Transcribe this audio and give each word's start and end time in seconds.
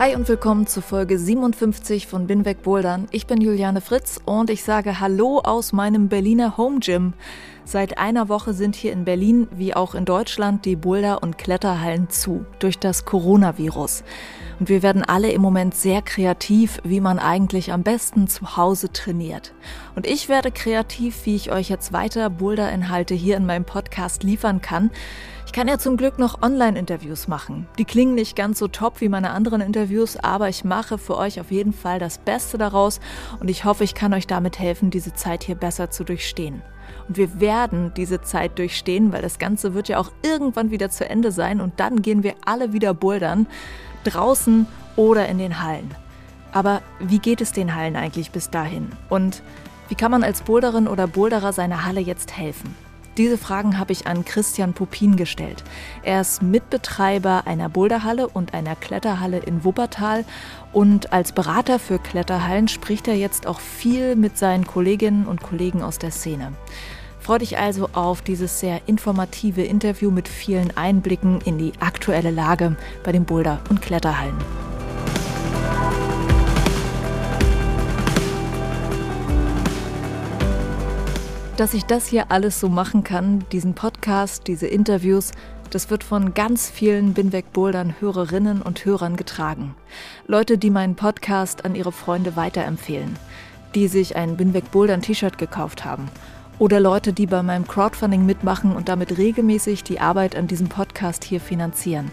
Hi 0.00 0.14
und 0.14 0.28
willkommen 0.28 0.68
zu 0.68 0.80
Folge 0.80 1.18
57 1.18 2.06
von 2.06 2.28
Binweg 2.28 2.62
Bouldern. 2.62 3.08
Ich 3.10 3.26
bin 3.26 3.40
Juliane 3.40 3.80
Fritz 3.80 4.20
und 4.24 4.48
ich 4.48 4.62
sage 4.62 5.00
Hallo 5.00 5.40
aus 5.40 5.72
meinem 5.72 6.06
Berliner 6.08 6.56
Home 6.56 6.78
Gym. 6.78 7.14
Seit 7.64 7.98
einer 7.98 8.28
Woche 8.28 8.54
sind 8.54 8.76
hier 8.76 8.92
in 8.92 9.04
Berlin 9.04 9.48
wie 9.50 9.74
auch 9.74 9.96
in 9.96 10.04
Deutschland 10.04 10.64
die 10.66 10.76
Boulder- 10.76 11.20
und 11.24 11.36
Kletterhallen 11.36 12.08
zu 12.10 12.46
durch 12.60 12.78
das 12.78 13.06
Coronavirus. 13.06 14.04
Und 14.60 14.68
wir 14.68 14.84
werden 14.84 15.02
alle 15.02 15.32
im 15.32 15.42
Moment 15.42 15.74
sehr 15.74 16.00
kreativ, 16.00 16.78
wie 16.84 17.00
man 17.00 17.18
eigentlich 17.18 17.72
am 17.72 17.82
besten 17.82 18.28
zu 18.28 18.56
Hause 18.56 18.92
trainiert. 18.92 19.52
Und 19.96 20.06
ich 20.06 20.28
werde 20.28 20.52
kreativ, 20.52 21.26
wie 21.26 21.34
ich 21.34 21.50
euch 21.50 21.68
jetzt 21.68 21.92
weiter 21.92 22.30
Boulder-Inhalte 22.30 23.14
hier 23.14 23.36
in 23.36 23.46
meinem 23.46 23.64
Podcast 23.64 24.22
liefern 24.22 24.60
kann. 24.60 24.90
Ich 25.48 25.52
kann 25.52 25.66
ja 25.66 25.78
zum 25.78 25.96
Glück 25.96 26.18
noch 26.18 26.42
Online-Interviews 26.42 27.26
machen. 27.26 27.66
Die 27.78 27.86
klingen 27.86 28.14
nicht 28.14 28.36
ganz 28.36 28.58
so 28.58 28.68
top 28.68 29.00
wie 29.00 29.08
meine 29.08 29.30
anderen 29.30 29.62
Interviews, 29.62 30.18
aber 30.18 30.50
ich 30.50 30.62
mache 30.62 30.98
für 30.98 31.16
euch 31.16 31.40
auf 31.40 31.50
jeden 31.50 31.72
Fall 31.72 31.98
das 31.98 32.18
Beste 32.18 32.58
daraus 32.58 33.00
und 33.40 33.48
ich 33.48 33.64
hoffe, 33.64 33.82
ich 33.82 33.94
kann 33.94 34.12
euch 34.12 34.26
damit 34.26 34.58
helfen, 34.58 34.90
diese 34.90 35.14
Zeit 35.14 35.42
hier 35.42 35.54
besser 35.54 35.90
zu 35.90 36.04
durchstehen. 36.04 36.60
Und 37.08 37.16
wir 37.16 37.40
werden 37.40 37.94
diese 37.96 38.20
Zeit 38.20 38.58
durchstehen, 38.58 39.10
weil 39.10 39.22
das 39.22 39.38
Ganze 39.38 39.72
wird 39.72 39.88
ja 39.88 39.98
auch 39.98 40.12
irgendwann 40.22 40.70
wieder 40.70 40.90
zu 40.90 41.08
Ende 41.08 41.32
sein 41.32 41.62
und 41.62 41.80
dann 41.80 42.02
gehen 42.02 42.22
wir 42.22 42.34
alle 42.44 42.74
wieder 42.74 42.92
bouldern, 42.92 43.46
draußen 44.04 44.66
oder 44.96 45.28
in 45.28 45.38
den 45.38 45.62
Hallen. 45.62 45.94
Aber 46.52 46.82
wie 47.00 47.20
geht 47.20 47.40
es 47.40 47.52
den 47.52 47.74
Hallen 47.74 47.96
eigentlich 47.96 48.32
bis 48.32 48.50
dahin? 48.50 48.90
Und 49.08 49.42
wie 49.88 49.94
kann 49.94 50.10
man 50.10 50.24
als 50.24 50.42
Boulderin 50.42 50.86
oder 50.86 51.06
Boulderer 51.06 51.54
seiner 51.54 51.86
Halle 51.86 52.00
jetzt 52.00 52.36
helfen? 52.36 52.76
Diese 53.18 53.36
Fragen 53.36 53.78
habe 53.78 53.90
ich 53.90 54.06
an 54.06 54.24
Christian 54.24 54.74
Popin 54.74 55.16
gestellt. 55.16 55.64
Er 56.04 56.20
ist 56.20 56.40
Mitbetreiber 56.40 57.48
einer 57.48 57.68
Boulderhalle 57.68 58.28
und 58.28 58.54
einer 58.54 58.76
Kletterhalle 58.76 59.38
in 59.38 59.64
Wuppertal 59.64 60.24
und 60.72 61.12
als 61.12 61.32
Berater 61.32 61.80
für 61.80 61.98
Kletterhallen 61.98 62.68
spricht 62.68 63.08
er 63.08 63.16
jetzt 63.16 63.48
auch 63.48 63.58
viel 63.58 64.14
mit 64.14 64.38
seinen 64.38 64.68
Kolleginnen 64.68 65.26
und 65.26 65.42
Kollegen 65.42 65.82
aus 65.82 65.98
der 65.98 66.12
Szene. 66.12 66.52
Freue 67.18 67.40
dich 67.40 67.58
also 67.58 67.88
auf 67.92 68.22
dieses 68.22 68.60
sehr 68.60 68.82
informative 68.86 69.62
Interview 69.64 70.12
mit 70.12 70.28
vielen 70.28 70.76
Einblicken 70.76 71.40
in 71.40 71.58
die 71.58 71.72
aktuelle 71.80 72.30
Lage 72.30 72.76
bei 73.02 73.10
den 73.10 73.24
Boulder- 73.24 73.60
und 73.68 73.82
Kletterhallen. 73.82 74.36
Dass 81.58 81.74
ich 81.74 81.84
das 81.84 82.06
hier 82.06 82.30
alles 82.30 82.60
so 82.60 82.68
machen 82.68 83.02
kann, 83.02 83.44
diesen 83.50 83.74
Podcast, 83.74 84.46
diese 84.46 84.68
Interviews, 84.68 85.32
das 85.70 85.90
wird 85.90 86.04
von 86.04 86.32
ganz 86.32 86.70
vielen 86.70 87.14
Binweg 87.14 87.52
Bouldern 87.52 87.96
Hörerinnen 87.98 88.62
und 88.62 88.84
Hörern 88.84 89.16
getragen. 89.16 89.74
Leute, 90.28 90.56
die 90.56 90.70
meinen 90.70 90.94
Podcast 90.94 91.64
an 91.64 91.74
ihre 91.74 91.90
Freunde 91.90 92.36
weiterempfehlen, 92.36 93.18
die 93.74 93.88
sich 93.88 94.14
ein 94.14 94.36
Binweg 94.36 94.70
Bouldern 94.70 95.02
T-Shirt 95.02 95.36
gekauft 95.36 95.84
haben 95.84 96.08
oder 96.58 96.80
Leute, 96.80 97.12
die 97.12 97.26
bei 97.26 97.42
meinem 97.42 97.66
Crowdfunding 97.66 98.26
mitmachen 98.26 98.74
und 98.74 98.88
damit 98.88 99.16
regelmäßig 99.18 99.84
die 99.84 100.00
Arbeit 100.00 100.36
an 100.36 100.46
diesem 100.46 100.68
Podcast 100.68 101.24
hier 101.24 101.40
finanzieren. 101.40 102.10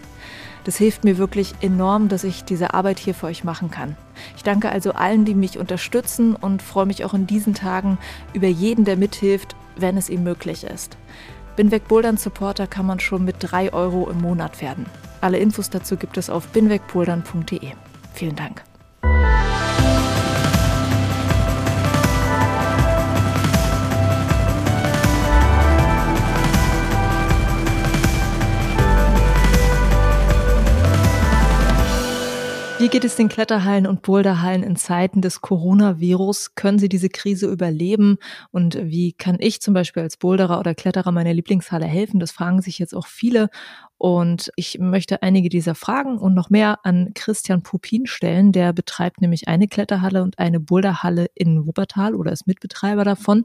Das 0.64 0.76
hilft 0.76 1.04
mir 1.04 1.16
wirklich 1.16 1.54
enorm, 1.60 2.08
dass 2.08 2.24
ich 2.24 2.44
diese 2.44 2.74
Arbeit 2.74 2.98
hier 2.98 3.14
für 3.14 3.26
euch 3.26 3.44
machen 3.44 3.70
kann. 3.70 3.96
Ich 4.36 4.42
danke 4.42 4.68
also 4.68 4.92
allen, 4.92 5.24
die 5.24 5.34
mich 5.34 5.58
unterstützen 5.58 6.34
und 6.34 6.60
freue 6.60 6.86
mich 6.86 7.04
auch 7.04 7.14
in 7.14 7.26
diesen 7.26 7.54
Tagen 7.54 7.98
über 8.32 8.48
jeden, 8.48 8.84
der 8.84 8.96
mithilft, 8.96 9.54
wenn 9.76 9.96
es 9.96 10.08
ihm 10.08 10.24
möglich 10.24 10.64
ist. 10.64 10.96
Binweg 11.54 11.84
Supporter 12.16 12.66
kann 12.66 12.84
man 12.84 13.00
schon 13.00 13.24
mit 13.24 13.36
3 13.38 13.72
Euro 13.72 14.10
im 14.10 14.20
Monat 14.20 14.60
werden. 14.60 14.86
Alle 15.20 15.38
Infos 15.38 15.70
dazu 15.70 15.96
gibt 15.96 16.18
es 16.18 16.28
auf 16.28 16.48
binwegbouldern.de. 16.48 17.70
Vielen 18.12 18.36
Dank. 18.36 18.62
Wie 32.78 32.88
geht 32.88 33.06
es 33.06 33.16
den 33.16 33.30
Kletterhallen 33.30 33.86
und 33.86 34.02
Boulderhallen 34.02 34.62
in 34.62 34.76
Zeiten 34.76 35.22
des 35.22 35.40
Coronavirus? 35.40 36.56
Können 36.56 36.78
sie 36.78 36.90
diese 36.90 37.08
Krise 37.08 37.46
überleben? 37.46 38.18
Und 38.50 38.76
wie 38.78 39.14
kann 39.14 39.38
ich 39.40 39.62
zum 39.62 39.72
Beispiel 39.72 40.02
als 40.02 40.18
Boulderer 40.18 40.60
oder 40.60 40.74
Kletterer 40.74 41.10
meiner 41.10 41.32
Lieblingshalle 41.32 41.86
helfen? 41.86 42.20
Das 42.20 42.32
fragen 42.32 42.60
sich 42.60 42.78
jetzt 42.78 42.94
auch 42.94 43.06
viele. 43.06 43.48
Und 43.98 44.50
ich 44.56 44.78
möchte 44.78 45.22
einige 45.22 45.48
dieser 45.48 45.74
Fragen 45.74 46.18
und 46.18 46.34
noch 46.34 46.50
mehr 46.50 46.80
an 46.84 47.12
Christian 47.14 47.62
Pupin 47.62 48.06
stellen. 48.06 48.52
Der 48.52 48.74
betreibt 48.74 49.22
nämlich 49.22 49.48
eine 49.48 49.68
Kletterhalle 49.68 50.22
und 50.22 50.38
eine 50.38 50.60
Boulderhalle 50.60 51.28
in 51.34 51.66
Wuppertal 51.66 52.14
oder 52.14 52.30
ist 52.30 52.46
Mitbetreiber 52.46 53.04
davon. 53.04 53.44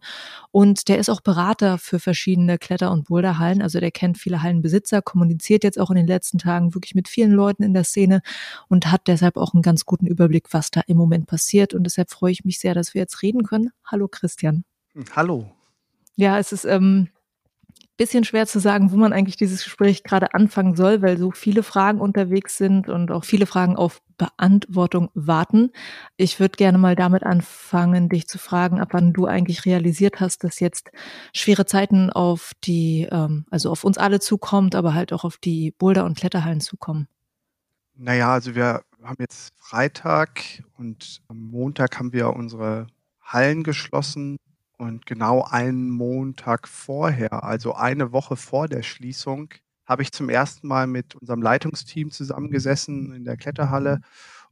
Und 0.51 0.89
der 0.89 0.99
ist 0.99 1.09
auch 1.09 1.21
Berater 1.21 1.77
für 1.77 1.99
verschiedene 1.99 2.57
Kletter- 2.57 2.91
und 2.91 3.07
Boulderhallen. 3.07 3.61
Also 3.61 3.79
der 3.79 3.91
kennt 3.91 4.17
viele 4.17 4.43
Hallenbesitzer, 4.43 5.01
kommuniziert 5.01 5.63
jetzt 5.63 5.79
auch 5.79 5.89
in 5.89 5.95
den 5.95 6.07
letzten 6.07 6.37
Tagen 6.37 6.73
wirklich 6.73 6.95
mit 6.95 7.07
vielen 7.07 7.31
Leuten 7.31 7.63
in 7.63 7.73
der 7.73 7.85
Szene 7.85 8.21
und 8.67 8.91
hat 8.91 9.07
deshalb 9.07 9.37
auch 9.37 9.53
einen 9.53 9.63
ganz 9.63 9.85
guten 9.85 10.05
Überblick, 10.05 10.47
was 10.51 10.69
da 10.69 10.81
im 10.85 10.97
Moment 10.97 11.27
passiert. 11.27 11.73
Und 11.73 11.85
deshalb 11.85 12.11
freue 12.11 12.33
ich 12.33 12.43
mich 12.43 12.59
sehr, 12.59 12.73
dass 12.73 12.93
wir 12.93 12.99
jetzt 12.99 13.21
reden 13.21 13.43
können. 13.43 13.69
Hallo 13.85 14.09
Christian. 14.09 14.65
Hallo. 15.15 15.49
Ja, 16.17 16.37
es 16.39 16.51
ist 16.51 16.65
ähm, 16.65 17.07
bisschen 17.97 18.23
schwer 18.23 18.47
zu 18.47 18.59
sagen, 18.59 18.91
wo 18.91 18.95
man 18.95 19.13
eigentlich 19.13 19.35
dieses 19.35 19.63
Gespräch 19.63 20.03
gerade 20.03 20.33
anfangen 20.33 20.75
soll, 20.75 21.01
weil 21.01 21.17
so 21.17 21.31
viele 21.31 21.63
Fragen 21.63 21.99
unterwegs 21.99 22.57
sind 22.57 22.89
und 22.89 23.11
auch 23.11 23.23
viele 23.23 23.45
Fragen 23.45 23.75
auf 23.75 24.01
Beantwortung 24.17 25.09
warten. 25.13 25.71
Ich 26.17 26.39
würde 26.39 26.55
gerne 26.55 26.77
mal 26.77 26.95
damit 26.95 27.23
anfangen, 27.23 28.09
dich 28.09 28.27
zu 28.27 28.37
fragen, 28.37 28.79
ab 28.79 28.89
wann 28.91 29.13
du 29.13 29.25
eigentlich 29.25 29.65
realisiert 29.65 30.19
hast, 30.19 30.43
dass 30.43 30.59
jetzt 30.59 30.91
schwere 31.33 31.65
Zeiten 31.65 32.09
auf 32.09 32.53
die, 32.63 33.07
ähm, 33.11 33.45
also 33.49 33.71
auf 33.71 33.83
uns 33.83 33.97
alle 33.97 34.19
zukommt, 34.19 34.75
aber 34.75 34.93
halt 34.93 35.13
auch 35.13 35.23
auf 35.23 35.37
die 35.37 35.71
Boulder- 35.71 36.05
und 36.05 36.17
Kletterhallen 36.17 36.61
zukommen. 36.61 37.07
Naja, 37.95 38.31
also 38.33 38.55
wir 38.55 38.83
haben 39.03 39.17
jetzt 39.19 39.53
Freitag 39.57 40.63
und 40.77 41.21
am 41.27 41.37
Montag 41.37 41.99
haben 41.99 42.13
wir 42.13 42.33
unsere 42.35 42.87
Hallen 43.21 43.63
geschlossen 43.63 44.37
und 44.81 45.05
genau 45.05 45.43
einen 45.43 45.91
Montag 45.91 46.67
vorher, 46.67 47.43
also 47.43 47.75
eine 47.75 48.11
Woche 48.13 48.35
vor 48.35 48.67
der 48.67 48.81
Schließung, 48.81 49.53
habe 49.85 50.01
ich 50.01 50.11
zum 50.11 50.27
ersten 50.27 50.67
Mal 50.67 50.87
mit 50.87 51.13
unserem 51.13 51.43
Leitungsteam 51.43 52.09
zusammengesessen 52.09 53.13
in 53.13 53.23
der 53.23 53.37
Kletterhalle 53.37 54.01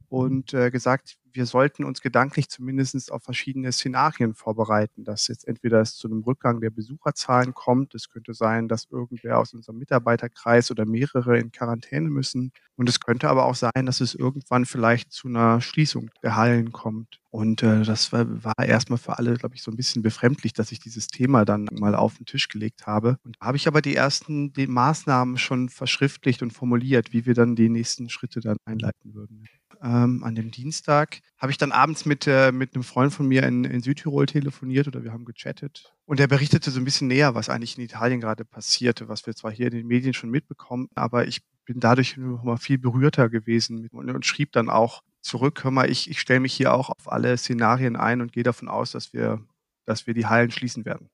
und 0.08 0.54
äh, 0.54 0.70
gesagt, 0.70 1.16
wir 1.32 1.46
sollten 1.46 1.84
uns 1.84 2.00
gedanklich 2.00 2.48
zumindest 2.48 3.12
auf 3.12 3.22
verschiedene 3.22 3.72
Szenarien 3.72 4.34
vorbereiten, 4.34 5.04
dass 5.04 5.28
jetzt 5.28 5.46
entweder 5.46 5.80
es 5.80 5.96
zu 5.96 6.08
einem 6.08 6.22
Rückgang 6.22 6.60
der 6.60 6.70
Besucherzahlen 6.70 7.54
kommt, 7.54 7.94
es 7.94 8.08
könnte 8.08 8.34
sein, 8.34 8.68
dass 8.68 8.86
irgendwer 8.90 9.38
aus 9.38 9.54
unserem 9.54 9.78
Mitarbeiterkreis 9.78 10.70
oder 10.70 10.86
mehrere 10.86 11.38
in 11.38 11.52
Quarantäne 11.52 12.10
müssen 12.10 12.52
und 12.76 12.88
es 12.88 12.98
könnte 12.98 13.28
aber 13.28 13.44
auch 13.44 13.54
sein, 13.54 13.84
dass 13.84 14.00
es 14.00 14.14
irgendwann 14.14 14.64
vielleicht 14.64 15.12
zu 15.12 15.28
einer 15.28 15.60
Schließung 15.60 16.10
der 16.22 16.36
Hallen 16.36 16.72
kommt. 16.72 17.20
Und 17.28 17.62
äh, 17.62 17.82
das 17.82 18.10
war, 18.10 18.42
war 18.42 18.58
erstmal 18.58 18.98
für 18.98 19.18
alle, 19.18 19.34
glaube 19.34 19.54
ich, 19.54 19.62
so 19.62 19.70
ein 19.70 19.76
bisschen 19.76 20.02
befremdlich, 20.02 20.54
dass 20.54 20.72
ich 20.72 20.80
dieses 20.80 21.06
Thema 21.06 21.44
dann 21.44 21.68
mal 21.72 21.94
auf 21.94 22.16
den 22.16 22.26
Tisch 22.26 22.48
gelegt 22.48 22.86
habe. 22.86 23.18
Und 23.22 23.36
da 23.38 23.46
habe 23.46 23.58
ich 23.58 23.68
aber 23.68 23.82
die 23.82 23.94
ersten 23.94 24.54
die 24.54 24.66
Maßnahmen 24.66 25.36
schon 25.36 25.68
verschriftlicht 25.68 26.42
und 26.42 26.52
formuliert, 26.52 27.12
wie 27.12 27.26
wir 27.26 27.34
dann 27.34 27.54
die 27.54 27.68
nächsten 27.68 28.08
Schritte 28.08 28.40
dann 28.40 28.56
einleiten 28.64 29.14
würden 29.14 29.44
ähm, 29.82 30.22
an 30.24 30.34
dem 30.34 30.50
Dienstag, 30.50 31.20
habe 31.38 31.52
ich 31.52 31.58
dann 31.58 31.72
abends 31.72 32.04
mit, 32.04 32.26
äh, 32.26 32.52
mit 32.52 32.74
einem 32.74 32.84
Freund 32.84 33.12
von 33.12 33.26
mir 33.26 33.42
in, 33.44 33.64
in 33.64 33.80
Südtirol 33.80 34.26
telefoniert 34.26 34.88
oder 34.88 35.02
wir 35.02 35.12
haben 35.12 35.24
gechattet. 35.24 35.94
Und 36.04 36.20
er 36.20 36.26
berichtete 36.26 36.70
so 36.70 36.80
ein 36.80 36.84
bisschen 36.84 37.08
näher, 37.08 37.34
was 37.34 37.48
eigentlich 37.48 37.78
in 37.78 37.84
Italien 37.84 38.20
gerade 38.20 38.44
passierte, 38.44 39.08
was 39.08 39.26
wir 39.26 39.34
zwar 39.34 39.50
hier 39.50 39.66
in 39.66 39.74
den 39.74 39.86
Medien 39.86 40.14
schon 40.14 40.30
mitbekommen, 40.30 40.88
aber 40.94 41.26
ich 41.26 41.42
bin 41.64 41.80
dadurch 41.80 42.16
noch 42.16 42.42
mal 42.42 42.56
viel 42.56 42.78
berührter 42.78 43.28
gewesen 43.28 43.88
und, 43.92 44.10
und 44.10 44.26
schrieb 44.26 44.52
dann 44.52 44.68
auch 44.68 45.02
zurück, 45.22 45.62
hör 45.64 45.70
mal, 45.70 45.90
ich, 45.90 46.10
ich 46.10 46.20
stelle 46.20 46.40
mich 46.40 46.54
hier 46.54 46.74
auch 46.74 46.90
auf 46.90 47.10
alle 47.10 47.36
Szenarien 47.36 47.96
ein 47.96 48.20
und 48.20 48.32
gehe 48.32 48.42
davon 48.42 48.68
aus, 48.68 48.92
dass 48.92 49.12
wir, 49.12 49.44
dass 49.86 50.06
wir 50.06 50.14
die 50.14 50.26
Hallen 50.26 50.50
schließen 50.50 50.84
werden. 50.84 51.08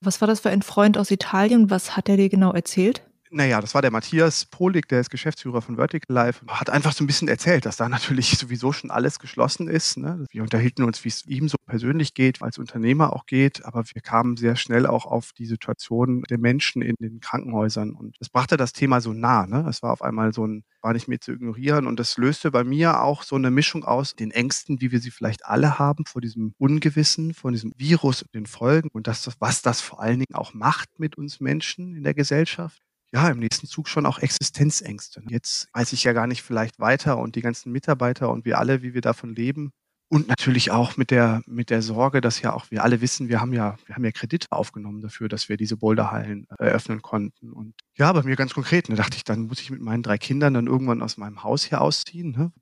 Was 0.00 0.20
war 0.20 0.28
das 0.28 0.40
für 0.40 0.50
ein 0.50 0.62
Freund 0.62 0.98
aus 0.98 1.10
Italien? 1.10 1.70
Was 1.70 1.96
hat 1.96 2.08
er 2.08 2.16
dir 2.16 2.28
genau 2.28 2.52
erzählt? 2.52 3.02
Naja, 3.36 3.60
das 3.60 3.74
war 3.74 3.82
der 3.82 3.90
Matthias 3.90 4.46
Polig, 4.46 4.86
der 4.86 5.00
ist 5.00 5.10
Geschäftsführer 5.10 5.60
von 5.60 5.74
Vertical 5.74 6.14
Life, 6.14 6.46
hat 6.46 6.70
einfach 6.70 6.92
so 6.92 7.02
ein 7.02 7.08
bisschen 7.08 7.26
erzählt, 7.26 7.66
dass 7.66 7.76
da 7.76 7.88
natürlich 7.88 8.38
sowieso 8.38 8.72
schon 8.72 8.92
alles 8.92 9.18
geschlossen 9.18 9.66
ist. 9.66 9.96
Ne? 9.96 10.24
Wir 10.30 10.42
unterhielten 10.42 10.84
uns, 10.84 11.04
wie 11.04 11.08
es 11.08 11.26
ihm 11.26 11.48
so 11.48 11.56
persönlich 11.66 12.14
geht, 12.14 12.40
als 12.42 12.58
Unternehmer 12.58 13.12
auch 13.12 13.26
geht, 13.26 13.64
aber 13.64 13.82
wir 13.92 14.02
kamen 14.02 14.36
sehr 14.36 14.54
schnell 14.54 14.86
auch 14.86 15.04
auf 15.04 15.32
die 15.32 15.46
Situation 15.46 16.22
der 16.30 16.38
Menschen 16.38 16.80
in 16.80 16.94
den 17.00 17.18
Krankenhäusern 17.18 17.90
und 17.94 18.14
das 18.20 18.28
brachte 18.28 18.56
das 18.56 18.72
Thema 18.72 19.00
so 19.00 19.12
nah. 19.12 19.48
Ne? 19.48 19.68
War 19.80 19.92
auf 19.92 20.02
einmal 20.02 20.32
so 20.32 20.46
ein, 20.46 20.62
war 20.80 20.92
nicht 20.92 21.08
mehr 21.08 21.20
zu 21.20 21.32
ignorieren 21.32 21.88
und 21.88 21.98
das 21.98 22.16
löste 22.16 22.52
bei 22.52 22.62
mir 22.62 23.02
auch 23.02 23.24
so 23.24 23.34
eine 23.34 23.50
Mischung 23.50 23.84
aus 23.84 24.14
den 24.14 24.30
Ängsten, 24.30 24.80
wie 24.80 24.92
wir 24.92 25.00
sie 25.00 25.10
vielleicht 25.10 25.44
alle 25.44 25.80
haben 25.80 26.06
vor 26.06 26.22
diesem 26.22 26.54
Ungewissen, 26.56 27.34
vor 27.34 27.50
diesem 27.50 27.72
Virus 27.76 28.22
und 28.22 28.32
den 28.32 28.46
Folgen 28.46 28.90
und 28.92 29.08
das, 29.08 29.28
was 29.40 29.60
das 29.60 29.80
vor 29.80 30.00
allen 30.00 30.20
Dingen 30.20 30.36
auch 30.36 30.54
macht 30.54 31.00
mit 31.00 31.18
uns 31.18 31.40
Menschen 31.40 31.96
in 31.96 32.04
der 32.04 32.14
Gesellschaft 32.14 32.80
ja, 33.14 33.28
im 33.28 33.38
nächsten 33.38 33.68
Zug 33.68 33.88
schon 33.88 34.06
auch 34.06 34.18
Existenzängste. 34.18 35.22
Jetzt 35.28 35.68
weiß 35.72 35.92
ich 35.92 36.02
ja 36.02 36.12
gar 36.12 36.26
nicht 36.26 36.42
vielleicht 36.42 36.80
weiter 36.80 37.16
und 37.18 37.36
die 37.36 37.42
ganzen 37.42 37.70
Mitarbeiter 37.70 38.28
und 38.28 38.44
wir 38.44 38.58
alle, 38.58 38.82
wie 38.82 38.92
wir 38.92 39.02
davon 39.02 39.36
leben. 39.36 39.70
Und 40.08 40.28
natürlich 40.28 40.72
auch 40.72 40.96
mit 40.96 41.12
der, 41.12 41.40
mit 41.46 41.70
der 41.70 41.80
Sorge, 41.80 42.20
dass 42.20 42.40
ja 42.40 42.52
auch 42.52 42.70
wir 42.70 42.82
alle 42.82 43.00
wissen, 43.00 43.28
wir 43.28 43.40
haben 43.40 43.52
ja, 43.52 43.76
wir 43.86 43.94
haben 43.94 44.04
ja 44.04 44.10
Kredite 44.10 44.48
aufgenommen 44.50 45.00
dafür, 45.00 45.28
dass 45.28 45.48
wir 45.48 45.56
diese 45.56 45.76
Boulderhallen 45.76 46.46
äh, 46.58 46.64
eröffnen 46.64 47.02
konnten. 47.02 47.52
Und 47.52 47.74
ja, 47.94 48.12
bei 48.12 48.22
mir 48.24 48.34
ganz 48.34 48.52
konkret, 48.52 48.88
da 48.88 48.94
dachte 48.94 49.16
ich, 49.16 49.24
dann 49.24 49.46
muss 49.46 49.60
ich 49.60 49.70
mit 49.70 49.80
meinen 49.80 50.02
drei 50.02 50.18
Kindern 50.18 50.54
dann 50.54 50.66
irgendwann 50.66 51.00
aus 51.00 51.16
meinem 51.16 51.42
Haus 51.44 51.64
hier 51.64 51.80
ausziehen. 51.80 52.32
Ne? 52.32 52.52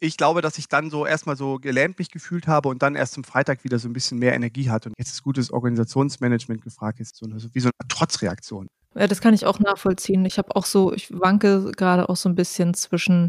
ich 0.00 0.16
glaube, 0.16 0.42
dass 0.42 0.58
ich 0.58 0.68
dann 0.68 0.90
so 0.90 1.06
erstmal 1.06 1.36
so 1.36 1.58
gelähmt 1.58 1.98
mich 1.98 2.10
gefühlt 2.10 2.46
habe 2.46 2.68
und 2.68 2.82
dann 2.82 2.94
erst 2.94 3.14
zum 3.14 3.24
Freitag 3.24 3.64
wieder 3.64 3.78
so 3.78 3.88
ein 3.88 3.92
bisschen 3.92 4.18
mehr 4.18 4.34
Energie 4.34 4.70
hatte. 4.70 4.88
Und 4.88 4.94
jetzt 4.98 5.10
ist 5.10 5.22
gutes 5.22 5.50
Organisationsmanagement 5.50 6.62
gefragt, 6.62 7.00
ist 7.00 7.16
so 7.16 7.26
eine, 7.26 7.36
wie 7.52 7.60
so 7.60 7.68
eine 7.68 7.88
Trotzreaktion. 7.88 8.68
Ja, 8.98 9.06
das 9.06 9.20
kann 9.20 9.32
ich 9.32 9.46
auch 9.46 9.60
nachvollziehen. 9.60 10.24
Ich 10.24 10.38
habe 10.38 10.56
auch 10.56 10.64
so, 10.66 10.92
ich 10.92 11.12
wanke 11.12 11.70
gerade 11.76 12.08
auch 12.08 12.16
so 12.16 12.28
ein 12.28 12.34
bisschen 12.34 12.74
zwischen, 12.74 13.28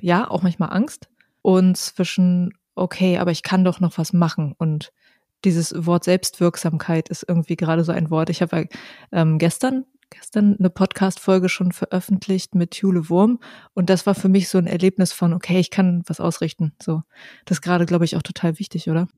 ja, 0.00 0.30
auch 0.30 0.42
manchmal 0.42 0.70
Angst 0.72 1.08
und 1.40 1.78
zwischen, 1.78 2.52
okay, 2.74 3.16
aber 3.16 3.30
ich 3.30 3.42
kann 3.42 3.64
doch 3.64 3.80
noch 3.80 3.96
was 3.96 4.12
machen. 4.12 4.54
Und 4.58 4.92
dieses 5.46 5.74
Wort 5.86 6.04
Selbstwirksamkeit 6.04 7.08
ist 7.08 7.24
irgendwie 7.26 7.56
gerade 7.56 7.84
so 7.84 7.92
ein 7.92 8.10
Wort. 8.10 8.28
Ich 8.28 8.42
habe 8.42 8.68
ähm, 9.12 9.38
gestern 9.38 9.86
gestern 10.10 10.56
eine 10.58 10.70
Podcast-Folge 10.70 11.48
schon 11.48 11.72
veröffentlicht 11.72 12.54
mit 12.54 12.76
Jule 12.76 13.08
Wurm 13.10 13.40
und 13.74 13.90
das 13.90 14.06
war 14.06 14.14
für 14.14 14.28
mich 14.28 14.48
so 14.48 14.56
ein 14.58 14.66
Erlebnis 14.66 15.12
von, 15.12 15.34
okay, 15.34 15.58
ich 15.60 15.70
kann 15.70 16.02
was 16.06 16.20
ausrichten. 16.20 16.72
So, 16.82 17.02
das 17.44 17.58
ist 17.58 17.62
gerade, 17.62 17.84
glaube 17.86 18.06
ich, 18.06 18.16
auch 18.16 18.22
total 18.22 18.58
wichtig, 18.58 18.88
oder? 18.88 19.08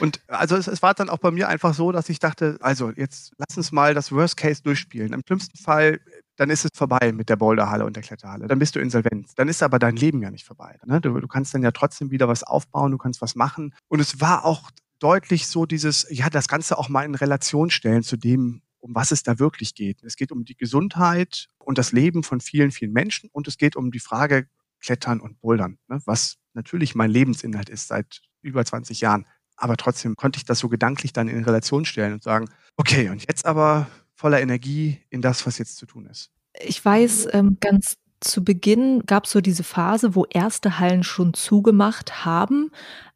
Und 0.00 0.20
also 0.28 0.56
es, 0.56 0.66
es, 0.66 0.82
war 0.82 0.94
dann 0.94 1.10
auch 1.10 1.18
bei 1.18 1.30
mir 1.30 1.48
einfach 1.48 1.74
so, 1.74 1.92
dass 1.92 2.08
ich 2.08 2.18
dachte, 2.18 2.56
also 2.60 2.90
jetzt 2.90 3.32
lass 3.36 3.56
uns 3.56 3.70
mal 3.70 3.94
das 3.94 4.12
Worst 4.12 4.36
Case 4.36 4.62
durchspielen. 4.62 5.12
Im 5.12 5.22
schlimmsten 5.26 5.58
Fall, 5.58 6.00
dann 6.36 6.50
ist 6.50 6.64
es 6.64 6.70
vorbei 6.74 7.12
mit 7.12 7.28
der 7.28 7.36
Boulderhalle 7.36 7.84
und 7.84 7.94
der 7.94 8.02
Kletterhalle. 8.02 8.46
Dann 8.46 8.58
bist 8.58 8.76
du 8.76 8.80
insolvent. 8.80 9.30
Dann 9.36 9.48
ist 9.48 9.62
aber 9.62 9.78
dein 9.78 9.96
Leben 9.96 10.22
ja 10.22 10.30
nicht 10.30 10.46
vorbei. 10.46 10.78
Ne? 10.86 11.00
Du, 11.00 11.20
du 11.20 11.28
kannst 11.28 11.54
dann 11.54 11.62
ja 11.62 11.70
trotzdem 11.70 12.10
wieder 12.10 12.28
was 12.28 12.42
aufbauen, 12.42 12.92
du 12.92 12.98
kannst 12.98 13.20
was 13.20 13.34
machen. 13.34 13.74
Und 13.88 14.00
es 14.00 14.20
war 14.20 14.44
auch 14.44 14.70
deutlich 14.98 15.46
so 15.46 15.66
dieses, 15.66 16.06
ja, 16.10 16.30
das 16.30 16.48
Ganze 16.48 16.78
auch 16.78 16.88
mal 16.88 17.04
in 17.04 17.14
Relation 17.14 17.70
stellen 17.70 18.02
zu 18.02 18.16
dem, 18.16 18.62
um 18.80 18.94
was 18.94 19.12
es 19.12 19.22
da 19.22 19.38
wirklich 19.38 19.74
geht. 19.74 20.02
Es 20.02 20.16
geht 20.16 20.32
um 20.32 20.44
die 20.44 20.56
Gesundheit 20.56 21.48
und 21.58 21.78
das 21.78 21.92
Leben 21.92 22.22
von 22.22 22.40
vielen, 22.40 22.70
vielen 22.70 22.92
Menschen 22.92 23.30
und 23.32 23.48
es 23.48 23.58
geht 23.58 23.76
um 23.76 23.90
die 23.90 24.00
Frage 24.00 24.46
Klettern 24.80 25.20
und 25.20 25.40
Bouldern, 25.40 25.78
ne? 25.88 26.00
was 26.04 26.36
natürlich 26.52 26.94
mein 26.94 27.10
Lebensinhalt 27.10 27.70
ist 27.70 27.88
seit 27.88 28.20
über 28.44 28.64
20 28.64 29.00
Jahren. 29.00 29.26
Aber 29.56 29.76
trotzdem 29.76 30.16
konnte 30.16 30.38
ich 30.38 30.44
das 30.44 30.58
so 30.58 30.68
gedanklich 30.68 31.12
dann 31.12 31.28
in 31.28 31.44
Relation 31.44 31.84
stellen 31.84 32.14
und 32.14 32.22
sagen, 32.22 32.46
okay, 32.76 33.08
und 33.08 33.26
jetzt 33.26 33.46
aber 33.46 33.86
voller 34.14 34.40
Energie 34.40 35.00
in 35.10 35.22
das, 35.22 35.46
was 35.46 35.58
jetzt 35.58 35.76
zu 35.76 35.86
tun 35.86 36.06
ist. 36.06 36.30
Ich 36.60 36.84
weiß, 36.84 37.28
ähm, 37.32 37.58
ganz 37.60 37.96
zu 38.20 38.42
Beginn 38.42 39.02
gab 39.06 39.24
es 39.24 39.32
so 39.32 39.40
diese 39.40 39.64
Phase, 39.64 40.14
wo 40.14 40.24
erste 40.24 40.78
Hallen 40.78 41.02
schon 41.02 41.34
zugemacht 41.34 42.24
haben, 42.24 42.70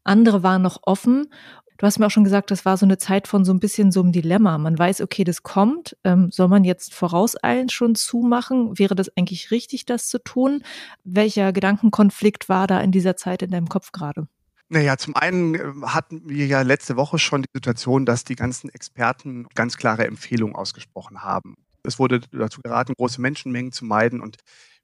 andere 0.04 0.42
waren 0.42 0.62
noch 0.62 0.80
offen. 0.82 1.28
Du 1.76 1.86
hast 1.86 1.98
mir 1.98 2.06
auch 2.06 2.10
schon 2.10 2.24
gesagt, 2.24 2.50
das 2.50 2.64
war 2.64 2.76
so 2.76 2.84
eine 2.84 2.98
Zeit 2.98 3.28
von 3.28 3.44
so 3.44 3.52
ein 3.52 3.60
bisschen 3.60 3.92
so 3.92 4.00
einem 4.00 4.10
Dilemma. 4.10 4.58
Man 4.58 4.76
weiß, 4.76 5.00
okay, 5.00 5.22
das 5.22 5.44
kommt. 5.44 5.96
Ähm, 6.02 6.30
soll 6.32 6.48
man 6.48 6.64
jetzt 6.64 6.92
vorauseilend 6.92 7.70
schon 7.70 7.94
zumachen? 7.94 8.78
Wäre 8.78 8.96
das 8.96 9.16
eigentlich 9.16 9.52
richtig, 9.52 9.86
das 9.86 10.08
zu 10.08 10.18
tun? 10.18 10.64
Welcher 11.04 11.52
Gedankenkonflikt 11.52 12.48
war 12.48 12.66
da 12.66 12.80
in 12.80 12.90
dieser 12.90 13.16
Zeit 13.16 13.42
in 13.42 13.52
deinem 13.52 13.68
Kopf 13.68 13.92
gerade? 13.92 14.26
Naja, 14.70 14.98
zum 14.98 15.16
einen 15.16 15.54
äh, 15.54 15.86
hatten 15.86 16.28
wir 16.28 16.46
ja 16.46 16.62
letzte 16.62 16.96
Woche 16.96 17.18
schon 17.18 17.42
die 17.42 17.48
Situation, 17.54 18.04
dass 18.04 18.24
die 18.24 18.36
ganzen 18.36 18.68
Experten 18.70 19.46
ganz 19.54 19.76
klare 19.76 20.06
Empfehlungen 20.06 20.54
ausgesprochen 20.54 21.22
haben. 21.22 21.56
Es 21.84 21.98
wurde 21.98 22.20
dazu 22.32 22.60
geraten, 22.60 22.92
große 22.94 23.20
Menschenmengen 23.20 23.72
zu 23.72 23.86
meiden 23.86 24.20
und 24.20 24.36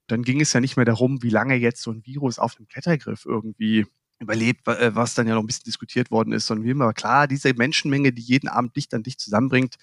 dann 0.07 0.23
ging 0.23 0.41
es 0.41 0.53
ja 0.53 0.61
nicht 0.61 0.77
mehr 0.77 0.87
darum, 0.87 1.23
wie 1.23 1.31
lange 1.31 1.55
jetzt 1.55 1.83
so 1.83 1.91
ein 1.91 2.05
Virus 2.05 2.39
auf 2.39 2.55
dem 2.55 2.67
Klettergriff 2.67 3.25
irgendwie 3.27 3.87
überlebt, 4.21 4.67
äh, 4.69 4.95
was 4.95 5.15
dann 5.15 5.27
ja 5.27 5.35
noch 5.35 5.43
ein 5.43 5.47
bisschen 5.47 5.65
diskutiert 5.65 6.11
worden 6.11 6.33
ist, 6.33 6.47
sondern 6.47 6.65
wie 6.65 6.71
immer 6.71 6.93
klar, 6.95 7.27
diese 7.27 7.53
Menschenmenge, 7.53 8.13
die 8.13 8.23
jeden 8.23 8.49
Abend 8.49 8.77
dicht 8.77 8.95
an 8.95 9.03
dich 9.03 9.19
zusammenbringt, 9.19 9.77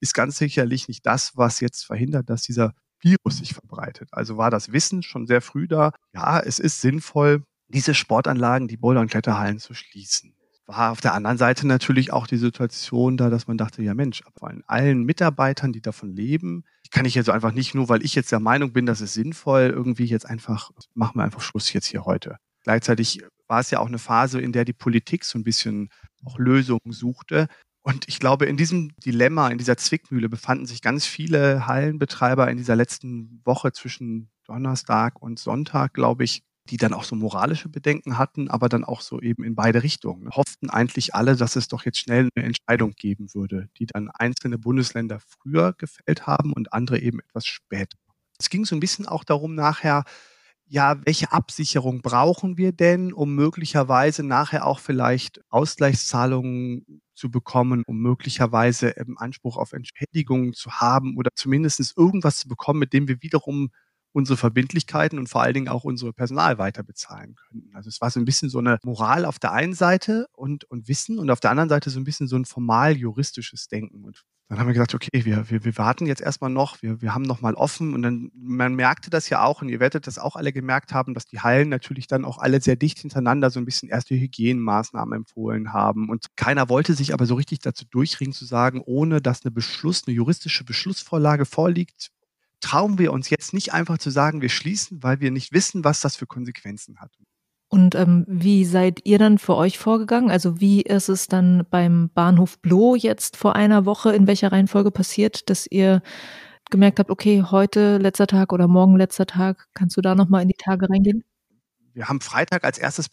ist 0.00 0.14
ganz 0.14 0.38
sicherlich 0.38 0.88
nicht 0.88 1.06
das, 1.06 1.36
was 1.36 1.60
jetzt 1.60 1.84
verhindert, 1.84 2.28
dass 2.28 2.42
dieser 2.42 2.74
Virus 3.00 3.38
sich 3.38 3.54
verbreitet. 3.54 4.08
Also 4.12 4.36
war 4.36 4.50
das 4.50 4.72
Wissen 4.72 5.02
schon 5.02 5.26
sehr 5.26 5.40
früh 5.40 5.68
da. 5.68 5.92
Ja, 6.14 6.40
es 6.40 6.58
ist 6.58 6.80
sinnvoll, 6.80 7.42
diese 7.68 7.94
Sportanlagen, 7.94 8.68
die 8.68 8.76
Boulder- 8.76 9.00
und 9.00 9.10
Kletterhallen 9.10 9.58
zu 9.58 9.74
schließen. 9.74 10.34
War 10.66 10.90
auf 10.90 11.00
der 11.00 11.14
anderen 11.14 11.38
Seite 11.38 11.66
natürlich 11.66 12.12
auch 12.12 12.26
die 12.26 12.38
Situation 12.38 13.16
da, 13.16 13.30
dass 13.30 13.46
man 13.46 13.56
dachte, 13.56 13.82
ja 13.82 13.94
Mensch, 13.94 14.22
aber 14.26 14.52
allen 14.66 15.04
Mitarbeitern, 15.04 15.72
die 15.72 15.80
davon 15.80 16.14
leben, 16.14 16.64
kann 16.90 17.04
ich 17.04 17.14
jetzt 17.14 17.30
einfach 17.30 17.52
nicht 17.52 17.74
nur, 17.74 17.88
weil 17.88 18.04
ich 18.04 18.14
jetzt 18.14 18.32
der 18.32 18.40
Meinung 18.40 18.72
bin, 18.72 18.86
dass 18.86 19.00
es 19.00 19.14
sinnvoll, 19.14 19.72
irgendwie 19.74 20.06
jetzt 20.06 20.26
einfach, 20.26 20.70
machen 20.94 21.18
wir 21.18 21.24
einfach 21.24 21.40
Schluss 21.40 21.72
jetzt 21.72 21.86
hier 21.86 22.04
heute. 22.04 22.38
Gleichzeitig 22.64 23.22
war 23.46 23.60
es 23.60 23.70
ja 23.70 23.78
auch 23.78 23.86
eine 23.86 23.98
Phase, 23.98 24.40
in 24.40 24.52
der 24.52 24.64
die 24.64 24.72
Politik 24.72 25.24
so 25.24 25.38
ein 25.38 25.44
bisschen 25.44 25.90
auch 26.24 26.38
Lösungen 26.38 26.90
suchte. 26.90 27.46
Und 27.82 28.08
ich 28.08 28.18
glaube, 28.18 28.46
in 28.46 28.56
diesem 28.56 28.90
Dilemma, 29.04 29.48
in 29.48 29.58
dieser 29.58 29.76
Zwickmühle 29.76 30.28
befanden 30.28 30.66
sich 30.66 30.82
ganz 30.82 31.06
viele 31.06 31.68
Hallenbetreiber 31.68 32.50
in 32.50 32.56
dieser 32.56 32.74
letzten 32.74 33.40
Woche 33.44 33.70
zwischen 33.70 34.30
Donnerstag 34.46 35.22
und 35.22 35.38
Sonntag, 35.38 35.94
glaube 35.94 36.24
ich, 36.24 36.42
die 36.70 36.76
dann 36.76 36.94
auch 36.94 37.04
so 37.04 37.16
moralische 37.16 37.68
Bedenken 37.68 38.18
hatten, 38.18 38.48
aber 38.50 38.68
dann 38.68 38.84
auch 38.84 39.00
so 39.00 39.20
eben 39.20 39.44
in 39.44 39.54
beide 39.54 39.82
Richtungen. 39.82 40.30
Hofften 40.30 40.70
eigentlich 40.70 41.14
alle, 41.14 41.36
dass 41.36 41.56
es 41.56 41.68
doch 41.68 41.84
jetzt 41.84 41.98
schnell 41.98 42.28
eine 42.34 42.46
Entscheidung 42.46 42.92
geben 42.92 43.32
würde, 43.34 43.68
die 43.78 43.86
dann 43.86 44.10
einzelne 44.10 44.58
Bundesländer 44.58 45.20
früher 45.20 45.72
gefällt 45.74 46.26
haben 46.26 46.52
und 46.52 46.72
andere 46.72 46.98
eben 47.00 47.20
etwas 47.20 47.46
später. 47.46 47.96
Es 48.38 48.50
ging 48.50 48.64
so 48.64 48.76
ein 48.76 48.80
bisschen 48.80 49.06
auch 49.06 49.24
darum 49.24 49.54
nachher, 49.54 50.04
ja, 50.68 50.96
welche 51.04 51.32
Absicherung 51.32 52.02
brauchen 52.02 52.56
wir 52.58 52.72
denn, 52.72 53.12
um 53.12 53.34
möglicherweise 53.34 54.24
nachher 54.24 54.66
auch 54.66 54.80
vielleicht 54.80 55.40
Ausgleichszahlungen 55.48 57.00
zu 57.14 57.30
bekommen, 57.30 57.82
um 57.86 57.98
möglicherweise 58.00 58.88
im 58.90 59.16
Anspruch 59.16 59.56
auf 59.56 59.72
Entschädigungen 59.72 60.52
zu 60.54 60.72
haben 60.72 61.16
oder 61.16 61.30
zumindest 61.34 61.94
irgendwas 61.96 62.38
zu 62.38 62.48
bekommen, 62.48 62.80
mit 62.80 62.92
dem 62.92 63.06
wir 63.08 63.22
wiederum 63.22 63.70
unsere 64.16 64.38
Verbindlichkeiten 64.38 65.18
und 65.18 65.28
vor 65.28 65.42
allen 65.42 65.52
Dingen 65.52 65.68
auch 65.68 65.84
unsere 65.84 66.14
Personal 66.14 66.56
weiter 66.56 66.82
bezahlen 66.82 67.34
könnten. 67.34 67.76
Also 67.76 67.90
es 67.90 68.00
war 68.00 68.10
so 68.10 68.18
ein 68.18 68.24
bisschen 68.24 68.48
so 68.48 68.58
eine 68.58 68.78
Moral 68.82 69.26
auf 69.26 69.38
der 69.38 69.52
einen 69.52 69.74
Seite 69.74 70.26
und, 70.32 70.64
und 70.64 70.88
Wissen 70.88 71.18
und 71.18 71.28
auf 71.28 71.38
der 71.38 71.50
anderen 71.50 71.68
Seite 71.68 71.90
so 71.90 72.00
ein 72.00 72.04
bisschen 72.04 72.26
so 72.26 72.36
ein 72.36 72.46
formal 72.46 72.96
juristisches 72.96 73.68
Denken. 73.68 74.04
Und 74.04 74.22
dann 74.48 74.58
haben 74.58 74.68
wir 74.68 74.72
gesagt, 74.72 74.94
okay, 74.94 75.26
wir, 75.26 75.50
wir, 75.50 75.66
wir 75.66 75.76
warten 75.76 76.06
jetzt 76.06 76.22
erstmal 76.22 76.48
noch, 76.48 76.80
wir, 76.80 77.02
wir 77.02 77.12
haben 77.12 77.24
noch 77.24 77.42
mal 77.42 77.52
offen 77.52 77.92
und 77.92 78.00
dann, 78.00 78.30
man 78.34 78.74
merkte 78.74 79.10
das 79.10 79.28
ja 79.28 79.44
auch 79.44 79.60
und 79.60 79.68
ihr 79.68 79.80
werdet 79.80 80.06
das 80.06 80.18
auch 80.18 80.34
alle 80.34 80.50
gemerkt 80.50 80.94
haben, 80.94 81.12
dass 81.12 81.26
die 81.26 81.40
Hallen 81.40 81.68
natürlich 81.68 82.06
dann 82.06 82.24
auch 82.24 82.38
alle 82.38 82.62
sehr 82.62 82.76
dicht 82.76 83.00
hintereinander 83.00 83.50
so 83.50 83.60
ein 83.60 83.66
bisschen 83.66 83.90
erste 83.90 84.14
Hygienemaßnahmen 84.14 85.14
empfohlen 85.14 85.74
haben 85.74 86.08
und 86.08 86.28
keiner 86.36 86.70
wollte 86.70 86.94
sich 86.94 87.12
aber 87.12 87.26
so 87.26 87.34
richtig 87.34 87.58
dazu 87.58 87.84
durchringen 87.84 88.32
zu 88.32 88.46
sagen, 88.46 88.80
ohne 88.80 89.20
dass 89.20 89.44
eine 89.44 89.50
Beschluss, 89.50 90.04
eine 90.06 90.16
juristische 90.16 90.64
Beschlussvorlage 90.64 91.44
vorliegt, 91.44 92.12
trauen 92.60 92.98
wir 92.98 93.12
uns 93.12 93.30
jetzt 93.30 93.52
nicht 93.52 93.72
einfach 93.72 93.98
zu 93.98 94.10
sagen, 94.10 94.40
wir 94.40 94.48
schließen, 94.48 95.02
weil 95.02 95.20
wir 95.20 95.30
nicht 95.30 95.52
wissen, 95.52 95.84
was 95.84 96.00
das 96.00 96.16
für 96.16 96.26
Konsequenzen 96.26 96.98
hat. 97.00 97.12
Und 97.68 97.94
ähm, 97.96 98.24
wie 98.28 98.64
seid 98.64 99.00
ihr 99.04 99.18
dann 99.18 99.38
für 99.38 99.56
euch 99.56 99.78
vorgegangen? 99.78 100.30
Also 100.30 100.60
wie 100.60 100.82
ist 100.82 101.08
es 101.08 101.26
dann 101.26 101.66
beim 101.68 102.10
Bahnhof 102.14 102.60
Bloh 102.60 102.94
jetzt 102.94 103.36
vor 103.36 103.56
einer 103.56 103.84
Woche, 103.84 104.12
in 104.12 104.26
welcher 104.26 104.52
Reihenfolge 104.52 104.92
passiert, 104.92 105.50
dass 105.50 105.66
ihr 105.66 106.00
gemerkt 106.70 106.98
habt, 106.98 107.10
okay, 107.10 107.42
heute 107.42 107.98
letzter 107.98 108.26
Tag 108.26 108.52
oder 108.52 108.68
morgen 108.68 108.96
letzter 108.96 109.26
Tag, 109.26 109.68
kannst 109.74 109.96
du 109.96 110.00
da 110.00 110.14
nochmal 110.14 110.42
in 110.42 110.48
die 110.48 110.54
Tage 110.54 110.88
reingehen? 110.88 111.24
Wir 111.92 112.08
haben 112.08 112.20
Freitag 112.20 112.64
als 112.64 112.78
erstes 112.78 113.08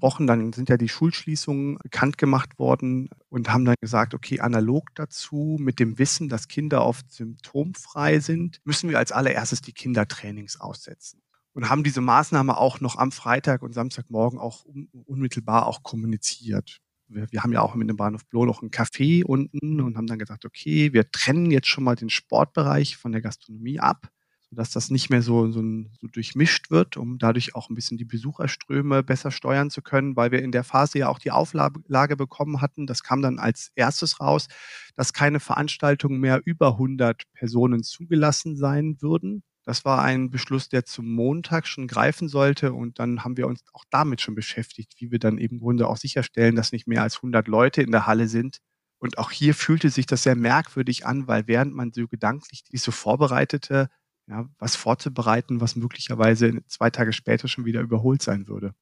besprochen, 0.00 0.26
dann 0.26 0.52
sind 0.54 0.70
ja 0.70 0.78
die 0.78 0.88
Schulschließungen 0.88 1.76
bekannt 1.82 2.16
gemacht 2.16 2.58
worden 2.58 3.10
und 3.28 3.52
haben 3.52 3.66
dann 3.66 3.74
gesagt, 3.82 4.14
okay, 4.14 4.40
analog 4.40 4.88
dazu, 4.94 5.58
mit 5.60 5.78
dem 5.78 5.98
Wissen, 5.98 6.30
dass 6.30 6.48
Kinder 6.48 6.86
oft 6.86 7.12
symptomfrei 7.12 8.18
sind, 8.20 8.60
müssen 8.64 8.88
wir 8.88 8.98
als 8.98 9.12
allererstes 9.12 9.60
die 9.60 9.72
Kindertrainings 9.72 10.58
aussetzen. 10.58 11.20
Und 11.52 11.68
haben 11.68 11.84
diese 11.84 12.00
Maßnahme 12.00 12.56
auch 12.56 12.80
noch 12.80 12.96
am 12.96 13.12
Freitag 13.12 13.62
und 13.62 13.74
Samstagmorgen 13.74 14.38
auch 14.38 14.64
unmittelbar 15.04 15.66
auch 15.66 15.82
kommuniziert. 15.82 16.78
Wir, 17.08 17.30
wir 17.30 17.42
haben 17.42 17.52
ja 17.52 17.60
auch 17.60 17.74
mit 17.74 17.90
dem 17.90 17.96
Bahnhof 17.96 18.24
Bloh 18.24 18.46
noch 18.46 18.62
ein 18.62 18.70
Café 18.70 19.22
unten 19.22 19.80
und 19.82 19.98
haben 19.98 20.06
dann 20.06 20.18
gesagt, 20.18 20.46
okay, 20.46 20.94
wir 20.94 21.10
trennen 21.10 21.50
jetzt 21.50 21.66
schon 21.66 21.84
mal 21.84 21.96
den 21.96 22.08
Sportbereich 22.08 22.96
von 22.96 23.12
der 23.12 23.20
Gastronomie 23.20 23.80
ab 23.80 24.08
sodass 24.50 24.70
das 24.70 24.90
nicht 24.90 25.10
mehr 25.10 25.22
so, 25.22 25.50
so, 25.50 25.62
so 25.62 26.08
durchmischt 26.08 26.70
wird, 26.70 26.96
um 26.96 27.18
dadurch 27.18 27.54
auch 27.54 27.70
ein 27.70 27.74
bisschen 27.74 27.98
die 27.98 28.04
Besucherströme 28.04 29.02
besser 29.02 29.30
steuern 29.30 29.70
zu 29.70 29.80
können, 29.80 30.16
weil 30.16 30.32
wir 30.32 30.42
in 30.42 30.52
der 30.52 30.64
Phase 30.64 30.98
ja 30.98 31.08
auch 31.08 31.20
die 31.20 31.30
Auflage 31.30 32.16
bekommen 32.16 32.60
hatten. 32.60 32.86
Das 32.86 33.02
kam 33.04 33.22
dann 33.22 33.38
als 33.38 33.70
erstes 33.76 34.20
raus, 34.20 34.48
dass 34.96 35.12
keine 35.12 35.40
Veranstaltungen 35.40 36.18
mehr 36.20 36.42
über 36.44 36.72
100 36.72 37.22
Personen 37.32 37.84
zugelassen 37.84 38.56
sein 38.56 38.96
würden. 39.00 39.42
Das 39.64 39.84
war 39.84 40.02
ein 40.02 40.30
Beschluss, 40.30 40.68
der 40.68 40.84
zum 40.84 41.12
Montag 41.12 41.66
schon 41.66 41.86
greifen 41.86 42.28
sollte. 42.28 42.72
Und 42.72 42.98
dann 42.98 43.22
haben 43.22 43.36
wir 43.36 43.46
uns 43.46 43.62
auch 43.72 43.84
damit 43.90 44.20
schon 44.20 44.34
beschäftigt, 44.34 44.94
wie 44.98 45.12
wir 45.12 45.18
dann 45.18 45.38
eben 45.38 45.56
im 45.56 45.60
Grunde 45.60 45.86
auch 45.88 45.96
sicherstellen, 45.96 46.56
dass 46.56 46.72
nicht 46.72 46.88
mehr 46.88 47.02
als 47.02 47.16
100 47.16 47.46
Leute 47.46 47.82
in 47.82 47.92
der 47.92 48.06
Halle 48.06 48.26
sind. 48.26 48.58
Und 48.98 49.18
auch 49.18 49.30
hier 49.30 49.54
fühlte 49.54 49.90
sich 49.90 50.06
das 50.06 50.24
sehr 50.24 50.36
merkwürdig 50.36 51.06
an, 51.06 51.26
weil 51.26 51.46
während 51.46 51.74
man 51.74 51.92
so 51.92 52.06
gedanklich 52.08 52.64
dies 52.64 52.82
so 52.82 52.90
vorbereitete, 52.92 53.88
ja, 54.30 54.48
was 54.58 54.76
vorzubereiten, 54.76 55.60
was 55.60 55.76
möglicherweise 55.76 56.62
zwei 56.68 56.88
Tage 56.90 57.12
später 57.12 57.48
schon 57.48 57.64
wieder 57.64 57.80
überholt 57.80 58.22
sein 58.22 58.46
würde. 58.46 58.74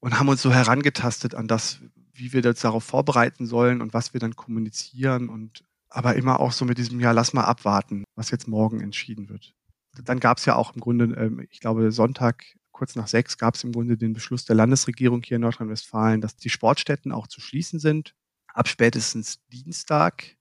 Und 0.00 0.18
haben 0.18 0.28
uns 0.28 0.42
so 0.42 0.52
herangetastet 0.52 1.34
an 1.34 1.48
das, 1.48 1.80
wie 2.12 2.32
wir 2.32 2.42
das 2.42 2.60
darauf 2.60 2.82
vorbereiten 2.82 3.46
sollen 3.46 3.82
und 3.82 3.92
was 3.92 4.14
wir 4.14 4.20
dann 4.20 4.36
kommunizieren 4.36 5.28
und 5.28 5.64
aber 5.88 6.16
immer 6.16 6.40
auch 6.40 6.52
so 6.52 6.64
mit 6.64 6.78
diesem, 6.78 6.98
ja, 7.00 7.12
lass 7.12 7.32
mal 7.32 7.44
abwarten, 7.44 8.04
was 8.16 8.30
jetzt 8.30 8.48
morgen 8.48 8.80
entschieden 8.80 9.28
wird. 9.28 9.54
Dann 10.02 10.20
gab 10.20 10.38
es 10.38 10.44
ja 10.44 10.56
auch 10.56 10.74
im 10.74 10.80
Grunde, 10.80 11.04
ähm, 11.16 11.46
ich 11.50 11.60
glaube, 11.60 11.92
Sonntag 11.92 12.44
kurz 12.72 12.96
nach 12.96 13.06
sechs 13.06 13.38
gab 13.38 13.54
es 13.54 13.64
im 13.64 13.72
Grunde 13.72 13.96
den 13.96 14.12
Beschluss 14.12 14.44
der 14.44 14.56
Landesregierung 14.56 15.22
hier 15.22 15.36
in 15.36 15.42
Nordrhein-Westfalen, 15.42 16.20
dass 16.20 16.36
die 16.36 16.50
Sportstätten 16.50 17.12
auch 17.12 17.26
zu 17.26 17.40
schließen 17.40 17.80
sind. 17.80 18.14
Ab 18.52 18.68
spätestens 18.68 19.40
Dienstag 19.48 20.36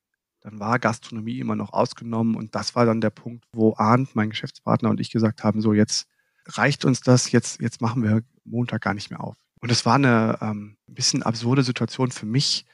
dann 0.46 0.60
war 0.60 0.78
Gastronomie 0.78 1.40
immer 1.40 1.56
noch 1.56 1.74
ausgenommen 1.74 2.36
und 2.36 2.54
das 2.54 2.76
war 2.76 2.86
dann 2.86 3.02
der 3.02 3.10
Punkt, 3.10 3.46
wo 3.52 3.74
Arndt, 3.78 4.16
mein 4.16 4.30
Geschäftspartner 4.30 4.92
und 4.92 5.00
ich 5.00 5.10
gesagt 5.10 5.44
haben, 5.44 5.60
so 5.60 5.74
jetzt 5.74 6.08
reicht 6.46 6.86
uns 6.86 7.02
das, 7.02 7.32
jetzt, 7.32 7.60
jetzt 7.62 7.82
machen 7.82 8.04
wir 8.04 8.22
Montag 8.44 8.84
gar 8.84 8.94
nicht 8.94 9.10
mehr 9.10 9.22
auf. 9.22 9.38
Und 9.60 9.72
es 9.72 9.88
war 9.88 9.96
eine 9.96 10.38
ähm, 10.42 10.78
bisschen 10.86 11.24
absurde 11.24 11.64
Situation 11.64 12.12
für 12.12 12.28
mich, 12.28 12.68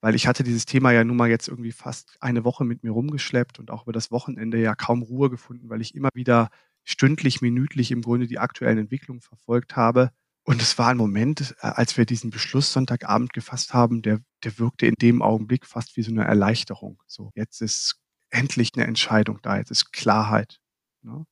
weil 0.00 0.14
ich 0.14 0.26
hatte 0.26 0.42
dieses 0.42 0.64
Thema 0.64 0.90
ja 0.92 1.04
nun 1.04 1.18
mal 1.18 1.28
jetzt 1.28 1.48
irgendwie 1.48 1.72
fast 1.72 2.16
eine 2.20 2.44
Woche 2.44 2.64
mit 2.64 2.82
mir 2.82 2.92
rumgeschleppt 2.92 3.58
und 3.58 3.70
auch 3.70 3.82
über 3.82 3.92
das 3.92 4.10
Wochenende 4.10 4.58
ja 4.58 4.74
kaum 4.74 5.02
Ruhe 5.02 5.28
gefunden, 5.28 5.68
weil 5.68 5.82
ich 5.82 5.94
immer 5.94 6.08
wieder 6.14 6.48
stündlich, 6.84 7.42
minütlich 7.42 7.90
im 7.90 8.00
Grunde 8.00 8.26
die 8.26 8.38
aktuellen 8.38 8.78
Entwicklungen 8.78 9.20
verfolgt 9.20 9.76
habe 9.76 10.12
und 10.48 10.62
es 10.62 10.78
war 10.78 10.88
ein 10.88 10.96
Moment, 10.96 11.54
äh, 11.60 11.66
als 11.66 11.98
wir 11.98 12.06
diesen 12.06 12.30
Beschluss 12.30 12.72
Sonntagabend 12.72 13.34
gefasst 13.34 13.74
haben, 13.74 14.00
der, 14.00 14.20
der 14.44 14.58
wirkte 14.58 14.86
in 14.86 14.94
dem 14.94 15.20
Augenblick 15.20 15.66
fast 15.66 15.94
wie 15.98 16.02
so 16.02 16.10
eine 16.10 16.24
Erleichterung. 16.24 17.02
So, 17.06 17.30
jetzt 17.34 17.60
ist 17.60 18.00
endlich 18.30 18.70
eine 18.74 18.86
Entscheidung 18.86 19.40
da, 19.42 19.58
jetzt 19.58 19.70
ist 19.70 19.92
Klarheit. 19.92 20.58
Ne? 21.02 21.26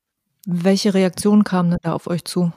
Welche 0.45 0.93
Reaktionen 0.93 1.45
kamen 1.45 1.71
denn 1.71 1.79
da 1.81 1.95
auf 1.95 2.09
euch 2.09 2.27
zu? 2.27 2.53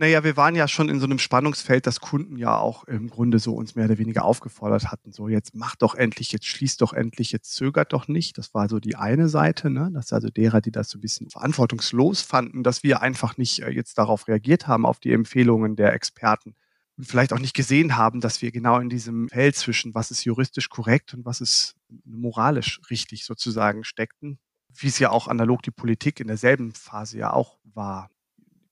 Naja, 0.00 0.22
wir 0.22 0.36
waren 0.36 0.54
ja 0.54 0.68
schon 0.68 0.88
in 0.88 1.00
so 1.00 1.06
einem 1.06 1.18
Spannungsfeld, 1.18 1.84
dass 1.84 1.98
Kunden 2.00 2.36
ja 2.36 2.56
auch 2.56 2.84
im 2.84 3.10
Grunde 3.10 3.40
so 3.40 3.54
uns 3.54 3.74
mehr 3.74 3.86
oder 3.86 3.98
weniger 3.98 4.24
aufgefordert 4.24 4.92
hatten. 4.92 5.10
So, 5.10 5.28
jetzt 5.28 5.56
macht 5.56 5.82
doch 5.82 5.96
endlich, 5.96 6.30
jetzt 6.30 6.46
schließt 6.46 6.80
doch 6.82 6.92
endlich, 6.92 7.32
jetzt 7.32 7.52
zögert 7.52 7.92
doch 7.92 8.06
nicht. 8.06 8.38
Das 8.38 8.54
war 8.54 8.68
so 8.68 8.78
die 8.78 8.94
eine 8.94 9.28
Seite, 9.28 9.70
ne? 9.70 9.90
Das 9.92 10.06
ist 10.06 10.12
also 10.12 10.28
derer, 10.28 10.60
die 10.60 10.70
das 10.70 10.88
so 10.88 10.98
ein 10.98 11.00
bisschen 11.00 11.30
verantwortungslos 11.30 12.22
fanden, 12.22 12.62
dass 12.62 12.84
wir 12.84 13.02
einfach 13.02 13.38
nicht 13.38 13.62
äh, 13.62 13.70
jetzt 13.70 13.98
darauf 13.98 14.28
reagiert 14.28 14.68
haben, 14.68 14.86
auf 14.86 15.00
die 15.00 15.12
Empfehlungen 15.12 15.74
der 15.74 15.92
Experten. 15.94 16.54
Und 16.96 17.04
vielleicht 17.08 17.32
auch 17.32 17.40
nicht 17.40 17.54
gesehen 17.54 17.96
haben, 17.96 18.20
dass 18.20 18.40
wir 18.40 18.52
genau 18.52 18.78
in 18.78 18.90
diesem 18.90 19.28
Feld 19.28 19.56
zwischen 19.56 19.96
was 19.96 20.12
ist 20.12 20.24
juristisch 20.24 20.68
korrekt 20.68 21.12
und 21.14 21.24
was 21.24 21.40
ist 21.40 21.74
moralisch 22.04 22.80
richtig 22.88 23.24
sozusagen 23.24 23.82
steckten. 23.82 24.38
Wie 24.72 24.86
es 24.88 25.00
ja 25.00 25.10
auch 25.10 25.26
analog 25.26 25.62
die 25.62 25.70
Politik 25.72 26.20
in 26.20 26.28
derselben 26.28 26.72
Phase 26.72 27.18
ja 27.18 27.32
auch 27.32 27.58
war. 27.64 28.10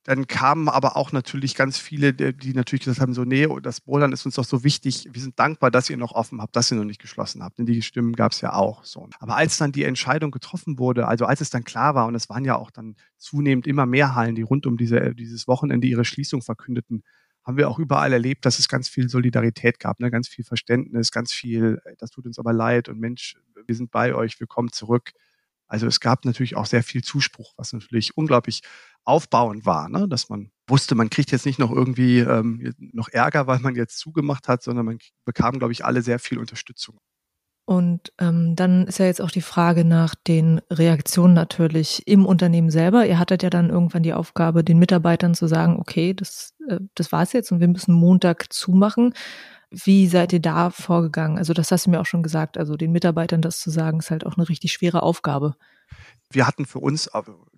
Dann 0.06 0.28
kamen 0.28 0.68
aber 0.68 0.96
auch 0.96 1.10
natürlich 1.10 1.56
ganz 1.56 1.78
viele, 1.78 2.14
die 2.14 2.54
natürlich 2.54 2.84
gesagt 2.84 3.00
haben, 3.00 3.12
so, 3.12 3.24
nee, 3.24 3.48
das 3.60 3.80
Bouldern 3.80 4.12
ist 4.12 4.24
uns 4.24 4.36
doch 4.36 4.44
so 4.44 4.62
wichtig. 4.62 5.08
Wir 5.10 5.20
sind 5.20 5.36
dankbar, 5.36 5.72
dass 5.72 5.90
ihr 5.90 5.96
noch 5.96 6.12
offen 6.12 6.40
habt, 6.40 6.54
dass 6.54 6.70
ihr 6.70 6.76
noch 6.76 6.84
nicht 6.84 7.00
geschlossen 7.00 7.42
habt. 7.42 7.58
Denn 7.58 7.66
die 7.66 7.82
Stimmen 7.82 8.12
gab 8.12 8.30
es 8.30 8.40
ja 8.40 8.52
auch 8.52 8.84
so. 8.84 9.08
Aber 9.18 9.34
als 9.34 9.58
dann 9.58 9.72
die 9.72 9.82
Entscheidung 9.82 10.30
getroffen 10.30 10.78
wurde, 10.78 11.08
also 11.08 11.24
als 11.24 11.40
es 11.40 11.50
dann 11.50 11.64
klar 11.64 11.96
war, 11.96 12.06
und 12.06 12.14
es 12.14 12.28
waren 12.28 12.44
ja 12.44 12.54
auch 12.54 12.70
dann 12.70 12.94
zunehmend 13.18 13.66
immer 13.66 13.84
mehr 13.84 14.14
Hallen, 14.14 14.36
die 14.36 14.42
rund 14.42 14.64
um 14.66 14.76
diese, 14.76 15.12
dieses 15.16 15.48
Wochenende 15.48 15.88
ihre 15.88 16.04
Schließung 16.04 16.40
verkündeten, 16.40 17.02
haben 17.42 17.56
wir 17.56 17.68
auch 17.68 17.80
überall 17.80 18.12
erlebt, 18.12 18.46
dass 18.46 18.60
es 18.60 18.68
ganz 18.68 18.88
viel 18.88 19.08
Solidarität 19.08 19.80
gab, 19.80 19.98
ne? 19.98 20.12
ganz 20.12 20.28
viel 20.28 20.44
Verständnis, 20.44 21.10
ganz 21.10 21.32
viel, 21.32 21.80
das 21.98 22.10
tut 22.10 22.26
uns 22.26 22.38
aber 22.38 22.52
leid 22.52 22.88
und 22.88 23.00
Mensch, 23.00 23.34
wir 23.66 23.74
sind 23.74 23.90
bei 23.90 24.14
euch, 24.14 24.38
wir 24.38 24.46
kommen 24.46 24.70
zurück. 24.70 25.10
Also 25.68 25.86
es 25.86 26.00
gab 26.00 26.24
natürlich 26.24 26.56
auch 26.56 26.66
sehr 26.66 26.82
viel 26.82 27.02
Zuspruch, 27.02 27.54
was 27.56 27.72
natürlich 27.72 28.16
unglaublich 28.16 28.62
aufbauend 29.04 29.66
war, 29.66 29.88
ne? 29.88 30.08
dass 30.08 30.28
man 30.28 30.50
wusste, 30.68 30.94
man 30.94 31.10
kriegt 31.10 31.30
jetzt 31.30 31.46
nicht 31.46 31.58
noch 31.58 31.70
irgendwie 31.70 32.18
ähm, 32.18 32.74
noch 32.78 33.08
Ärger, 33.08 33.46
weil 33.46 33.60
man 33.60 33.76
jetzt 33.76 33.98
zugemacht 33.98 34.48
hat, 34.48 34.62
sondern 34.62 34.86
man 34.86 34.98
bekam, 35.24 35.58
glaube 35.58 35.72
ich, 35.72 35.84
alle 35.84 36.02
sehr 36.02 36.18
viel 36.18 36.38
Unterstützung. 36.38 36.98
Und 37.68 38.12
ähm, 38.20 38.54
dann 38.54 38.86
ist 38.86 38.98
ja 38.98 39.06
jetzt 39.06 39.20
auch 39.20 39.30
die 39.30 39.40
Frage 39.40 39.84
nach 39.84 40.14
den 40.14 40.60
Reaktionen 40.70 41.34
natürlich 41.34 42.06
im 42.06 42.24
Unternehmen 42.24 42.70
selber. 42.70 43.06
Ihr 43.06 43.18
hattet 43.18 43.42
ja 43.42 43.50
dann 43.50 43.70
irgendwann 43.70 44.04
die 44.04 44.12
Aufgabe, 44.12 44.62
den 44.62 44.78
Mitarbeitern 44.78 45.34
zu 45.34 45.48
sagen, 45.48 45.76
okay, 45.80 46.14
das, 46.14 46.54
äh, 46.68 46.78
das 46.94 47.10
war's 47.10 47.32
jetzt 47.32 47.50
und 47.50 47.58
wir 47.58 47.66
müssen 47.66 47.92
Montag 47.92 48.52
zumachen. 48.52 49.14
Wie 49.84 50.06
seid 50.06 50.32
ihr 50.32 50.40
da 50.40 50.70
vorgegangen? 50.70 51.38
Also 51.38 51.52
das 51.52 51.70
hast 51.70 51.86
du 51.86 51.90
mir 51.90 52.00
auch 52.00 52.06
schon 52.06 52.22
gesagt. 52.22 52.56
Also 52.56 52.76
den 52.76 52.92
Mitarbeitern 52.92 53.42
das 53.42 53.58
zu 53.58 53.70
sagen, 53.70 53.98
ist 53.98 54.10
halt 54.10 54.24
auch 54.24 54.36
eine 54.36 54.48
richtig 54.48 54.72
schwere 54.72 55.02
Aufgabe 55.02 55.56
wir 56.30 56.46
hatten 56.46 56.66
für 56.66 56.80
uns 56.80 57.08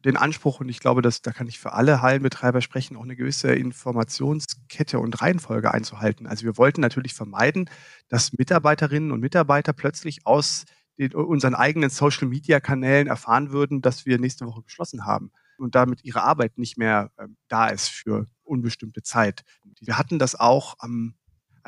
den 0.04 0.16
Anspruch, 0.16 0.60
und 0.60 0.68
ich 0.68 0.80
glaube, 0.80 1.02
dass, 1.02 1.22
da 1.22 1.32
kann 1.32 1.48
ich 1.48 1.58
für 1.58 1.72
alle 1.72 2.02
Hallenbetreiber 2.02 2.60
sprechen, 2.60 2.96
auch 2.96 3.02
eine 3.02 3.16
gewisse 3.16 3.52
Informationskette 3.52 4.98
und 4.98 5.20
Reihenfolge 5.20 5.72
einzuhalten. 5.72 6.26
Also 6.26 6.44
wir 6.44 6.58
wollten 6.58 6.80
natürlich 6.80 7.14
vermeiden, 7.14 7.70
dass 8.08 8.32
Mitarbeiterinnen 8.32 9.10
und 9.10 9.20
Mitarbeiter 9.20 9.72
plötzlich 9.72 10.26
aus 10.26 10.64
den, 10.98 11.14
unseren 11.14 11.54
eigenen 11.54 11.90
Social-Media-Kanälen 11.90 13.08
erfahren 13.08 13.52
würden, 13.52 13.80
dass 13.80 14.04
wir 14.04 14.18
nächste 14.18 14.46
Woche 14.46 14.62
geschlossen 14.62 15.06
haben 15.06 15.30
und 15.56 15.74
damit 15.74 16.04
ihre 16.04 16.22
Arbeit 16.22 16.58
nicht 16.58 16.76
mehr 16.76 17.10
äh, 17.16 17.26
da 17.48 17.68
ist 17.68 17.88
für 17.88 18.26
unbestimmte 18.42 19.02
Zeit. 19.02 19.44
Wir 19.80 19.98
hatten 19.98 20.18
das 20.18 20.38
auch, 20.38 20.74
ähm, 20.84 21.14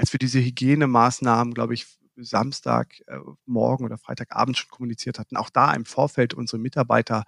als 0.01 0.15
wir 0.15 0.19
diese 0.19 0.41
Hygienemaßnahmen, 0.41 1.53
glaube 1.53 1.75
ich, 1.75 1.87
Samstagmorgen 2.17 3.85
äh, 3.85 3.87
oder 3.87 3.99
Freitagabend 3.99 4.57
schon 4.57 4.71
kommuniziert 4.71 5.19
hatten, 5.19 5.37
auch 5.37 5.51
da 5.51 5.75
im 5.75 5.85
Vorfeld 5.85 6.33
unsere 6.33 6.59
Mitarbeiter 6.59 7.25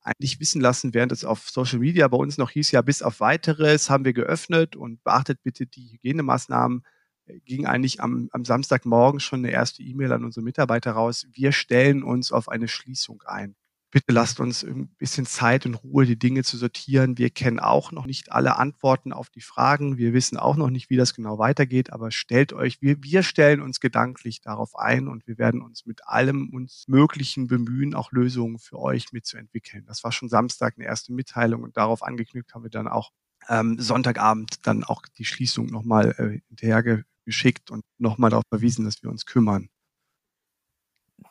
eigentlich 0.00 0.40
wissen 0.40 0.62
lassen, 0.62 0.94
während 0.94 1.12
es 1.12 1.26
auf 1.26 1.50
Social 1.50 1.78
Media 1.78 2.08
bei 2.08 2.16
uns 2.16 2.38
noch 2.38 2.50
hieß, 2.50 2.70
ja, 2.70 2.80
bis 2.80 3.02
auf 3.02 3.20
weiteres 3.20 3.90
haben 3.90 4.06
wir 4.06 4.14
geöffnet 4.14 4.76
und 4.76 5.04
beachtet 5.04 5.42
bitte 5.42 5.66
die 5.66 5.92
Hygienemaßnahmen, 5.92 6.84
äh, 7.26 7.38
ging 7.40 7.66
eigentlich 7.66 8.00
am, 8.00 8.30
am 8.32 8.46
Samstagmorgen 8.46 9.20
schon 9.20 9.40
eine 9.40 9.50
erste 9.50 9.82
E-Mail 9.82 10.12
an 10.12 10.24
unsere 10.24 10.42
Mitarbeiter 10.42 10.92
raus. 10.92 11.26
Wir 11.30 11.52
stellen 11.52 12.02
uns 12.02 12.32
auf 12.32 12.48
eine 12.48 12.68
Schließung 12.68 13.24
ein 13.26 13.56
bitte 13.90 14.12
lasst 14.12 14.40
uns 14.40 14.64
ein 14.64 14.88
bisschen 14.98 15.26
Zeit 15.26 15.66
und 15.66 15.74
Ruhe, 15.74 16.06
die 16.06 16.18
Dinge 16.18 16.42
zu 16.42 16.56
sortieren. 16.56 17.18
Wir 17.18 17.30
kennen 17.30 17.60
auch 17.60 17.92
noch 17.92 18.06
nicht 18.06 18.32
alle 18.32 18.56
Antworten 18.56 19.12
auf 19.12 19.30
die 19.30 19.40
Fragen. 19.40 19.96
Wir 19.96 20.12
wissen 20.12 20.36
auch 20.36 20.56
noch 20.56 20.70
nicht, 20.70 20.90
wie 20.90 20.96
das 20.96 21.14
genau 21.14 21.38
weitergeht, 21.38 21.92
aber 21.92 22.10
stellt 22.10 22.52
euch, 22.52 22.82
wir, 22.82 23.02
wir 23.02 23.22
stellen 23.22 23.60
uns 23.60 23.80
gedanklich 23.80 24.40
darauf 24.40 24.76
ein 24.76 25.08
und 25.08 25.26
wir 25.26 25.38
werden 25.38 25.62
uns 25.62 25.86
mit 25.86 26.06
allem 26.06 26.50
uns 26.50 26.84
Möglichen 26.88 27.46
bemühen, 27.46 27.94
auch 27.94 28.12
Lösungen 28.12 28.58
für 28.58 28.78
euch 28.78 29.12
mitzuentwickeln. 29.12 29.84
Das 29.86 30.04
war 30.04 30.12
schon 30.12 30.28
Samstag 30.28 30.74
eine 30.76 30.86
erste 30.86 31.12
Mitteilung 31.12 31.62
und 31.62 31.76
darauf 31.76 32.02
angeknüpft 32.02 32.54
haben 32.54 32.64
wir 32.64 32.70
dann 32.70 32.88
auch 32.88 33.12
ähm, 33.48 33.78
Sonntagabend 33.78 34.66
dann 34.66 34.84
auch 34.84 35.02
die 35.18 35.24
Schließung 35.24 35.66
nochmal 35.66 36.14
äh, 36.18 36.40
hinterher 36.48 37.04
geschickt 37.24 37.70
und 37.70 37.84
nochmal 37.98 38.30
darauf 38.30 38.44
verwiesen, 38.48 38.84
dass 38.84 39.02
wir 39.02 39.10
uns 39.10 39.26
kümmern 39.26 39.68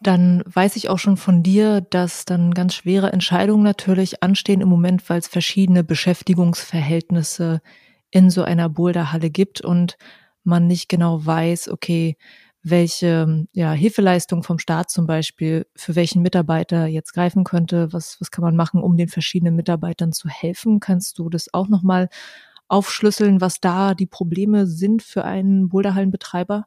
dann 0.01 0.43
weiß 0.45 0.75
ich 0.75 0.89
auch 0.89 0.99
schon 0.99 1.17
von 1.17 1.43
dir, 1.43 1.81
dass 1.81 2.25
dann 2.25 2.53
ganz 2.53 2.75
schwere 2.75 3.11
Entscheidungen 3.11 3.63
natürlich 3.63 4.21
anstehen 4.23 4.61
im 4.61 4.67
Moment, 4.69 5.09
weil 5.09 5.19
es 5.19 5.27
verschiedene 5.27 5.83
Beschäftigungsverhältnisse 5.83 7.61
in 8.11 8.29
so 8.29 8.43
einer 8.43 8.69
Boulderhalle 8.69 9.29
gibt 9.29 9.61
und 9.61 9.97
man 10.43 10.67
nicht 10.67 10.89
genau 10.89 11.25
weiß, 11.25 11.69
okay, 11.69 12.17
welche 12.67 13.45
ja, 13.53 13.73
Hilfeleistung 13.73 14.41
vom 14.41 14.57
Staat 14.57 14.89
zum 14.89 15.05
Beispiel 15.05 15.67
für 15.75 15.95
welchen 15.95 16.23
Mitarbeiter 16.23 16.87
jetzt 16.87 17.13
greifen 17.13 17.43
könnte. 17.43 17.93
Was, 17.93 18.17
was 18.19 18.31
kann 18.31 18.43
man 18.43 18.55
machen, 18.55 18.81
um 18.81 18.97
den 18.97 19.07
verschiedenen 19.07 19.55
Mitarbeitern 19.55 20.11
zu 20.13 20.29
helfen? 20.29 20.79
Kannst 20.79 21.19
du 21.19 21.29
das 21.29 21.53
auch 21.53 21.67
nochmal 21.67 22.09
aufschlüsseln, 22.67 23.39
was 23.39 23.59
da 23.59 23.93
die 23.93 24.07
Probleme 24.07 24.65
sind 24.65 25.03
für 25.03 25.25
einen 25.25 25.69
Boulderhallenbetreiber? 25.69 26.65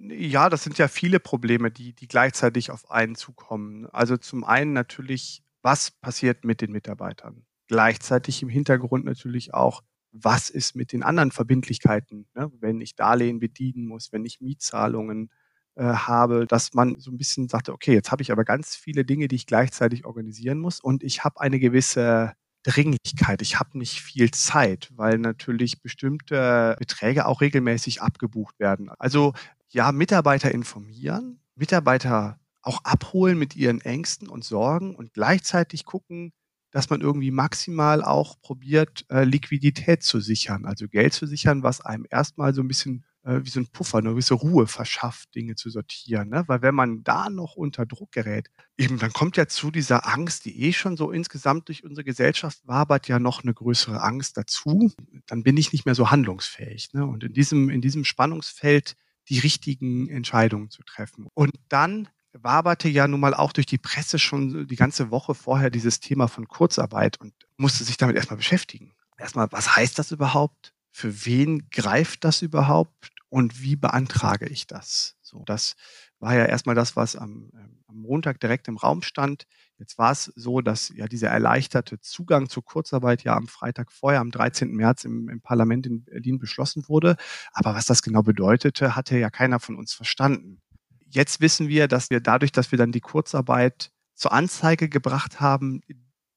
Ja, 0.00 0.48
das 0.48 0.64
sind 0.64 0.78
ja 0.78 0.88
viele 0.88 1.20
Probleme, 1.20 1.70
die, 1.70 1.92
die 1.92 2.08
gleichzeitig 2.08 2.70
auf 2.70 2.90
einen 2.90 3.14
zukommen. 3.14 3.86
Also 3.86 4.16
zum 4.16 4.42
einen 4.44 4.72
natürlich, 4.72 5.42
was 5.62 5.90
passiert 5.90 6.44
mit 6.44 6.60
den 6.60 6.72
Mitarbeitern? 6.72 7.44
Gleichzeitig 7.68 8.42
im 8.42 8.48
Hintergrund 8.48 9.04
natürlich 9.04 9.54
auch, 9.54 9.82
was 10.10 10.50
ist 10.50 10.74
mit 10.74 10.92
den 10.92 11.02
anderen 11.02 11.30
Verbindlichkeiten, 11.30 12.26
ne? 12.34 12.50
wenn 12.60 12.80
ich 12.80 12.96
Darlehen 12.96 13.38
bedienen 13.38 13.86
muss, 13.86 14.10
wenn 14.10 14.24
ich 14.24 14.40
Mietzahlungen 14.40 15.30
äh, 15.76 15.84
habe, 15.84 16.46
dass 16.46 16.74
man 16.74 16.98
so 16.98 17.10
ein 17.12 17.18
bisschen 17.18 17.48
sagte, 17.48 17.72
okay, 17.72 17.92
jetzt 17.92 18.10
habe 18.10 18.22
ich 18.22 18.32
aber 18.32 18.44
ganz 18.44 18.74
viele 18.74 19.04
Dinge, 19.04 19.28
die 19.28 19.36
ich 19.36 19.46
gleichzeitig 19.46 20.06
organisieren 20.06 20.58
muss 20.58 20.80
und 20.80 21.04
ich 21.04 21.24
habe 21.24 21.40
eine 21.40 21.60
gewisse 21.60 22.32
Dringlichkeit. 22.64 23.40
Ich 23.42 23.58
habe 23.60 23.78
nicht 23.78 24.00
viel 24.02 24.30
Zeit, 24.32 24.90
weil 24.96 25.18
natürlich 25.18 25.80
bestimmte 25.82 26.74
Beträge 26.78 27.26
auch 27.26 27.40
regelmäßig 27.40 28.02
abgebucht 28.02 28.58
werden. 28.58 28.90
Also 28.98 29.34
ja, 29.68 29.92
Mitarbeiter 29.92 30.52
informieren, 30.52 31.40
Mitarbeiter 31.54 32.40
auch 32.62 32.84
abholen 32.84 33.38
mit 33.38 33.56
ihren 33.56 33.80
Ängsten 33.80 34.28
und 34.28 34.44
Sorgen 34.44 34.94
und 34.94 35.12
gleichzeitig 35.12 35.84
gucken, 35.84 36.32
dass 36.70 36.90
man 36.90 37.00
irgendwie 37.00 37.30
maximal 37.30 38.02
auch 38.02 38.40
probiert, 38.40 39.06
äh, 39.08 39.24
Liquidität 39.24 40.02
zu 40.02 40.20
sichern, 40.20 40.66
also 40.66 40.86
Geld 40.86 41.14
zu 41.14 41.26
sichern, 41.26 41.62
was 41.62 41.80
einem 41.80 42.06
erstmal 42.10 42.52
so 42.52 42.60
ein 42.60 42.68
bisschen 42.68 43.04
äh, 43.28 43.44
wie 43.44 43.50
so 43.50 43.60
ein 43.60 43.68
Puffer, 43.68 43.98
eine 43.98 44.10
gewisse 44.10 44.34
Ruhe 44.34 44.66
verschafft, 44.66 45.34
Dinge 45.34 45.54
zu 45.54 45.70
sortieren. 45.70 46.28
Ne? 46.28 46.44
Weil 46.46 46.62
wenn 46.62 46.74
man 46.74 47.04
da 47.04 47.30
noch 47.30 47.56
unter 47.56 47.86
Druck 47.86 48.12
gerät, 48.12 48.48
eben 48.76 48.98
dann 48.98 49.12
kommt 49.12 49.36
ja 49.36 49.46
zu 49.46 49.70
dieser 49.70 50.06
Angst, 50.06 50.44
die 50.44 50.62
eh 50.62 50.72
schon 50.72 50.96
so 50.96 51.10
insgesamt 51.10 51.68
durch 51.68 51.84
unsere 51.84 52.04
Gesellschaft 52.04 52.66
wabert, 52.66 53.08
ja 53.08 53.18
noch 53.18 53.42
eine 53.42 53.54
größere 53.54 54.02
Angst 54.02 54.36
dazu. 54.36 54.92
Dann 55.26 55.42
bin 55.42 55.56
ich 55.56 55.72
nicht 55.72 55.84
mehr 55.84 55.94
so 55.94 56.10
handlungsfähig. 56.10 56.92
Ne? 56.94 57.04
Und 57.04 57.24
in 57.24 57.32
diesem, 57.32 57.70
in 57.70 57.80
diesem 57.80 58.04
Spannungsfeld 58.04 58.96
die 59.28 59.38
richtigen 59.38 60.08
Entscheidungen 60.08 60.70
zu 60.70 60.82
treffen. 60.82 61.28
Und 61.34 61.52
dann 61.68 62.08
waberte 62.32 62.88
ja 62.88 63.08
nun 63.08 63.20
mal 63.20 63.34
auch 63.34 63.52
durch 63.52 63.66
die 63.66 63.78
Presse 63.78 64.18
schon 64.18 64.66
die 64.66 64.76
ganze 64.76 65.10
Woche 65.10 65.34
vorher 65.34 65.70
dieses 65.70 66.00
Thema 66.00 66.28
von 66.28 66.48
Kurzarbeit 66.48 67.20
und 67.20 67.34
musste 67.56 67.84
sich 67.84 67.96
damit 67.96 68.16
erstmal 68.16 68.36
beschäftigen. 68.36 68.92
Erstmal, 69.16 69.50
was 69.50 69.76
heißt 69.76 69.98
das 69.98 70.12
überhaupt? 70.12 70.74
Für 70.92 71.26
wen 71.26 71.68
greift 71.70 72.24
das 72.24 72.42
überhaupt? 72.42 73.10
Und 73.30 73.60
wie 73.60 73.76
beantrage 73.76 74.46
ich 74.48 74.66
das? 74.66 75.16
So, 75.20 75.42
das 75.44 75.76
war 76.18 76.34
ja 76.34 76.46
erstmal 76.46 76.74
das, 76.74 76.96
was 76.96 77.14
am, 77.14 77.50
ähm, 77.54 77.84
am 77.86 77.96
Montag 77.96 78.40
direkt 78.40 78.68
im 78.68 78.76
Raum 78.76 79.02
stand. 79.02 79.46
Jetzt 79.78 79.96
war 79.96 80.10
es 80.10 80.32
so, 80.34 80.60
dass 80.60 80.92
ja 80.96 81.06
dieser 81.06 81.28
erleichterte 81.28 82.00
Zugang 82.00 82.48
zur 82.48 82.64
Kurzarbeit 82.64 83.22
ja 83.22 83.36
am 83.36 83.46
Freitag 83.46 83.92
vorher, 83.92 84.20
am 84.20 84.32
13. 84.32 84.72
März 84.72 85.04
im, 85.04 85.28
im 85.28 85.40
Parlament 85.40 85.86
in 85.86 86.04
Berlin 86.04 86.38
beschlossen 86.38 86.88
wurde. 86.88 87.16
Aber 87.52 87.74
was 87.74 87.86
das 87.86 88.02
genau 88.02 88.22
bedeutete, 88.22 88.96
hatte 88.96 89.16
ja 89.18 89.30
keiner 89.30 89.60
von 89.60 89.76
uns 89.76 89.92
verstanden. 89.94 90.60
Jetzt 91.06 91.40
wissen 91.40 91.68
wir, 91.68 91.86
dass 91.86 92.10
wir 92.10 92.20
dadurch, 92.20 92.50
dass 92.50 92.72
wir 92.72 92.78
dann 92.78 92.90
die 92.90 93.00
Kurzarbeit 93.00 93.92
zur 94.14 94.32
Anzeige 94.32 94.88
gebracht 94.88 95.40
haben, 95.40 95.80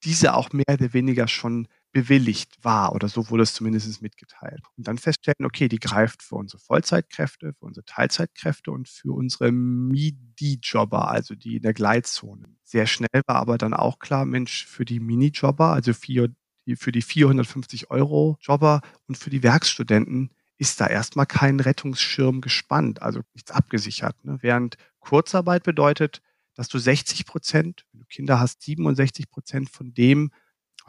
diese 0.03 0.35
auch 0.35 0.51
mehr 0.53 0.65
oder 0.69 0.93
weniger 0.93 1.27
schon 1.27 1.67
bewilligt 1.91 2.63
war 2.63 2.93
oder 2.93 3.09
so 3.09 3.29
wurde 3.29 3.43
es 3.43 3.53
zumindest 3.53 4.01
mitgeteilt. 4.01 4.61
Und 4.77 4.87
dann 4.87 4.97
feststellen, 4.97 5.45
okay, 5.45 5.67
die 5.67 5.79
greift 5.79 6.23
für 6.23 6.35
unsere 6.35 6.61
Vollzeitkräfte, 6.61 7.53
für 7.53 7.65
unsere 7.65 7.85
Teilzeitkräfte 7.85 8.71
und 8.71 8.87
für 8.87 9.11
unsere 9.11 9.51
MIDI-Jobber, 9.51 11.09
also 11.09 11.35
die 11.35 11.57
in 11.57 11.63
der 11.63 11.73
Gleitzone. 11.73 12.55
Sehr 12.63 12.87
schnell 12.87 13.21
war 13.27 13.37
aber 13.37 13.57
dann 13.57 13.73
auch 13.73 13.99
klar, 13.99 14.25
Mensch, 14.25 14.65
für 14.65 14.85
die 14.85 14.99
Mini-Jobber, 14.99 15.73
also 15.73 15.93
für 15.93 16.29
die, 16.65 16.75
für 16.75 16.91
die 16.91 17.01
450 17.01 17.91
Euro 17.91 18.37
Jobber 18.41 18.81
und 19.07 19.17
für 19.17 19.29
die 19.29 19.43
Werkstudenten 19.43 20.31
ist 20.57 20.79
da 20.79 20.87
erstmal 20.87 21.25
kein 21.25 21.59
Rettungsschirm 21.59 22.39
gespannt, 22.39 23.01
also 23.01 23.21
nichts 23.33 23.51
abgesichert. 23.51 24.23
Ne? 24.23 24.37
Während 24.41 24.77
Kurzarbeit 24.99 25.63
bedeutet, 25.63 26.21
dass 26.53 26.67
du 26.67 26.77
60 26.77 27.25
Prozent, 27.25 27.85
wenn 27.91 28.01
du 28.01 28.05
Kinder 28.05 28.39
hast, 28.39 28.61
67 28.61 29.29
Prozent 29.29 29.69
von 29.69 29.93
dem, 29.93 30.31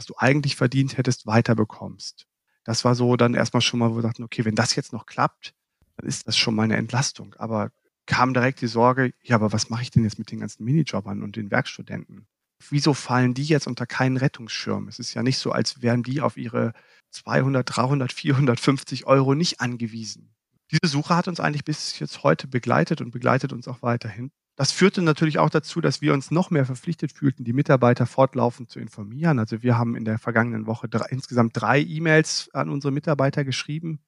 was 0.03 0.07
du 0.07 0.15
eigentlich 0.19 0.57
verdient 0.57 0.99
hättest, 0.99 1.27
weiterbekommst. 1.27 2.27
Das 2.65 2.85
war 2.85 2.97
so 2.97 3.17
dann 3.17 3.35
erstmal 3.35 3.61
schon 3.61 3.79
mal, 3.79 3.93
wo 3.93 3.97
wir 3.97 4.03
dachten, 4.03 4.25
okay, 4.25 4.45
wenn 4.45 4.57
das 4.57 4.75
jetzt 4.75 4.93
noch 4.93 5.07
klappt, 5.07 5.55
dann 5.97 6.09
ist 6.09 6.27
das 6.27 6.37
schon 6.37 6.57
mal 6.57 6.65
eine 6.65 6.77
Entlastung. 6.77 7.35
Aber 7.39 7.71
kam 8.07 8.35
direkt 8.35 8.61
die 8.63 8.67
Sorge, 8.67 9.15
ja, 9.23 9.37
aber 9.37 9.53
was 9.53 9.71
mache 9.71 9.83
ich 9.83 9.93
denn 9.93 10.03
jetzt 10.03 10.19
mit 10.19 10.33
den 10.33 10.41
ganzen 10.41 10.65
Minijobbern 10.65 11.23
und 11.23 11.37
den 11.37 11.53
Werkstudenten? 11.53 12.27
Wieso 12.69 12.95
fallen 12.95 13.35
die 13.35 13.45
jetzt 13.45 13.69
unter 13.69 13.87
keinen 13.87 14.17
Rettungsschirm? 14.17 14.89
Es 14.89 14.99
ist 14.99 15.15
ja 15.15 15.23
nicht 15.23 15.39
so, 15.39 15.53
als 15.53 15.83
wären 15.83 16.03
die 16.03 16.21
auf 16.21 16.37
ihre 16.37 16.73
200, 17.13 17.77
300, 17.77 18.13
450 18.13 19.07
Euro 19.07 19.37
nicht 19.37 19.61
angewiesen. 19.61 20.35
Diese 20.73 20.91
Suche 20.91 21.15
hat 21.15 21.29
uns 21.29 21.39
eigentlich 21.39 21.65
bis 21.65 21.97
jetzt 22.01 22.25
heute 22.25 22.49
begleitet 22.49 23.01
und 23.01 23.13
begleitet 23.13 23.53
uns 23.53 23.69
auch 23.69 23.83
weiterhin. 23.83 24.33
Das 24.57 24.71
führte 24.71 25.01
natürlich 25.01 25.39
auch 25.39 25.49
dazu, 25.49 25.81
dass 25.81 26.03
wir 26.03 26.13
uns 26.13 26.31
noch 26.31 26.51
mehr 26.51 26.67
verpflichtet 26.67 27.13
fühlten, 27.13 27.43
die 27.45 27.55
Mitarbeiter 27.55 28.05
fortlaufend 28.05 28.71
zu 28.71 28.81
informieren. 28.81 29.39
Also 29.39 29.63
wir 29.63 29.79
haben 29.79 29.97
in 29.97 30.05
der 30.05 30.19
vergangenen 30.19 30.67
Woche 30.67 30.89
drei, 30.89 31.07
insgesamt 31.09 31.53
drei 31.55 31.81
E-Mails 31.81 32.51
an 32.53 32.69
unsere 32.69 32.93
Mitarbeiter 32.93 33.45
geschrieben, 33.45 34.01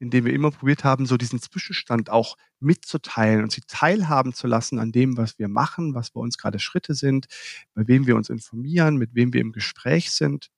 in 0.00 0.10
denen 0.10 0.26
wir 0.26 0.34
immer 0.34 0.50
probiert 0.50 0.82
haben, 0.82 1.06
so 1.06 1.16
diesen 1.16 1.40
Zwischenstand 1.40 2.10
auch 2.10 2.36
mitzuteilen 2.58 3.44
und 3.44 3.52
sie 3.52 3.62
teilhaben 3.68 4.32
zu 4.32 4.48
lassen 4.48 4.80
an 4.80 4.90
dem, 4.90 5.16
was 5.16 5.38
wir 5.38 5.46
machen, 5.46 5.94
was 5.94 6.10
bei 6.10 6.20
uns 6.20 6.36
gerade 6.36 6.58
Schritte 6.58 6.96
sind, 6.96 7.26
bei 7.74 7.86
wem 7.86 8.08
wir 8.08 8.16
uns 8.16 8.28
informieren, 8.28 8.96
mit 8.96 9.14
wem 9.14 9.32
wir 9.32 9.40
im 9.40 9.52
Gespräch 9.52 10.10
sind, 10.10 10.50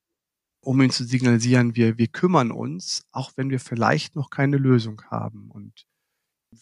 um 0.61 0.80
ihnen 0.80 0.90
zu 0.90 1.04
signalisieren, 1.04 1.76
wir, 1.76 1.98
wir 1.98 2.09
kümmern 2.09 2.50
uns, 2.50 3.07
auch 3.12 3.33
wenn 3.37 3.50
wir 3.50 3.61
vielleicht 3.61 4.16
noch 4.16 4.30
keine 4.30 4.57
Lösung 4.57 5.02
haben. 5.11 5.50
Und 5.50 5.85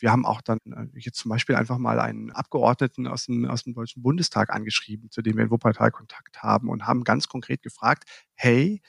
wir 0.00 0.10
haben 0.10 0.26
auch 0.26 0.40
dann 0.40 0.58
äh, 0.66 0.86
jetzt 0.98 1.18
zum 1.18 1.30
Beispiel 1.30 1.54
einfach 1.54 1.78
mal 1.78 2.00
einen 2.00 2.30
Abgeordneten 2.30 3.06
aus 3.06 3.26
dem, 3.26 3.46
aus 3.46 3.64
dem 3.64 3.74
Deutschen 3.74 4.02
Bundestag 4.02 4.50
angeschrieben, 4.50 5.10
zu 5.10 5.22
dem 5.22 5.36
wir 5.36 5.44
in 5.44 5.50
Wuppertal 5.50 5.90
Kontakt 5.90 6.42
haben 6.42 6.68
und 6.68 6.86
haben 6.86 7.04
ganz 7.04 7.28
konkret 7.28 7.62
gefragt, 7.62 8.08
hey, 8.34 8.80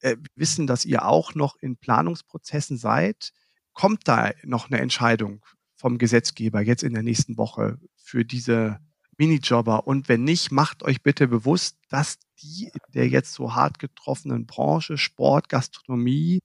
äh, 0.00 0.16
wir 0.16 0.30
wissen, 0.36 0.66
dass 0.66 0.84
ihr 0.84 1.06
auch 1.06 1.34
noch 1.34 1.56
in 1.60 1.76
Planungsprozessen 1.76 2.76
seid. 2.76 3.32
Kommt 3.72 4.06
da 4.06 4.30
noch 4.44 4.70
eine 4.70 4.80
Entscheidung 4.80 5.44
vom 5.76 5.98
Gesetzgeber 5.98 6.60
jetzt 6.60 6.82
in 6.82 6.94
der 6.94 7.02
nächsten 7.02 7.36
Woche 7.36 7.78
für 7.96 8.24
diese 8.24 8.78
Minijobber? 9.16 9.86
Und 9.86 10.08
wenn 10.08 10.24
nicht, 10.24 10.52
macht 10.52 10.82
euch 10.82 11.02
bitte 11.02 11.26
bewusst, 11.28 11.78
dass 11.88 12.18
die 12.42 12.70
der 12.92 13.08
jetzt 13.08 13.32
so 13.32 13.54
hart 13.54 13.78
getroffenen 13.78 14.46
Branche 14.46 14.98
Sport, 14.98 15.48
Gastronomie, 15.48 16.40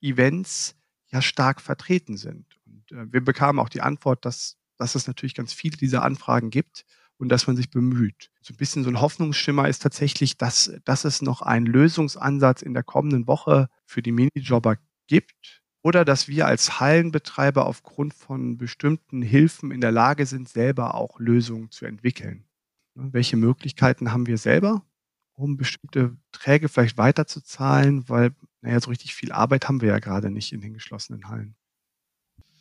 Events 0.00 0.74
ja 1.14 1.22
stark 1.22 1.60
vertreten 1.60 2.16
sind. 2.16 2.46
Und 2.90 2.98
äh, 2.98 3.12
wir 3.12 3.24
bekamen 3.24 3.58
auch 3.58 3.68
die 3.68 3.82
Antwort, 3.82 4.24
dass, 4.24 4.56
dass 4.76 4.94
es 4.94 5.06
natürlich 5.06 5.34
ganz 5.34 5.52
viele 5.52 5.76
dieser 5.76 6.02
Anfragen 6.02 6.50
gibt 6.50 6.84
und 7.16 7.28
dass 7.28 7.46
man 7.46 7.56
sich 7.56 7.70
bemüht. 7.70 8.30
So 8.42 8.54
ein 8.54 8.56
bisschen 8.56 8.84
so 8.84 8.90
ein 8.90 9.00
Hoffnungsschimmer 9.00 9.68
ist 9.68 9.82
tatsächlich, 9.82 10.36
dass, 10.36 10.72
dass 10.84 11.04
es 11.04 11.22
noch 11.22 11.42
einen 11.42 11.66
Lösungsansatz 11.66 12.62
in 12.62 12.74
der 12.74 12.82
kommenden 12.82 13.26
Woche 13.26 13.68
für 13.86 14.02
die 14.02 14.12
Minijobber 14.12 14.76
gibt 15.06 15.62
oder 15.82 16.04
dass 16.04 16.28
wir 16.28 16.46
als 16.46 16.80
Hallenbetreiber 16.80 17.66
aufgrund 17.66 18.14
von 18.14 18.56
bestimmten 18.56 19.22
Hilfen 19.22 19.70
in 19.70 19.80
der 19.80 19.92
Lage 19.92 20.26
sind, 20.26 20.48
selber 20.48 20.94
auch 20.94 21.20
Lösungen 21.20 21.70
zu 21.70 21.84
entwickeln. 21.84 22.46
Ne, 22.94 23.12
welche 23.12 23.36
Möglichkeiten 23.36 24.12
haben 24.12 24.26
wir 24.26 24.38
selber, 24.38 24.82
um 25.34 25.56
bestimmte 25.56 26.16
Träge 26.32 26.68
vielleicht 26.68 26.96
weiterzuzahlen, 26.96 28.08
weil, 28.08 28.34
naja, 28.62 28.80
so 28.80 28.90
richtig 28.90 29.14
viel 29.14 29.30
Arbeit 29.30 29.68
haben 29.68 29.80
wir 29.80 29.88
ja 29.88 29.98
gerade 29.98 30.30
nicht 30.30 30.52
in 30.52 30.60
den 30.60 30.72
geschlossenen 30.72 31.28
Hallen. 31.28 31.54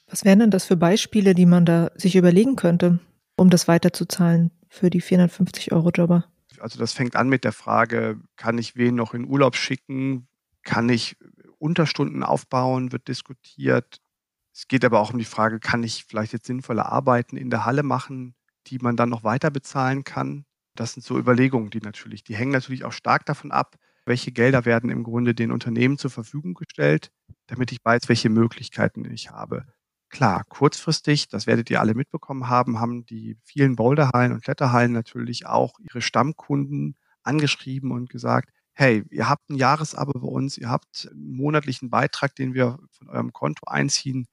Was 0.08 0.26
wären 0.26 0.40
denn 0.40 0.52
das 0.52 0.66
für 0.66 0.78
Beispiele, 0.78 1.34
die 1.34 1.46
man 1.46 1.66
da 1.66 1.92
sich 1.96 2.16
überlegen 2.16 2.56
könnte, 2.56 3.00
um 3.36 3.50
das 3.50 3.68
weiterzuzahlen 3.68 4.52
für 4.70 4.90
die 4.90 5.02
450 5.02 5.72
Euro 5.72 5.90
Jobber? 5.90 6.26
Also 6.60 6.80
das 6.80 6.94
fängt 6.94 7.16
an 7.16 7.30
mit 7.30 7.44
der 7.44 7.52
Frage, 7.52 8.20
kann 8.36 8.58
ich 8.58 8.76
wen 8.76 8.96
noch 8.96 9.14
in 9.14 9.26
Urlaub 9.26 9.56
schicken? 9.56 10.28
Kann 10.64 10.88
ich 10.90 11.18
Unterstunden 11.58 12.24
aufbauen? 12.24 12.92
Wird 12.92 13.08
diskutiert. 13.08 14.00
Es 14.54 14.68
geht 14.68 14.86
aber 14.86 15.00
auch 15.00 15.12
um 15.12 15.20
die 15.20 15.26
Frage, 15.26 15.60
kann 15.60 15.84
ich 15.84 16.06
vielleicht 16.06 16.34
jetzt 16.34 16.46
sinnvolle 16.46 16.86
Arbeiten 16.86 17.38
in 17.38 17.50
der 17.50 17.66
Halle 17.66 17.84
machen, 17.84 18.36
die 18.68 18.78
man 18.78 18.96
dann 18.96 19.10
noch 19.10 19.24
weiter 19.24 19.50
bezahlen 19.50 20.04
kann? 20.04 20.46
Das 20.76 20.94
sind 20.94 21.04
so 21.04 21.18
Überlegungen, 21.18 21.70
die 21.70 21.82
natürlich, 21.82 22.24
die 22.24 22.36
hängen 22.36 22.52
natürlich 22.52 22.84
auch 22.84 22.92
stark 22.92 23.26
davon 23.26 23.52
ab, 23.52 23.78
welche 24.06 24.32
Gelder 24.32 24.66
werden 24.66 24.90
im 24.90 25.04
Grunde 25.04 25.34
den 25.34 25.52
Unternehmen 25.52 25.98
zur 25.98 26.12
Verfügung 26.12 26.54
gestellt, 26.54 27.12
damit 27.48 27.72
ich 27.72 27.80
weiß, 27.84 28.10
welche 28.10 28.30
Möglichkeiten 28.30 29.06
ich 29.12 29.32
habe. 29.32 29.66
Klar, 30.14 30.44
kurzfristig, 30.48 31.28
das 31.28 31.48
werdet 31.48 31.72
ihr 31.72 31.80
alle 31.82 31.96
mitbekommen 31.96 32.48
haben, 32.48 32.80
haben 32.80 33.04
die 33.04 33.36
vielen 33.44 33.76
Boulderhallen 33.76 34.32
und 34.32 34.44
Kletterhallen 34.44 34.92
natürlich 34.92 35.48
auch 35.48 35.80
ihre 35.80 36.04
Stammkunden 36.04 36.96
angeschrieben 37.24 37.92
und 37.92 38.12
gesagt, 38.12 38.52
hey, 38.74 39.04
ihr 39.10 39.28
habt 39.28 39.50
ein 39.50 39.56
Jahresabo 39.56 40.12
bei 40.20 40.28
uns, 40.28 40.60
ihr 40.60 40.70
habt 40.70 41.10
einen 41.10 41.36
monatlichen 41.36 41.90
Beitrag, 41.90 42.36
den 42.36 42.54
wir 42.54 42.78
von 42.92 43.10
eurem 43.10 43.34
Konto 43.34 43.66
einziehen. 43.66 44.28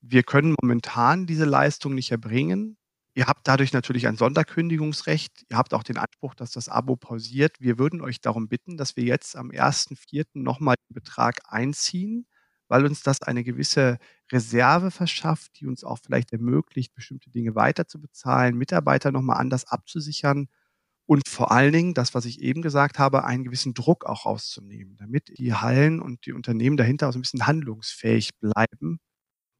Wir 0.00 0.22
können 0.22 0.54
momentan 0.58 1.26
diese 1.26 1.44
Leistung 1.44 1.94
nicht 1.94 2.12
erbringen. 2.12 2.78
Ihr 3.12 3.26
habt 3.26 3.46
dadurch 3.46 3.74
natürlich 3.74 4.06
ein 4.08 4.16
Sonderkündigungsrecht. 4.16 5.44
Ihr 5.50 5.58
habt 5.58 5.74
auch 5.74 5.82
den 5.82 5.98
Anspruch, 5.98 6.34
dass 6.34 6.50
das 6.50 6.70
Abo 6.70 6.96
pausiert. 6.96 7.56
Wir 7.60 7.78
würden 7.78 8.00
euch 8.00 8.22
darum 8.22 8.48
bitten, 8.48 8.78
dass 8.78 8.96
wir 8.96 9.04
jetzt 9.04 9.36
am 9.36 9.50
1.4. 9.50 10.24
nochmal 10.32 10.76
den 10.88 10.94
Betrag 10.94 11.40
einziehen 11.44 12.26
weil 12.68 12.84
uns 12.86 13.02
das 13.02 13.22
eine 13.22 13.44
gewisse 13.44 13.98
Reserve 14.32 14.90
verschafft, 14.90 15.60
die 15.60 15.66
uns 15.66 15.84
auch 15.84 15.98
vielleicht 16.04 16.32
ermöglicht, 16.32 16.94
bestimmte 16.94 17.30
Dinge 17.30 17.54
weiter 17.54 17.86
zu 17.86 18.00
bezahlen, 18.00 18.56
Mitarbeiter 18.56 19.12
nochmal 19.12 19.38
anders 19.38 19.66
abzusichern 19.66 20.48
und 21.06 21.28
vor 21.28 21.52
allen 21.52 21.72
Dingen, 21.72 21.94
das, 21.94 22.14
was 22.14 22.24
ich 22.24 22.40
eben 22.42 22.62
gesagt 22.62 22.98
habe, 22.98 23.24
einen 23.24 23.44
gewissen 23.44 23.74
Druck 23.74 24.04
auch 24.06 24.26
rauszunehmen, 24.26 24.96
damit 24.96 25.38
die 25.38 25.54
Hallen 25.54 26.00
und 26.02 26.26
die 26.26 26.32
Unternehmen 26.32 26.76
dahinter 26.76 27.08
auch 27.08 27.12
so 27.12 27.18
ein 27.18 27.22
bisschen 27.22 27.46
handlungsfähig 27.46 28.30
bleiben, 28.40 28.98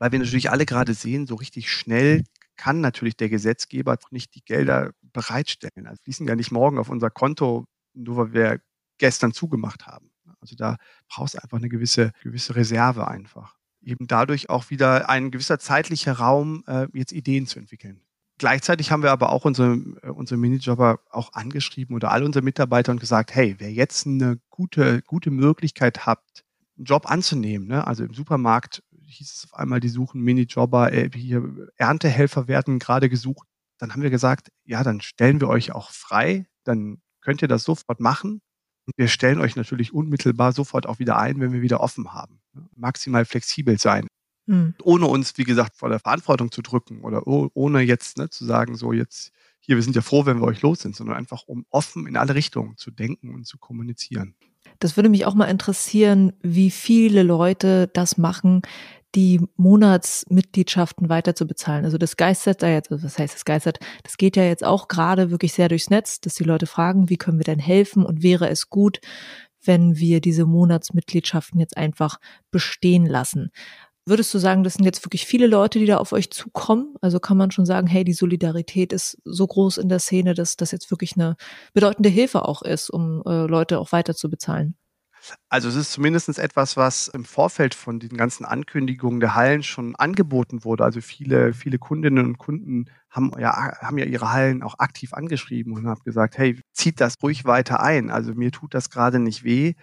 weil 0.01 0.13
wir 0.13 0.19
natürlich 0.19 0.51
alle 0.51 0.67
gerade 0.67 0.95
sehen, 0.95 1.27
so 1.27 1.37
richtig 1.37 1.71
schnell 1.71 2.25
kann 2.57 2.81
natürlich 2.81 3.17
der 3.17 3.29
Gesetzgeber 3.31 3.99
nicht 4.11 4.35
die 4.35 4.45
Gelder 4.45 4.93
bereitstellen. 5.03 5.87
Also 5.87 6.01
fließen 6.05 6.27
ja 6.29 6.37
nicht 6.37 6.53
morgen 6.53 6.79
auf 6.79 6.89
unser 6.91 7.11
Konto, 7.11 7.67
nur 7.95 8.17
weil 8.17 8.33
wir 8.35 8.61
gestern 8.99 9.33
zugemacht 9.33 9.87
haben. 9.87 10.11
Also 10.47 10.55
da 10.57 10.77
brauchst 11.09 11.35
du 11.35 11.43
einfach 11.43 11.59
eine 11.59 11.69
gewisse, 11.69 12.13
gewisse 12.23 12.55
Reserve 12.55 13.09
einfach. 13.09 13.57
Eben 13.83 14.07
dadurch 14.07 14.49
auch 14.49 14.71
wieder 14.71 15.09
ein 15.09 15.33
gewisser 15.33 15.59
zeitlicher 15.59 16.15
Raum, 16.15 16.63
äh, 16.67 16.87
jetzt 16.93 17.13
Ideen 17.13 17.47
zu 17.47 17.59
entwickeln. 17.59 18.01
Gleichzeitig 18.39 18.93
haben 18.93 19.03
wir 19.03 19.11
aber 19.11 19.31
auch 19.31 19.45
unsere, 19.45 19.75
äh, 20.03 20.11
unsere 20.11 20.39
Minijobber 20.39 21.01
auch 21.11 21.33
angeschrieben 21.33 21.97
oder 21.97 22.13
all 22.13 22.23
unsere 22.23 22.45
Mitarbeiter 22.45 22.93
und 22.93 23.01
gesagt, 23.01 23.35
hey, 23.35 23.57
wer 23.59 23.73
jetzt 23.73 24.07
eine 24.07 24.39
gute, 24.51 25.03
gute 25.03 25.31
Möglichkeit 25.31 26.07
habt, 26.07 26.45
einen 26.77 26.85
Job 26.85 27.11
anzunehmen, 27.11 27.67
ne? 27.67 27.87
also 27.87 28.05
im 28.05 28.15
Supermarkt 28.15 28.85
hieß 29.07 29.35
es 29.35 29.45
auf 29.45 29.59
einmal, 29.59 29.81
die 29.81 29.89
suchen 29.89 30.21
Minijobber, 30.21 30.93
äh, 30.93 31.11
hier 31.13 31.69
Erntehelfer 31.77 32.47
werden 32.47 32.79
gerade 32.79 33.09
gesucht. 33.09 33.49
Dann 33.79 33.93
haben 33.93 34.03
wir 34.03 34.11
gesagt, 34.11 34.53
ja, 34.65 34.85
dann 34.85 35.01
stellen 35.01 35.41
wir 35.41 35.49
euch 35.49 35.73
auch 35.73 35.91
frei, 35.91 36.47
dann 36.65 37.01
könnt 37.21 37.43
ihr 37.43 37.49
das 37.49 37.65
sofort 37.65 38.01
machen. 38.01 38.41
Und 38.87 38.95
wir 38.97 39.09
stellen 39.09 39.41
euch 39.41 39.57
natürlich 39.57 39.93
unmittelbar 39.93 40.53
sofort 40.53 40.87
auch 40.87 40.99
wieder 40.99 41.19
ein, 41.19 41.41
wenn 41.41 41.53
wir 41.53 41.63
wieder 41.63 41.81
offen 41.81 42.13
haben. 42.13 42.41
Maximal 42.77 43.25
flexibel 43.25 43.79
sein. 43.79 44.07
Mhm. 44.47 44.75
Ohne 44.83 45.07
uns, 45.07 45.37
wie 45.39 45.45
gesagt, 45.45 45.77
vor 45.77 45.89
der 45.89 45.99
Verantwortung 45.99 46.53
zu 46.53 46.63
drücken 46.63 47.01
oder 47.03 47.27
ohne 47.27 47.81
jetzt 47.81 48.17
ne, 48.17 48.31
zu 48.31 48.45
sagen, 48.45 48.77
so 48.77 48.93
jetzt 48.93 49.33
hier, 49.61 49.75
wir 49.75 49.83
sind 49.83 49.97
ja 49.97 50.03
froh, 50.03 50.27
wenn 50.27 50.39
wir 50.41 50.47
euch 50.47 50.63
los 50.63 50.81
sind, 50.81 50.95
sondern 50.95 51.17
einfach 51.17 51.43
um 51.47 51.67
offen 51.71 52.07
in 52.07 52.17
alle 52.17 52.37
Richtungen 52.37 52.77
zu 52.77 52.93
denken 52.93 53.35
und 53.35 53.47
zu 53.47 53.59
kommunizieren. 53.59 54.37
Das 54.79 54.97
würde 54.97 55.09
mich 55.09 55.27
auch 55.27 55.35
mal 55.35 55.47
interessieren, 55.47 56.33
wie 56.43 56.71
viele 56.71 57.23
Leute 57.23 57.89
das 57.93 58.19
machen, 58.19 58.63
die 59.15 59.41
Monatsmitgliedschaften 59.57 61.09
weiter 61.09 61.35
zu 61.35 61.47
bezahlen. 61.47 61.85
Also 61.85 61.97
das 61.97 62.17
geistert 62.17 62.63
da 62.63 62.69
jetzt, 62.69 62.93
also 62.93 63.05
was 63.05 63.19
heißt 63.19 63.35
das 63.35 63.45
geistert? 63.47 63.79
Das 64.03 64.19
geht 64.19 64.37
ja 64.37 64.45
jetzt 64.45 64.65
auch 64.65 64.89
gerade 64.89 65.31
wirklich 65.31 65.55
sehr 65.55 65.69
durchs 65.69 65.89
Netz, 65.91 66.21
dass 66.21 66.35
die 66.35 66.45
Leute 66.45 66.67
fragen, 66.67 67.09
wie 67.09 67.17
können 67.17 67.39
wir 67.39 67.45
denn 67.45 67.59
helfen 67.59 68.05
und 68.05 68.23
wäre 68.23 68.49
es 68.51 68.69
gut, 68.69 69.01
wenn 69.65 69.97
wir 69.97 70.21
diese 70.21 70.45
Monatsmitgliedschaften 70.45 71.59
jetzt 71.59 71.77
einfach 71.77 72.19
bestehen 72.51 73.07
lassen. 73.07 73.51
Würdest 74.09 74.33
du 74.33 74.39
sagen, 74.39 74.63
das 74.63 74.75
sind 74.75 74.85
jetzt 74.85 75.05
wirklich 75.05 75.27
viele 75.27 75.49
Leute, 75.49 75.81
die 75.81 75.87
da 75.87 75.97
auf 75.99 76.13
euch 76.13 76.31
zukommen? 76.31 76.95
Also 77.01 77.19
kann 77.19 77.37
man 77.37 77.51
schon 77.51 77.67
sagen, 77.67 77.89
hey, 77.89 78.05
die 78.05 78.13
Solidarität 78.13 78.93
ist 78.93 79.19
so 79.25 79.47
groß 79.47 79.79
in 79.79 79.89
der 79.89 79.99
Szene, 79.99 80.35
dass 80.35 80.57
das 80.57 80.71
jetzt 80.71 80.93
wirklich 80.93 81.17
eine 81.17 81.37
bedeutende 81.75 82.09
Hilfe 82.09 82.45
auch 82.45 82.63
ist, 82.63 82.89
um 82.89 83.23
äh, 83.27 83.47
Leute 83.47 83.81
auch 83.81 83.91
weiter 83.91 84.15
zu 84.15 84.31
bezahlen? 84.31 84.77
Also 85.49 85.69
es 85.69 85.75
ist 85.75 85.93
zumindest 85.93 86.39
etwas, 86.39 86.77
was 86.77 87.09
im 87.09 87.25
Vorfeld 87.25 87.75
von 87.75 87.99
den 87.99 88.17
ganzen 88.17 88.45
Ankündigungen 88.45 89.19
der 89.21 89.35
Hallen 89.35 89.63
schon 89.63 89.97
angeboten 89.97 90.65
wurde. 90.65 90.85
Also 90.85 91.01
viele, 91.01 91.53
viele 91.53 91.79
Kundinnen 91.79 92.25
und 92.27 92.39
Kunden 92.39 92.87
haben 93.11 93.33
ja, 93.39 93.73
haben 93.81 93.99
ja 93.99 94.05
ihre 94.05 94.33
Hallen 94.33 94.63
auch 94.63 94.79
aktiv 94.79 95.15
angeschrieben 95.15 95.73
und 95.75 95.87
haben 95.87 96.03
gesagt, 96.05 96.39
hey, 96.39 96.61
zieht 96.73 97.01
das 97.01 97.15
ruhig 97.23 97.45
weiter 97.45 97.81
ein. 97.81 98.11
Also 98.11 98.35
mir 98.35 98.53
tut 98.53 98.75
das 98.75 98.91
gerade 98.91 99.19
nicht 99.19 99.43
weh. 99.43 99.75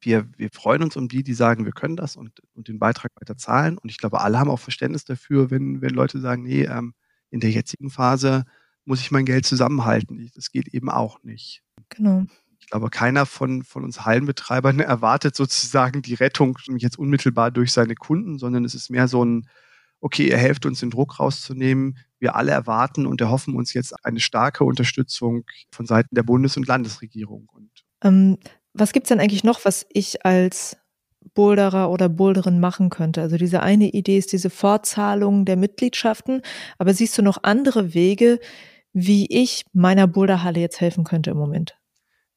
Wir, 0.00 0.28
wir 0.36 0.50
freuen 0.52 0.82
uns 0.82 0.96
um 0.96 1.08
die, 1.08 1.22
die 1.22 1.34
sagen, 1.34 1.64
wir 1.64 1.72
können 1.72 1.96
das 1.96 2.16
und, 2.16 2.42
und 2.54 2.68
den 2.68 2.78
Beitrag 2.78 3.12
weiter 3.20 3.36
zahlen. 3.36 3.78
Und 3.78 3.88
ich 3.88 3.98
glaube, 3.98 4.20
alle 4.20 4.38
haben 4.38 4.50
auch 4.50 4.58
Verständnis 4.58 5.04
dafür, 5.04 5.50
wenn, 5.50 5.80
wenn 5.80 5.90
Leute 5.90 6.20
sagen, 6.20 6.42
nee, 6.42 6.64
ähm, 6.64 6.94
in 7.30 7.40
der 7.40 7.50
jetzigen 7.50 7.90
Phase 7.90 8.44
muss 8.84 9.00
ich 9.00 9.10
mein 9.10 9.24
Geld 9.24 9.46
zusammenhalten. 9.46 10.30
Das 10.34 10.50
geht 10.50 10.68
eben 10.68 10.90
auch 10.90 11.22
nicht. 11.22 11.62
Genau. 11.88 12.24
Ich 12.58 12.68
glaube, 12.68 12.90
keiner 12.90 13.26
von, 13.26 13.62
von 13.62 13.84
uns 13.84 14.04
Hallenbetreibern 14.04 14.80
erwartet 14.80 15.36
sozusagen 15.36 16.02
die 16.02 16.14
Rettung 16.14 16.58
jetzt 16.78 16.98
unmittelbar 16.98 17.50
durch 17.50 17.72
seine 17.72 17.94
Kunden, 17.94 18.38
sondern 18.38 18.64
es 18.64 18.74
ist 18.74 18.90
mehr 18.90 19.08
so 19.08 19.24
ein, 19.24 19.48
okay, 20.00 20.28
ihr 20.28 20.38
helft 20.38 20.66
uns 20.66 20.80
den 20.80 20.90
Druck 20.90 21.20
rauszunehmen. 21.20 21.98
Wir 22.18 22.34
alle 22.34 22.52
erwarten 22.52 23.06
und 23.06 23.20
erhoffen 23.20 23.54
uns 23.54 23.74
jetzt 23.74 23.92
eine 24.04 24.20
starke 24.20 24.64
Unterstützung 24.64 25.44
von 25.70 25.86
Seiten 25.86 26.14
der 26.14 26.22
Bundes- 26.22 26.56
und 26.56 26.66
Landesregierung. 26.66 27.48
Und 27.52 27.70
ähm, 28.02 28.38
was 28.78 28.92
gibt's 28.92 29.08
denn 29.08 29.20
eigentlich 29.20 29.44
noch, 29.44 29.64
was 29.64 29.86
ich 29.92 30.24
als 30.24 30.76
Boulderer 31.34 31.90
oder 31.90 32.08
Boulderin 32.08 32.60
machen 32.60 32.90
könnte? 32.90 33.22
Also 33.22 33.36
diese 33.36 33.62
eine 33.62 33.88
Idee 33.88 34.18
ist 34.18 34.32
diese 34.32 34.50
Fortzahlung 34.50 35.44
der 35.44 35.56
Mitgliedschaften, 35.56 36.42
aber 36.78 36.94
siehst 36.94 37.16
du 37.18 37.22
noch 37.22 37.42
andere 37.42 37.94
Wege, 37.94 38.38
wie 38.92 39.26
ich 39.26 39.64
meiner 39.72 40.06
Boulderhalle 40.06 40.60
jetzt 40.60 40.80
helfen 40.80 41.04
könnte 41.04 41.30
im 41.30 41.36
Moment? 41.36 41.76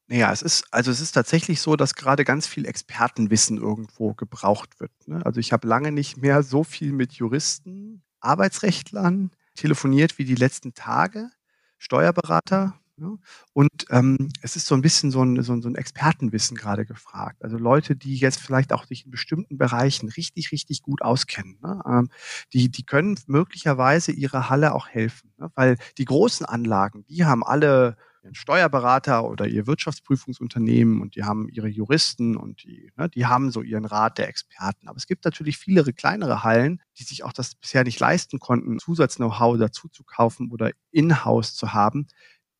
Naja, 0.08 0.32
es 0.32 0.42
ist, 0.42 0.64
also 0.72 0.90
es 0.90 1.00
ist 1.00 1.12
tatsächlich 1.12 1.60
so, 1.60 1.76
dass 1.76 1.94
gerade 1.94 2.24
ganz 2.24 2.46
viel 2.48 2.66
Expertenwissen 2.66 3.58
irgendwo 3.58 4.12
gebraucht 4.12 4.80
wird. 4.80 4.90
Ne? 5.06 5.24
Also 5.24 5.38
ich 5.38 5.52
habe 5.52 5.68
lange 5.68 5.92
nicht 5.92 6.16
mehr 6.16 6.42
so 6.42 6.64
viel 6.64 6.92
mit 6.92 7.12
Juristen, 7.12 8.02
Arbeitsrechtlern 8.18 9.30
telefoniert 9.54 10.18
wie 10.18 10.24
die 10.24 10.34
letzten 10.34 10.74
Tage, 10.74 11.30
Steuerberater. 11.78 12.74
Ne? 13.00 13.16
Und 13.54 13.70
ähm, 13.88 14.28
es 14.42 14.56
ist 14.56 14.66
so 14.66 14.74
ein 14.74 14.82
bisschen 14.82 15.10
so 15.10 15.24
ein, 15.24 15.42
so, 15.42 15.54
ein, 15.54 15.62
so 15.62 15.68
ein 15.68 15.74
Expertenwissen 15.74 16.56
gerade 16.56 16.84
gefragt. 16.84 17.42
Also 17.42 17.56
Leute, 17.56 17.96
die 17.96 18.16
jetzt 18.16 18.40
vielleicht 18.40 18.72
auch 18.72 18.84
sich 18.84 19.06
in 19.06 19.10
bestimmten 19.10 19.56
Bereichen 19.56 20.08
richtig, 20.10 20.52
richtig 20.52 20.82
gut 20.82 21.00
auskennen. 21.00 21.58
Ne? 21.62 21.80
Ähm, 21.86 22.10
die, 22.52 22.70
die 22.70 22.84
können 22.84 23.18
möglicherweise 23.26 24.12
ihrer 24.12 24.50
Halle 24.50 24.74
auch 24.74 24.88
helfen. 24.88 25.32
Ne? 25.38 25.50
Weil 25.54 25.76
die 25.96 26.04
großen 26.04 26.44
Anlagen, 26.44 27.04
die 27.08 27.24
haben 27.24 27.42
alle 27.42 27.96
ihren 28.22 28.34
Steuerberater 28.34 29.24
oder 29.24 29.46
ihr 29.46 29.66
Wirtschaftsprüfungsunternehmen 29.66 31.00
und 31.00 31.16
die 31.16 31.24
haben 31.24 31.48
ihre 31.48 31.68
Juristen 31.68 32.36
und 32.36 32.62
die, 32.64 32.90
ne, 32.96 33.08
die 33.08 33.26
haben 33.26 33.50
so 33.50 33.62
ihren 33.62 33.84
Rat 33.84 34.18
der 34.18 34.28
Experten. 34.28 34.88
Aber 34.88 34.96
es 34.96 35.06
gibt 35.06 35.24
natürlich 35.24 35.56
viele 35.56 35.84
kleinere 35.92 36.42
Hallen, 36.42 36.82
die 36.98 37.04
sich 37.04 37.24
auch 37.24 37.32
das 37.32 37.54
bisher 37.54 37.84
nicht 37.84 37.98
leisten 37.98 38.38
konnten, 38.38 38.78
Zusatz-Know-how 38.78 39.58
dazu 39.58 39.88
zu 39.88 40.04
kaufen 40.04 40.50
oder 40.50 40.72
in-house 40.90 41.54
zu 41.54 41.72
haben, 41.72 42.08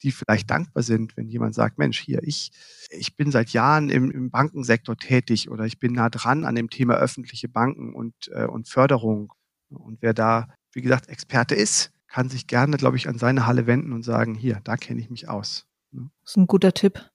die 0.03 0.13
vielleicht 0.13 0.51
dankbar 0.51 0.83
sind, 0.83 1.17
wenn 1.17 1.29
jemand 1.29 1.55
sagt, 1.55 1.79
Mensch, 1.79 2.01
hier, 2.01 2.23
ich, 2.23 2.53
ich 2.91 3.17
bin 3.17 3.31
seit 3.31 3.51
Jahren 3.51 3.91
im, 3.91 4.11
im 4.11 4.31
Bankensektor 4.31 4.97
tätig 4.97 5.51
oder 5.51 5.65
ich 5.65 5.79
bin 5.79 5.93
nah 5.93 6.11
dran 6.11 6.45
an 6.45 6.55
dem 6.55 6.71
Thema 6.71 6.95
öffentliche 6.95 7.49
Banken 7.49 7.95
und, 7.95 8.15
äh, 8.33 8.47
und 8.47 8.69
Förderung. 8.69 9.33
Und 9.69 10.03
wer 10.03 10.15
da, 10.15 10.49
wie 10.73 10.83
gesagt, 10.83 11.09
Experte 11.09 11.55
ist, 11.55 11.93
kann 12.09 12.29
sich 12.29 12.47
gerne, 12.47 12.77
glaube 12.77 12.97
ich, 12.97 13.09
an 13.09 13.19
seine 13.19 13.47
Halle 13.47 13.67
wenden 13.67 13.93
und 13.93 14.03
sagen, 14.03 14.35
hier, 14.35 14.61
da 14.65 14.77
kenne 14.77 15.01
ich 15.01 15.11
mich 15.11 15.29
aus. 15.29 15.67
Ne? 15.93 16.11
Das 16.23 16.33
ist 16.33 16.37
ein 16.37 16.47
guter 16.47 16.73
Tipp. 16.73 17.11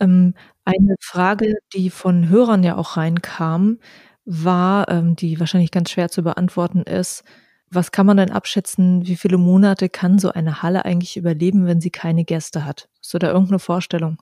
Ähm, 0.00 0.34
eine 0.64 0.96
Frage, 1.00 1.54
die 1.74 1.90
von 1.90 2.28
Hörern 2.28 2.64
ja 2.64 2.76
auch 2.76 2.96
reinkam, 2.96 3.78
war, 4.24 4.88
ähm, 4.88 5.16
die 5.16 5.38
wahrscheinlich 5.38 5.70
ganz 5.70 5.90
schwer 5.90 6.08
zu 6.08 6.22
beantworten 6.22 6.82
ist, 6.82 7.24
was 7.70 7.92
kann 7.92 8.06
man 8.06 8.16
denn 8.16 8.30
abschätzen, 8.30 9.06
wie 9.06 9.16
viele 9.16 9.38
Monate 9.38 9.88
kann 9.88 10.18
so 10.18 10.32
eine 10.32 10.62
Halle 10.62 10.84
eigentlich 10.84 11.16
überleben, 11.16 11.66
wenn 11.66 11.80
sie 11.80 11.90
keine 11.90 12.24
Gäste 12.24 12.64
hat? 12.64 12.88
Hast 12.98 13.14
du 13.14 13.18
da 13.18 13.28
irgendeine 13.28 13.60
Vorstellung? 13.60 14.18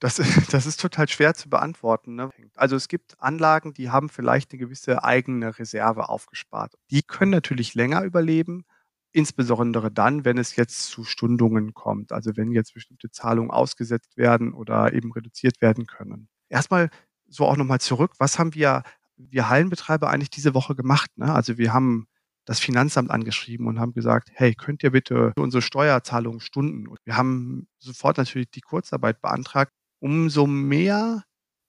Das, 0.00 0.16
das 0.50 0.66
ist 0.66 0.80
total 0.80 1.08
schwer 1.08 1.34
zu 1.34 1.48
beantworten. 1.48 2.16
Ne? 2.16 2.30
Also 2.56 2.76
es 2.76 2.88
gibt 2.88 3.20
Anlagen, 3.20 3.72
die 3.72 3.90
haben 3.90 4.08
vielleicht 4.08 4.52
eine 4.52 4.58
gewisse 4.58 5.04
eigene 5.04 5.58
Reserve 5.58 6.08
aufgespart. 6.08 6.74
Die 6.90 7.02
können 7.02 7.30
natürlich 7.30 7.74
länger 7.74 8.02
überleben, 8.02 8.64
insbesondere 9.12 9.92
dann, 9.92 10.24
wenn 10.24 10.38
es 10.38 10.56
jetzt 10.56 10.86
zu 10.86 11.04
Stundungen 11.04 11.74
kommt, 11.74 12.12
also 12.12 12.36
wenn 12.36 12.50
jetzt 12.50 12.74
bestimmte 12.74 13.10
Zahlungen 13.10 13.50
ausgesetzt 13.50 14.16
werden 14.16 14.54
oder 14.54 14.92
eben 14.92 15.12
reduziert 15.12 15.60
werden 15.60 15.86
können. 15.86 16.28
Erstmal 16.48 16.90
so 17.28 17.46
auch 17.46 17.56
nochmal 17.56 17.80
zurück, 17.80 18.14
was 18.18 18.38
haben 18.38 18.54
wir, 18.54 18.82
wir 19.16 19.48
Hallenbetreiber 19.48 20.10
eigentlich 20.10 20.30
diese 20.30 20.54
Woche 20.54 20.74
gemacht? 20.74 21.10
Ne? 21.16 21.32
Also 21.32 21.58
wir 21.58 21.72
haben 21.72 22.08
das 22.44 22.60
Finanzamt 22.60 23.10
angeschrieben 23.10 23.66
und 23.66 23.78
haben 23.78 23.92
gesagt, 23.92 24.30
hey, 24.32 24.54
könnt 24.54 24.82
ihr 24.82 24.90
bitte 24.90 25.32
unsere 25.36 25.62
Steuerzahlungen 25.62 26.40
stunden? 26.40 26.88
Und 26.88 26.98
wir 27.04 27.16
haben 27.16 27.68
sofort 27.78 28.18
natürlich 28.18 28.50
die 28.50 28.60
Kurzarbeit 28.60 29.20
beantragt. 29.20 29.72
Umso 30.00 30.46
mehr 30.46 31.24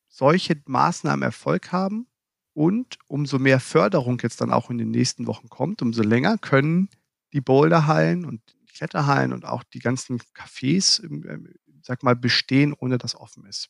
solche 0.08 0.62
Maßnahmen 0.66 1.24
Erfolg 1.24 1.72
haben 1.72 2.08
und 2.54 2.98
umso 3.08 3.40
mehr 3.40 3.60
Förderung 3.60 4.20
jetzt 4.22 4.42
dann 4.42 4.52
auch 4.52 4.70
in 4.70 4.78
den 4.78 4.92
nächsten 4.92 5.28
Wochen 5.28 5.50
kommt, 5.50 5.82
umso 5.82 6.04
länger 6.04 6.38
können 6.38 6.90
die 7.34 7.42
Boulderhallen 7.42 8.26
und 8.26 8.42
die 8.62 8.74
Kletterhallen 8.74 9.34
und 9.34 9.46
auch 9.46 9.64
die 9.64 9.80
ganzen 9.80 10.20
Cafés, 10.36 11.04
ähm, 11.04 11.54
sag 11.82 12.04
mal, 12.04 12.16
bestehen, 12.16 12.74
ohne 12.74 12.98
dass 12.98 13.16
offen 13.16 13.46
ist. 13.46 13.70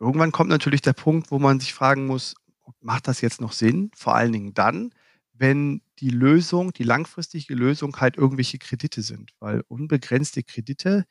Irgendwann 0.00 0.32
kommt 0.32 0.50
natürlich 0.50 0.82
der 0.82 0.92
Punkt, 0.92 1.30
wo 1.30 1.38
man 1.38 1.58
sich 1.60 1.74
fragen 1.74 2.06
muss, 2.06 2.34
macht 2.80 3.08
das 3.08 3.20
jetzt 3.20 3.40
noch 3.40 3.52
Sinn? 3.52 3.90
Vor 3.96 4.14
allen 4.14 4.32
Dingen 4.32 4.54
dann, 4.54 4.92
wenn 5.38 5.82
die 6.00 6.10
Lösung, 6.10 6.72
die 6.72 6.84
langfristige 6.84 7.54
Lösung 7.54 7.96
halt 7.96 8.16
irgendwelche 8.16 8.58
Kredite 8.58 9.02
sind, 9.02 9.32
weil 9.40 9.62
unbegrenzte 9.68 10.42
Kredite, 10.42 11.04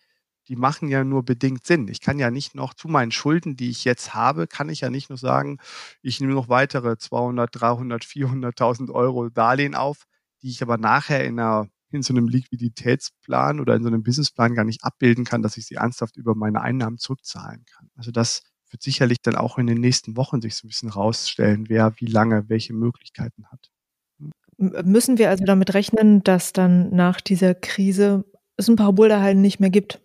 die 0.48 0.56
machen 0.56 0.90
ja 0.90 1.04
nur 1.04 1.24
bedingt 1.24 1.66
Sinn. 1.66 1.88
Ich 1.90 2.02
kann 2.02 2.20
ja 2.20 2.32
nicht 2.32 2.56
noch 2.56 2.74
zu 2.74 2.88
meinen 2.88 3.12
Schulden, 3.12 3.58
die 3.58 3.70
ich 3.70 3.84
jetzt 3.84 4.13
habe, 4.13 4.48
kann 4.48 4.70
ich 4.70 4.82
ja 4.82 4.90
nicht 4.90 5.10
nur 5.10 5.18
sagen, 5.18 5.60
ich 6.02 6.20
nehme 6.22 6.34
noch 6.34 6.50
weitere 6.50 6.98
200, 6.98 7.50
300, 7.54 8.06
400.000 8.06 8.92
Euro 8.92 9.30
Darlehen 9.30 9.76
auf, 9.76 10.06
die 10.42 10.50
ich 10.50 10.62
aber 10.62 10.78
nachher 10.78 11.26
in 11.26 11.40
einer 11.40 11.70
in 11.92 12.04
so 12.04 12.13
einem 12.13 12.28
Liquiditätsplan 12.28 13.60
oder 13.62 13.76
in 13.76 13.84
so 13.84 13.88
einem 13.88 14.04
Businessplan 14.04 14.56
gar 14.56 14.66
nicht 14.66 14.84
abbilden 14.84 15.24
kann, 15.24 15.42
dass 15.42 15.56
ich 15.58 15.66
sie 15.66 15.76
ernsthaft 15.76 16.18
über 16.18 16.36
meine 16.36 16.62
Einnahmen 16.62 16.98
zurückzahlen 16.98 17.63
kann. 17.66 17.90
Also 17.96 18.12
das 18.12 18.44
wird 18.70 18.84
sicherlich 18.84 19.22
dann 19.22 19.36
auch 19.36 19.58
in 19.58 19.68
den 19.68 19.80
nächsten 19.80 20.18
Wochen 20.18 20.42
sich 20.42 20.56
so 20.56 20.66
ein 20.66 20.70
bisschen 20.70 20.90
rausstellen, 20.90 21.70
wer 21.70 21.94
wie 22.00 22.06
lange 22.08 22.50
welche 22.50 22.74
Möglichkeiten 22.74 23.46
hat. 23.48 23.72
Müssen 24.58 25.17
wir 25.17 25.30
also 25.30 25.46
damit 25.46 25.74
rechnen, 25.74 26.24
dass 26.24 26.54
dann 26.54 26.89
nach 26.89 27.22
dieser 27.22 27.54
Krise 27.54 28.26
es 28.56 28.67
ein 28.67 28.76
paar 28.76 28.93
Boulderhallen 28.93 29.41
nicht 29.41 29.60
mehr 29.60 29.70
gibt? 29.70 30.02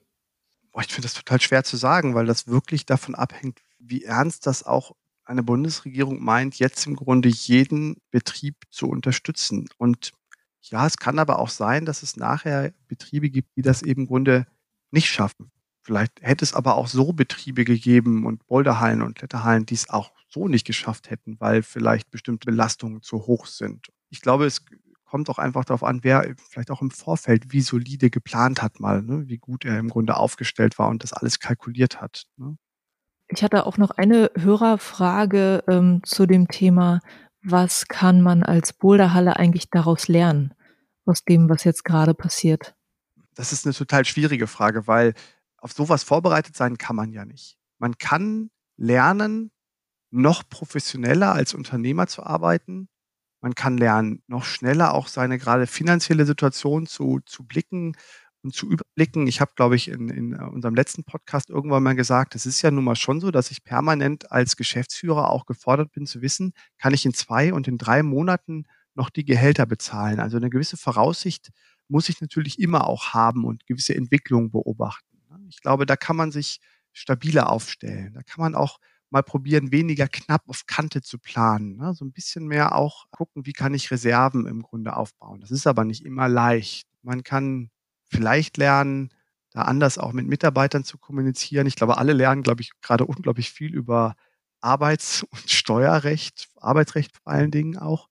Boah, 0.73 0.83
ich 0.83 0.89
finde 0.89 1.07
das 1.07 1.15
total 1.15 1.41
schwer 1.41 1.65
zu 1.65 1.77
sagen, 1.77 2.15
weil 2.15 2.27
das 2.27 2.47
wirklich 2.47 2.85
davon 2.87 3.15
abhängt, 3.15 3.61
wie 3.79 4.05
ernst 4.05 4.47
das 4.47 4.65
auch 4.65 4.93
eine 5.25 5.43
Bundesregierung 5.43 6.23
meint, 6.23 6.59
jetzt 6.59 6.87
im 6.87 6.97
Grunde 6.97 7.29
jeden 7.29 7.97
Betrieb 8.11 8.57
zu 8.71 8.89
unterstützen. 8.89 9.69
Und 9.79 10.13
ja, 10.61 10.87
es 10.87 10.97
kann 10.97 11.19
aber 11.19 11.39
auch 11.39 11.49
sein, 11.49 11.85
dass 11.85 12.03
es 12.03 12.17
nachher 12.17 12.73
Betriebe 12.89 13.31
gibt, 13.31 13.57
die 13.57 13.63
das 13.63 13.83
eben 13.83 14.03
im 14.03 14.07
Grunde 14.09 14.47
nicht 14.91 15.09
schaffen. 15.09 15.52
Vielleicht 15.83 16.23
hätte 16.23 16.45
es 16.45 16.55
aber 16.55 16.77
auch 16.77 16.87
so 16.87 17.13
Betriebe 17.13 17.65
gegeben 17.65 18.25
und 18.25 18.47
Boulderhallen 18.47 19.03
und 19.03 19.17
Kletterhallen, 19.17 19.67
die 19.67 19.75
es 19.75 19.91
auch 19.91 20.13
so 20.29 20.49
nicht 20.49 20.67
geschafft 20.67 21.11
hätten, 21.11 21.39
weil 21.41 21.63
vielleicht 21.63 22.11
bestimmte 22.11 22.47
Belastungen 22.47 23.03
zu 23.03 23.27
hoch 23.27 23.47
sind. 23.47 23.89
Ich 24.09 24.21
glaube, 24.21 24.47
es 24.47 24.65
kommt 25.05 25.29
auch 25.29 25.39
einfach 25.39 25.65
darauf 25.65 25.83
an, 25.83 26.05
wer 26.05 26.35
vielleicht 26.49 26.71
auch 26.71 26.81
im 26.81 26.91
Vorfeld 26.91 27.53
wie 27.53 27.61
solide 27.61 28.09
geplant 28.11 28.63
hat 28.63 28.81
mal, 28.81 29.03
ne? 29.03 29.29
wie 29.29 29.39
gut 29.39 29.65
er 29.65 29.79
im 29.79 29.91
Grunde 29.91 30.17
aufgestellt 30.17 30.79
war 30.79 30.89
und 30.89 31.03
das 31.03 31.13
alles 31.13 31.39
kalkuliert 31.39 32.01
hat. 32.01 32.25
Ne? 32.37 32.57
Ich 33.29 33.43
hatte 33.43 33.67
auch 33.67 33.77
noch 33.77 33.91
eine 33.91 34.31
Hörerfrage 34.37 35.65
ähm, 35.69 36.01
zu 36.05 36.27
dem 36.27 36.49
Thema, 36.49 37.01
was 37.43 37.89
kann 37.89 38.23
man 38.23 38.43
als 38.43 38.73
Boulderhalle 38.73 39.37
eigentlich 39.37 39.69
daraus 39.69 40.09
lernen, 40.09 40.55
aus 41.05 41.25
dem, 41.25 41.49
was 41.49 41.65
jetzt 41.65 41.85
gerade 41.85 42.15
passiert? 42.15 42.75
Das 43.35 43.53
ist 43.53 43.67
eine 43.67 43.75
total 43.75 44.05
schwierige 44.05 44.47
Frage, 44.47 44.87
weil 44.87 45.15
auf 45.63 45.73
sowas 45.73 46.03
vorbereitet 46.03 46.57
sein 46.57 46.77
kann 46.77 46.97
man 46.97 47.13
ja 47.13 47.25
nicht. 47.25 47.57
Man 47.79 47.97
kann 47.97 48.51
lernen, 48.77 49.51
noch 50.11 50.49
professioneller 50.49 51.33
als 51.33 51.55
Unternehmer 51.55 52.07
zu 52.07 52.23
arbeiten, 52.23 52.89
man 53.41 53.55
kann 53.55 53.77
lernen, 53.77 54.23
noch 54.27 54.45
schneller 54.45 54.95
auch 54.95 55.09
seine 55.09 55.39
gerade 55.39 55.67
finanzielle 55.67 56.27
Situation 56.27 56.87
zu, 56.87 57.21
zu 57.27 57.45
blicken 57.45 57.97
und 58.43 58.55
zu 58.55 58.71
überblicken. 58.71 59.27
Ich 59.27 59.41
habe, 59.41 59.53
glaube 59.57 59.75
ich, 59.75 59.89
in, 59.89 60.09
in 60.11 60.33
äh, 60.35 60.45
unserem 60.45 60.75
letzten 60.75 61.05
Podcast 61.05 61.51
irgendwann 61.51 61.83
mal 61.83 61.97
gesagt, 61.97 62.35
es 62.35 62.47
ist 62.47 62.63
ja 62.63 62.71
nun 62.71 62.85
mal 62.85 62.95
schon 62.95 63.21
so, 63.21 63.31
dass 63.31 63.51
ich 63.51 63.65
permanent 63.65 64.31
als 64.31 64.57
Geschäftsführer 64.57 65.31
auch 65.31 65.47
gefordert 65.47 65.93
bin 65.93 66.07
zu 66.07 66.23
wissen, 66.23 66.53
kann 66.79 66.95
ich 66.95 67.05
in 67.05 67.15
zwei 67.15 67.53
und 67.53 67.67
in 67.67 67.79
drei 67.79 68.03
Monaten 68.03 68.65
noch 68.95 69.11
die 69.11 69.25
Gehälter 69.25 69.67
bezahlen. 69.67 70.21
Also 70.21 70.37
eine 70.37 70.51
gewisse 70.51 70.77
Voraussicht 70.77 71.51
muss 71.89 72.09
ich 72.09 72.21
natürlich 72.21 72.59
immer 72.61 72.87
auch 72.87 73.09
haben 73.15 73.45
und 73.45 73.67
gewisse 73.67 73.95
Entwicklungen 73.95 74.51
beobachten. 74.51 75.12
Ich 75.53 75.61
glaube, 75.61 75.87
da 75.87 75.97
kann 75.97 76.17
man 76.17 76.33
sich 76.33 76.61
stabiler 76.93 77.51
aufstellen. 77.51 78.15
Da 78.15 78.23
kann 78.23 78.41
man 78.41 78.55
auch 78.55 78.79
mal 79.11 79.23
probieren, 79.23 79.71
weniger 79.71 80.09
knapp 80.09 80.49
auf 80.49 80.67
Kante 80.67 81.03
zu 81.03 81.19
planen. 81.19 81.77
Ne? 81.77 81.95
So 81.95 82.05
ein 82.05 82.13
bisschen 82.13 82.47
mehr 82.47 82.75
auch 82.75 83.05
gucken, 83.11 83.45
wie 83.45 83.53
kann 83.53 83.75
ich 83.75 83.91
Reserven 83.91 84.47
im 84.47 84.63
Grunde 84.63 84.97
aufbauen. 84.97 85.41
Das 85.41 85.51
ist 85.51 85.67
aber 85.67 85.85
nicht 85.85 86.05
immer 86.05 86.29
leicht. 86.29 86.89
Man 87.03 87.23
kann 87.23 87.71
vielleicht 88.07 88.57
lernen, 88.57 89.11
da 89.51 89.63
anders 89.63 89.99
auch 89.99 90.13
mit 90.13 90.27
Mitarbeitern 90.27 90.85
zu 90.85 90.97
kommunizieren. 90.97 91.67
Ich 91.67 91.77
glaube, 91.77 91.99
alle 91.99 92.15
lernen, 92.15 92.43
glaube 92.43 92.63
ich, 92.63 92.73
gerade 92.81 93.05
unglaublich 93.05 93.51
viel 93.51 93.75
über 93.75 94.15
Arbeits- 94.63 95.23
und 95.31 95.51
Steuerrecht, 95.51 96.49
Arbeitsrecht 96.57 97.15
vor 97.15 97.33
allen 97.33 97.51
Dingen 97.51 97.77
auch. 97.77 98.09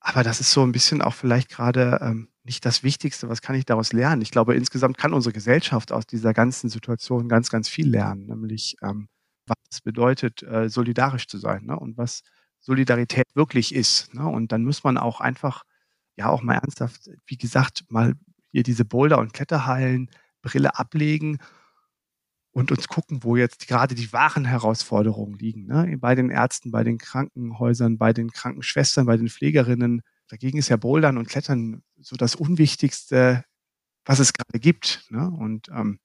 Aber 0.00 0.22
das 0.22 0.40
ist 0.40 0.52
so 0.52 0.62
ein 0.62 0.72
bisschen 0.72 1.02
auch 1.02 1.14
vielleicht 1.14 1.48
gerade 1.48 1.98
ähm, 2.02 2.28
nicht 2.46 2.64
das 2.64 2.82
Wichtigste. 2.82 3.28
Was 3.28 3.42
kann 3.42 3.56
ich 3.56 3.66
daraus 3.66 3.92
lernen? 3.92 4.22
Ich 4.22 4.30
glaube, 4.30 4.54
insgesamt 4.54 4.96
kann 4.96 5.12
unsere 5.12 5.32
Gesellschaft 5.32 5.92
aus 5.92 6.06
dieser 6.06 6.32
ganzen 6.32 6.70
Situation 6.70 7.28
ganz, 7.28 7.50
ganz 7.50 7.68
viel 7.68 7.88
lernen, 7.88 8.26
nämlich 8.26 8.76
ähm, 8.82 9.08
was 9.46 9.56
es 9.70 9.80
bedeutet, 9.80 10.42
äh, 10.42 10.68
solidarisch 10.68 11.28
zu 11.28 11.38
sein 11.38 11.66
ne? 11.66 11.78
und 11.78 11.96
was 11.98 12.22
Solidarität 12.60 13.26
wirklich 13.34 13.74
ist. 13.74 14.14
Ne? 14.14 14.26
Und 14.26 14.52
dann 14.52 14.64
muss 14.64 14.84
man 14.84 14.96
auch 14.96 15.20
einfach, 15.20 15.64
ja, 16.16 16.28
auch 16.28 16.42
mal 16.42 16.54
ernsthaft, 16.54 17.10
wie 17.26 17.36
gesagt, 17.36 17.84
mal 17.88 18.14
hier 18.50 18.62
diese 18.62 18.84
Boulder- 18.84 19.18
und 19.18 19.32
Kletterhallen, 19.32 20.10
Brille 20.42 20.78
ablegen 20.78 21.38
und 22.52 22.70
uns 22.70 22.88
gucken, 22.88 23.22
wo 23.22 23.36
jetzt 23.36 23.68
gerade 23.68 23.94
die 23.94 24.12
wahren 24.12 24.44
Herausforderungen 24.44 25.38
liegen. 25.38 25.66
Ne? 25.66 25.96
Bei 25.98 26.14
den 26.14 26.30
Ärzten, 26.30 26.70
bei 26.70 26.84
den 26.84 26.98
Krankenhäusern, 26.98 27.98
bei 27.98 28.12
den 28.12 28.30
Krankenschwestern, 28.30 29.06
bei 29.06 29.16
den 29.16 29.28
Pflegerinnen. 29.28 30.02
Dagegen 30.28 30.58
ist 30.58 30.68
ja 30.68 30.76
Bouldern 30.76 31.18
und 31.18 31.28
Klettern 31.28 31.82
so 32.00 32.16
das 32.16 32.34
Unwichtigste, 32.34 33.44
was 34.04 34.18
es 34.18 34.32
gerade 34.32 34.58
gibt. 34.58 35.04
Ne? 35.10 35.30
Und 35.30 35.68
ähm, 35.68 35.98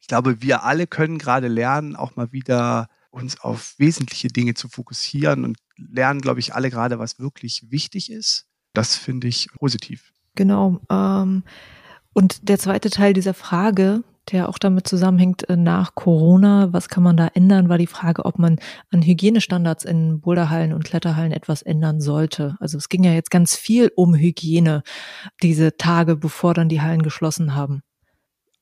ich 0.00 0.08
glaube, 0.08 0.42
wir 0.42 0.62
alle 0.62 0.86
können 0.86 1.18
gerade 1.18 1.48
lernen, 1.48 1.96
auch 1.96 2.16
mal 2.16 2.32
wieder 2.32 2.88
uns 3.10 3.40
auf 3.40 3.74
wesentliche 3.78 4.28
Dinge 4.28 4.54
zu 4.54 4.68
fokussieren 4.68 5.44
und 5.44 5.56
lernen, 5.76 6.20
glaube 6.20 6.40
ich, 6.40 6.54
alle 6.54 6.70
gerade, 6.70 6.98
was 6.98 7.18
wirklich 7.18 7.70
wichtig 7.70 8.10
ist. 8.10 8.46
Das 8.74 8.96
finde 8.96 9.26
ich 9.26 9.48
positiv. 9.58 10.12
Genau. 10.34 10.80
Ähm, 10.90 11.42
und 12.12 12.48
der 12.48 12.58
zweite 12.58 12.90
Teil 12.90 13.14
dieser 13.14 13.34
Frage, 13.34 14.04
der 14.32 14.48
auch 14.48 14.58
damit 14.58 14.88
zusammenhängt, 14.88 15.48
äh, 15.48 15.56
nach 15.56 15.94
Corona, 15.94 16.72
was 16.72 16.88
kann 16.88 17.02
man 17.02 17.16
da 17.16 17.28
ändern, 17.28 17.68
war 17.68 17.78
die 17.78 17.86
Frage, 17.86 18.24
ob 18.24 18.38
man 18.38 18.58
an 18.90 19.02
Hygienestandards 19.02 19.84
in 19.84 20.20
Boulderhallen 20.20 20.72
und 20.72 20.84
Kletterhallen 20.84 21.32
etwas 21.32 21.62
ändern 21.62 22.00
sollte. 22.00 22.56
Also 22.60 22.78
es 22.78 22.88
ging 22.88 23.04
ja 23.04 23.12
jetzt 23.12 23.30
ganz 23.30 23.54
viel 23.54 23.90
um 23.94 24.14
Hygiene 24.14 24.82
diese 25.42 25.76
Tage, 25.76 26.16
bevor 26.16 26.54
dann 26.54 26.68
die 26.68 26.80
Hallen 26.80 27.02
geschlossen 27.02 27.54
haben. 27.54 27.82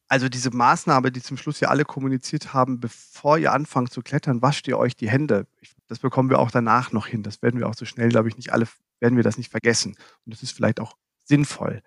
Also 0.08 0.28
diese 0.28 0.50
Maßnahme, 0.50 1.10
die 1.10 1.22
zum 1.22 1.36
Schluss 1.36 1.60
ja 1.60 1.68
alle 1.68 1.84
kommuniziert 1.84 2.52
haben, 2.52 2.78
bevor 2.78 3.38
ihr 3.38 3.52
anfangt 3.52 3.92
zu 3.92 4.02
klettern, 4.02 4.42
wascht 4.42 4.68
ihr 4.68 4.78
euch 4.78 4.96
die 4.96 5.10
Hände. 5.10 5.46
Das 5.88 5.98
bekommen 5.98 6.30
wir 6.30 6.38
auch 6.38 6.50
danach 6.50 6.92
noch 6.92 7.06
hin. 7.06 7.22
Das 7.22 7.42
werden 7.42 7.58
wir 7.58 7.68
auch 7.68 7.74
so 7.74 7.84
schnell, 7.84 8.10
glaube 8.10 8.28
ich, 8.28 8.36
nicht 8.36 8.52
alle, 8.52 8.68
werden 9.00 9.16
wir 9.16 9.24
das 9.24 9.38
nicht 9.38 9.50
vergessen. 9.50 9.96
Und 10.24 10.34
das 10.34 10.42
ist 10.42 10.52
vielleicht 10.52 10.78
auch 10.78 10.96
sinnvoll. 11.24 11.82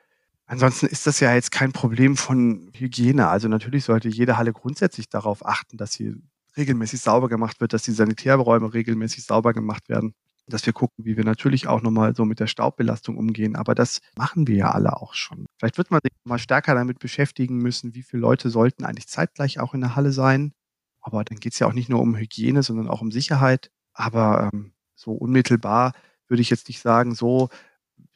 Ansonsten 0.47 0.87
ist 0.87 1.05
das 1.05 1.19
ja 1.19 1.33
jetzt 1.33 1.51
kein 1.51 1.73
Problem 1.73 2.17
von 2.17 2.71
Hygiene. 2.73 3.27
Also 3.27 3.47
natürlich 3.47 3.83
sollte 3.83 4.09
jede 4.09 4.37
Halle 4.37 4.53
grundsätzlich 4.53 5.09
darauf 5.09 5.45
achten, 5.45 5.77
dass 5.77 5.93
sie 5.93 6.15
regelmäßig 6.55 7.01
sauber 7.01 7.29
gemacht 7.29 7.59
wird, 7.59 7.73
dass 7.73 7.83
die 7.83 7.91
Sanitärräume 7.91 8.73
regelmäßig 8.73 9.25
sauber 9.25 9.53
gemacht 9.53 9.89
werden 9.89 10.13
dass 10.47 10.65
wir 10.65 10.73
gucken, 10.73 11.05
wie 11.05 11.17
wir 11.17 11.25
natürlich 11.25 11.67
auch 11.67 11.81
nochmal 11.81 12.15
so 12.15 12.25
mit 12.25 12.39
der 12.39 12.47
Staubbelastung 12.47 13.17
umgehen. 13.17 13.55
Aber 13.55 13.75
das 13.75 13.99
machen 14.15 14.47
wir 14.47 14.55
ja 14.55 14.71
alle 14.71 14.97
auch 14.97 15.13
schon. 15.13 15.45
Vielleicht 15.57 15.77
wird 15.77 15.91
man 15.91 15.99
sich 16.01 16.11
mal 16.23 16.39
stärker 16.39 16.73
damit 16.73 16.99
beschäftigen 16.99 17.57
müssen, 17.57 17.93
wie 17.95 18.03
viele 18.03 18.21
Leute 18.21 18.49
sollten 18.49 18.85
eigentlich 18.85 19.07
zeitgleich 19.07 19.59
auch 19.59 19.73
in 19.73 19.81
der 19.81 19.95
Halle 19.95 20.11
sein. 20.11 20.53
Aber 21.01 21.23
dann 21.23 21.39
geht 21.39 21.53
es 21.53 21.59
ja 21.59 21.67
auch 21.67 21.73
nicht 21.73 21.89
nur 21.89 22.01
um 22.01 22.15
Hygiene, 22.15 22.63
sondern 22.63 22.87
auch 22.87 23.01
um 23.01 23.11
Sicherheit. 23.11 23.71
Aber 23.93 24.49
ähm, 24.53 24.71
so 24.95 25.11
unmittelbar 25.11 25.93
würde 26.27 26.41
ich 26.41 26.49
jetzt 26.49 26.67
nicht 26.67 26.81
sagen, 26.81 27.13
so, 27.13 27.49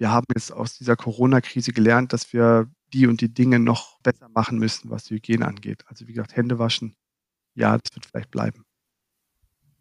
wir 0.01 0.11
haben 0.11 0.25
jetzt 0.33 0.51
aus 0.51 0.79
dieser 0.79 0.95
Corona-Krise 0.95 1.73
gelernt, 1.73 2.11
dass 2.11 2.33
wir 2.33 2.67
die 2.91 3.05
und 3.05 3.21
die 3.21 3.31
Dinge 3.31 3.59
noch 3.59 3.99
besser 3.99 4.29
machen 4.29 4.57
müssen, 4.57 4.89
was 4.89 5.03
die 5.03 5.13
Hygiene 5.13 5.47
angeht. 5.47 5.83
Also 5.85 6.07
wie 6.07 6.13
gesagt, 6.13 6.35
Hände 6.35 6.57
waschen, 6.57 6.95
ja, 7.53 7.77
das 7.77 7.95
wird 7.95 8.07
vielleicht 8.07 8.31
bleiben. 8.31 8.65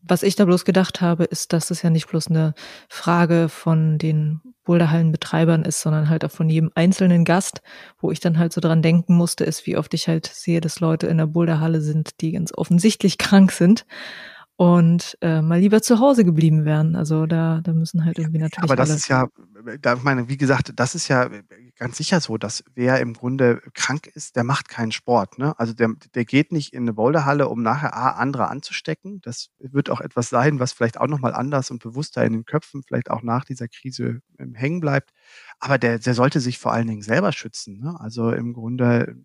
Was 0.03 0.23
ich 0.23 0.37
da 0.37 0.45
bloß 0.45 0.67
gedacht 0.67 1.01
habe, 1.01 1.25
ist, 1.25 1.55
dass 1.55 1.71
es 1.71 1.81
ja 1.81 1.89
nicht 1.89 2.07
bloß 2.07 2.29
eine 2.29 2.53
Frage 2.91 3.49
von 3.49 3.97
den 3.97 4.43
Boulderhallenbetreibern 4.65 5.63
ist, 5.63 5.81
sondern 5.81 6.11
halt 6.11 6.23
auch 6.27 6.31
von 6.31 6.51
jedem 6.51 6.71
einzelnen 6.75 7.25
Gast, 7.25 7.63
wo 7.99 8.11
ich 8.11 8.21
dann 8.21 8.39
halt 8.39 8.53
so 8.53 8.61
dran 8.61 8.83
denken 8.83 9.15
musste, 9.15 9.45
ist, 9.45 9.67
wie 9.67 9.79
oft 9.79 9.95
ich 9.95 10.07
halt 10.07 10.27
sehe, 10.27 10.61
dass 10.61 10.81
Leute 10.81 11.07
in 11.07 11.17
der 11.17 11.27
Boulderhalle 11.27 11.81
sind, 11.81 12.21
die 12.21 12.33
ganz 12.33 12.53
offensichtlich 12.55 13.17
krank 13.19 13.53
sind 13.53 13.87
und 14.61 15.17
äh, 15.23 15.41
mal 15.41 15.59
lieber 15.59 15.81
zu 15.81 16.01
Hause 16.01 16.23
geblieben 16.23 16.67
wären. 16.67 16.95
Also 16.95 17.25
da, 17.25 17.63
da 17.65 17.73
müssen 17.73 18.05
halt 18.05 18.19
irgendwie 18.19 18.41
natürlich. 18.41 18.63
Aber 18.63 18.77
das 18.77 18.91
ist 18.91 19.09
ja, 19.09 19.27
da 19.81 19.97
meine, 19.97 20.29
wie 20.29 20.37
gesagt, 20.37 20.75
das 20.77 20.95
ist 20.95 21.09
ja 21.09 21.31
ganz 21.77 21.97
sicher 21.97 22.21
so, 22.21 22.37
dass 22.37 22.63
wer 22.75 23.01
im 23.01 23.15
Grunde 23.15 23.63
krank 23.73 24.09
ist, 24.09 24.37
der 24.37 24.45
macht 24.45 24.69
keinen 24.69 24.93
Sport. 24.93 25.39
Ne? 25.39 25.59
Also 25.59 25.73
der, 25.73 25.95
der 26.15 26.27
geht 26.27 26.53
nicht 26.53 26.75
in 26.75 26.83
eine 26.83 26.93
Boulderhalle, 26.93 27.49
um 27.49 27.63
nachher 27.63 27.97
A, 27.97 28.11
andere 28.11 28.49
anzustecken. 28.49 29.23
Das 29.23 29.49
wird 29.61 29.89
auch 29.89 30.03
etwas 30.03 30.29
sein, 30.29 30.61
was 30.61 30.73
vielleicht 30.73 31.01
auch 31.01 31.07
nochmal 31.07 31.33
anders 31.33 31.71
und 31.71 31.83
bewusster 31.83 32.23
in 32.27 32.35
den 32.35 32.45
Köpfen, 32.45 32.83
vielleicht 32.83 33.11
auch 33.11 33.23
nach 33.23 33.47
dieser 33.47 33.67
Krise 33.67 34.21
ähm, 34.39 34.55
hängen 34.55 34.81
bleibt. 34.81 35.09
Aber 35.59 35.79
der, 35.79 36.01
der 36.01 36.13
sollte 36.13 36.39
sich 36.39 36.59
vor 36.59 36.75
allen 36.75 36.87
Dingen 36.87 37.01
selber 37.01 37.33
schützen. 37.33 37.81
Ne? 37.81 37.99
Also 37.99 38.31
im 38.31 38.53
Grunde 38.53 39.17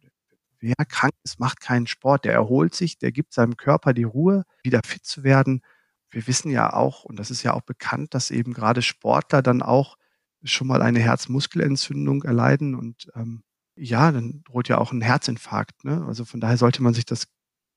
wer 0.66 0.86
krank 0.86 1.14
ist, 1.24 1.40
macht 1.40 1.62
keinen 1.62 1.88
Sport. 1.88 2.26
Der 2.26 2.34
erholt 2.34 2.74
sich, 2.76 2.98
der 2.98 3.12
gibt 3.12 3.34
seinem 3.34 3.58
Körper 3.58 3.94
die 3.94 4.04
Ruhe, 4.04 4.44
wieder 4.64 4.82
fit 4.86 5.06
zu 5.06 5.24
werden. 5.24 5.62
Wir 6.10 6.28
wissen 6.28 6.50
ja 6.50 6.74
auch, 6.74 7.04
und 7.04 7.18
das 7.20 7.32
ist 7.32 7.44
ja 7.44 7.54
auch 7.54 7.62
bekannt, 7.62 8.14
dass 8.14 8.32
eben 8.32 8.54
gerade 8.54 8.82
Sportler 8.82 9.42
dann 9.42 9.62
auch 9.62 9.98
schon 10.44 10.68
mal 10.68 10.82
eine 10.82 11.00
Herzmuskelentzündung 11.00 12.24
erleiden 12.24 12.76
und 12.76 13.08
ähm, 13.16 13.44
ja, 13.76 14.12
dann 14.12 14.44
droht 14.46 14.70
ja 14.70 14.78
auch 14.78 14.92
ein 14.92 15.02
Herzinfarkt. 15.02 15.84
Ne? 15.84 16.06
Also 16.08 16.24
von 16.24 16.40
daher 16.40 16.58
sollte 16.58 16.82
man 16.82 16.94
sich 16.94 17.06
das 17.06 17.28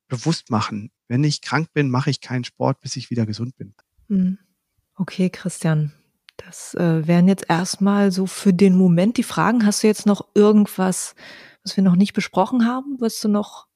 bewusst 0.08 0.50
machen. 0.50 0.90
Wenn 1.08 1.24
ich 1.24 1.42
krank 1.42 1.72
bin, 1.72 1.90
mache 1.90 2.10
ich 2.10 2.20
keinen 2.20 2.44
Sport, 2.44 2.80
bis 2.80 2.96
ich 2.96 3.10
wieder 3.10 3.26
gesund 3.26 3.56
bin. 3.56 3.74
Hm. 4.08 4.38
Okay, 4.94 5.30
Christian. 5.30 5.92
Das 6.36 6.74
äh, 6.74 7.06
wären 7.06 7.26
jetzt 7.26 7.46
erstmal 7.48 8.12
so 8.12 8.26
für 8.26 8.52
den 8.52 8.76
Moment 8.76 9.16
die 9.16 9.24
Fragen. 9.24 9.66
Hast 9.66 9.82
du 9.82 9.88
jetzt 9.88 10.06
noch 10.06 10.28
irgendwas, 10.34 11.14
was 11.68 11.76
wir 11.76 11.84
noch 11.84 11.96
nicht 11.96 12.14
besprochen 12.14 12.64
haben, 12.64 12.96
was 12.98 13.20
du 13.20 13.28
noch 13.28 13.66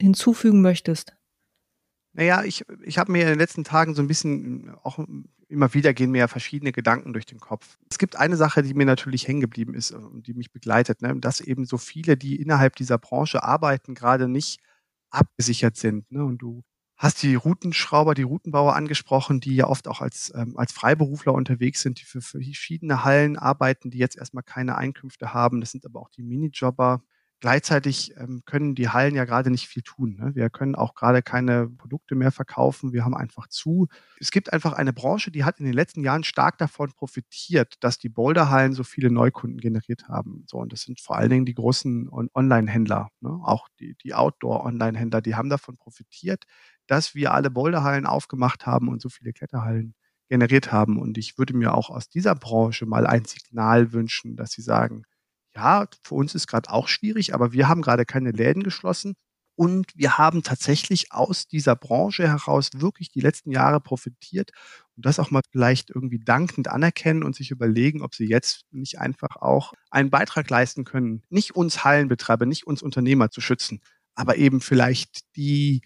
hinzufügen 0.00 0.62
möchtest? 0.62 1.16
Naja, 2.12 2.44
ich, 2.44 2.64
ich 2.84 2.98
habe 2.98 3.10
mir 3.10 3.22
in 3.22 3.28
den 3.28 3.38
letzten 3.38 3.64
Tagen 3.64 3.94
so 3.94 4.00
ein 4.00 4.06
bisschen 4.06 4.70
auch 4.84 5.00
immer 5.48 5.74
wieder 5.74 5.92
gehen 5.92 6.12
mir 6.12 6.18
ja 6.18 6.28
verschiedene 6.28 6.70
Gedanken 6.70 7.12
durch 7.12 7.26
den 7.26 7.40
Kopf. 7.40 7.78
Es 7.90 7.98
gibt 7.98 8.16
eine 8.16 8.36
Sache, 8.36 8.62
die 8.62 8.74
mir 8.74 8.86
natürlich 8.86 9.26
hängen 9.26 9.40
geblieben 9.40 9.74
ist 9.74 9.90
und 9.90 10.28
die 10.28 10.34
mich 10.34 10.52
begleitet, 10.52 11.02
ne? 11.02 11.16
dass 11.18 11.40
eben 11.40 11.66
so 11.66 11.78
viele, 11.78 12.16
die 12.16 12.40
innerhalb 12.40 12.76
dieser 12.76 12.98
Branche 12.98 13.42
arbeiten, 13.42 13.94
gerade 13.94 14.28
nicht 14.28 14.60
abgesichert 15.10 15.76
sind. 15.76 16.10
Ne? 16.12 16.24
Und 16.24 16.38
du 16.38 16.62
hast 16.96 17.22
die 17.22 17.34
Routenschrauber, 17.34 18.14
die 18.14 18.22
Routenbauer 18.22 18.74
angesprochen, 18.76 19.40
die 19.40 19.56
ja 19.56 19.66
oft 19.66 19.88
auch 19.88 20.00
als, 20.00 20.32
ähm, 20.34 20.56
als 20.56 20.72
Freiberufler 20.72 21.34
unterwegs 21.34 21.82
sind, 21.82 22.00
die 22.00 22.04
für, 22.04 22.20
für 22.20 22.40
verschiedene 22.40 23.04
Hallen 23.04 23.36
arbeiten, 23.36 23.90
die 23.90 23.98
jetzt 23.98 24.16
erstmal 24.16 24.44
keine 24.44 24.76
Einkünfte 24.76 25.34
haben. 25.34 25.60
Das 25.60 25.72
sind 25.72 25.84
aber 25.84 26.00
auch 26.00 26.08
die 26.08 26.22
Minijobber, 26.22 27.02
Gleichzeitig 27.40 28.14
ähm, 28.16 28.42
können 28.46 28.74
die 28.74 28.88
Hallen 28.88 29.14
ja 29.14 29.26
gerade 29.26 29.50
nicht 29.50 29.68
viel 29.68 29.82
tun. 29.82 30.16
Ne? 30.18 30.34
Wir 30.34 30.48
können 30.48 30.74
auch 30.74 30.94
gerade 30.94 31.20
keine 31.22 31.68
Produkte 31.68 32.14
mehr 32.14 32.32
verkaufen. 32.32 32.94
Wir 32.94 33.04
haben 33.04 33.14
einfach 33.14 33.46
zu. 33.48 33.88
Es 34.18 34.30
gibt 34.30 34.54
einfach 34.54 34.72
eine 34.72 34.94
Branche, 34.94 35.30
die 35.30 35.44
hat 35.44 35.58
in 35.58 35.66
den 35.66 35.74
letzten 35.74 36.02
Jahren 36.02 36.24
stark 36.24 36.56
davon 36.56 36.92
profitiert, 36.92 37.74
dass 37.80 37.98
die 37.98 38.08
Boulderhallen 38.08 38.72
so 38.72 38.84
viele 38.84 39.10
Neukunden 39.10 39.60
generiert 39.60 40.08
haben. 40.08 40.44
So, 40.46 40.56
und 40.56 40.72
das 40.72 40.82
sind 40.82 40.98
vor 41.00 41.16
allen 41.16 41.28
Dingen 41.28 41.44
die 41.44 41.54
großen 41.54 42.08
On 42.10 42.30
Online-Händler, 42.32 43.10
ne? 43.20 43.38
auch 43.44 43.68
die, 43.80 43.96
die 44.02 44.14
Outdoor-Online-Händler, 44.14 45.20
die 45.20 45.34
haben 45.34 45.50
davon 45.50 45.76
profitiert, 45.76 46.44
dass 46.86 47.14
wir 47.14 47.34
alle 47.34 47.50
Boulderhallen 47.50 48.06
aufgemacht 48.06 48.66
haben 48.66 48.88
und 48.88 49.02
so 49.02 49.10
viele 49.10 49.32
Kletterhallen 49.34 49.94
generiert 50.28 50.72
haben. 50.72 50.98
Und 50.98 51.18
ich 51.18 51.38
würde 51.38 51.54
mir 51.54 51.74
auch 51.74 51.90
aus 51.90 52.08
dieser 52.08 52.34
Branche 52.34 52.86
mal 52.86 53.06
ein 53.06 53.24
Signal 53.26 53.92
wünschen, 53.92 54.36
dass 54.36 54.52
sie 54.52 54.62
sagen, 54.62 55.04
ja, 55.56 55.86
für 56.02 56.14
uns 56.14 56.34
ist 56.34 56.46
gerade 56.46 56.70
auch 56.70 56.88
schwierig, 56.88 57.34
aber 57.34 57.52
wir 57.52 57.68
haben 57.68 57.82
gerade 57.82 58.04
keine 58.04 58.30
Läden 58.30 58.62
geschlossen. 58.62 59.14
Und 59.58 59.90
wir 59.96 60.18
haben 60.18 60.42
tatsächlich 60.42 61.12
aus 61.12 61.48
dieser 61.48 61.76
Branche 61.76 62.28
heraus 62.28 62.70
wirklich 62.74 63.10
die 63.10 63.20
letzten 63.20 63.50
Jahre 63.50 63.80
profitiert 63.80 64.50
und 64.96 65.06
das 65.06 65.18
auch 65.18 65.30
mal 65.30 65.40
vielleicht 65.50 65.88
irgendwie 65.88 66.18
dankend 66.18 66.68
anerkennen 66.68 67.22
und 67.22 67.34
sich 67.34 67.50
überlegen, 67.50 68.02
ob 68.02 68.14
sie 68.14 68.26
jetzt 68.26 68.64
nicht 68.70 68.98
einfach 68.98 69.36
auch 69.36 69.72
einen 69.90 70.10
Beitrag 70.10 70.50
leisten 70.50 70.84
können, 70.84 71.22
nicht 71.30 71.56
uns 71.56 71.84
Hallenbetreiber, 71.84 72.44
nicht 72.44 72.66
uns 72.66 72.82
Unternehmer 72.82 73.30
zu 73.30 73.40
schützen, 73.40 73.80
aber 74.14 74.36
eben 74.36 74.60
vielleicht 74.60 75.20
die, 75.36 75.80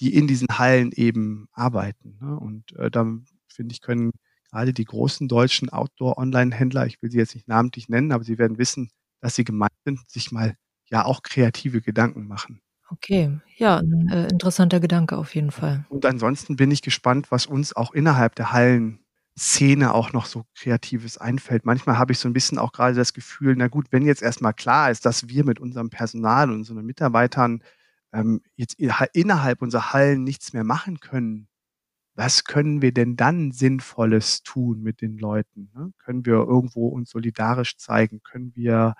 die 0.00 0.12
in 0.12 0.26
diesen 0.26 0.48
Hallen 0.48 0.90
eben 0.90 1.46
arbeiten. 1.52 2.18
Ne? 2.20 2.36
Und 2.36 2.72
äh, 2.76 2.90
da 2.90 3.06
finde 3.46 3.72
ich, 3.74 3.80
können 3.80 4.10
gerade 4.50 4.72
die 4.72 4.84
großen 4.84 5.28
deutschen 5.28 5.68
Outdoor-Online-Händler, 5.68 6.86
ich 6.86 7.00
will 7.00 7.12
sie 7.12 7.18
jetzt 7.18 7.36
nicht 7.36 7.46
namentlich 7.46 7.88
nennen, 7.88 8.10
aber 8.10 8.24
sie 8.24 8.38
werden 8.38 8.58
wissen, 8.58 8.90
dass 9.24 9.36
sie 9.36 9.44
gemeint 9.44 9.72
sind, 9.86 9.98
sich 10.10 10.32
mal 10.32 10.54
ja 10.90 11.06
auch 11.06 11.22
kreative 11.22 11.80
Gedanken 11.80 12.26
machen. 12.26 12.60
Okay, 12.90 13.40
ja, 13.56 13.78
ein 13.78 14.08
äh, 14.10 14.28
interessanter 14.28 14.80
Gedanke 14.80 15.16
auf 15.16 15.34
jeden 15.34 15.50
Fall. 15.50 15.86
Und 15.88 16.04
ansonsten 16.04 16.56
bin 16.56 16.70
ich 16.70 16.82
gespannt, 16.82 17.30
was 17.30 17.46
uns 17.46 17.74
auch 17.74 17.92
innerhalb 17.92 18.34
der 18.34 18.52
Hallenszene 18.52 19.94
auch 19.94 20.12
noch 20.12 20.26
so 20.26 20.44
Kreatives 20.54 21.16
einfällt. 21.16 21.64
Manchmal 21.64 21.96
habe 21.96 22.12
ich 22.12 22.18
so 22.18 22.28
ein 22.28 22.34
bisschen 22.34 22.58
auch 22.58 22.72
gerade 22.72 22.94
das 22.94 23.14
Gefühl, 23.14 23.54
na 23.56 23.68
gut, 23.68 23.86
wenn 23.92 24.04
jetzt 24.04 24.20
erstmal 24.20 24.52
klar 24.52 24.90
ist, 24.90 25.06
dass 25.06 25.26
wir 25.26 25.42
mit 25.42 25.58
unserem 25.58 25.88
Personal 25.88 26.50
und 26.50 26.56
unseren 26.56 26.84
Mitarbeitern 26.84 27.62
ähm, 28.12 28.42
jetzt 28.56 28.74
innerhalb 28.74 29.62
unserer 29.62 29.94
Hallen 29.94 30.22
nichts 30.22 30.52
mehr 30.52 30.64
machen 30.64 31.00
können, 31.00 31.48
was 32.14 32.44
können 32.44 32.82
wir 32.82 32.92
denn 32.92 33.16
dann 33.16 33.52
Sinnvolles 33.52 34.42
tun 34.42 34.82
mit 34.82 35.00
den 35.00 35.18
Leuten? 35.18 35.70
Ne? 35.74 35.92
Können 35.98 36.24
wir 36.24 36.34
irgendwo 36.34 36.88
uns 36.88 37.10
solidarisch 37.10 37.76
zeigen? 37.76 38.22
Können 38.22 38.52
wir 38.54 38.94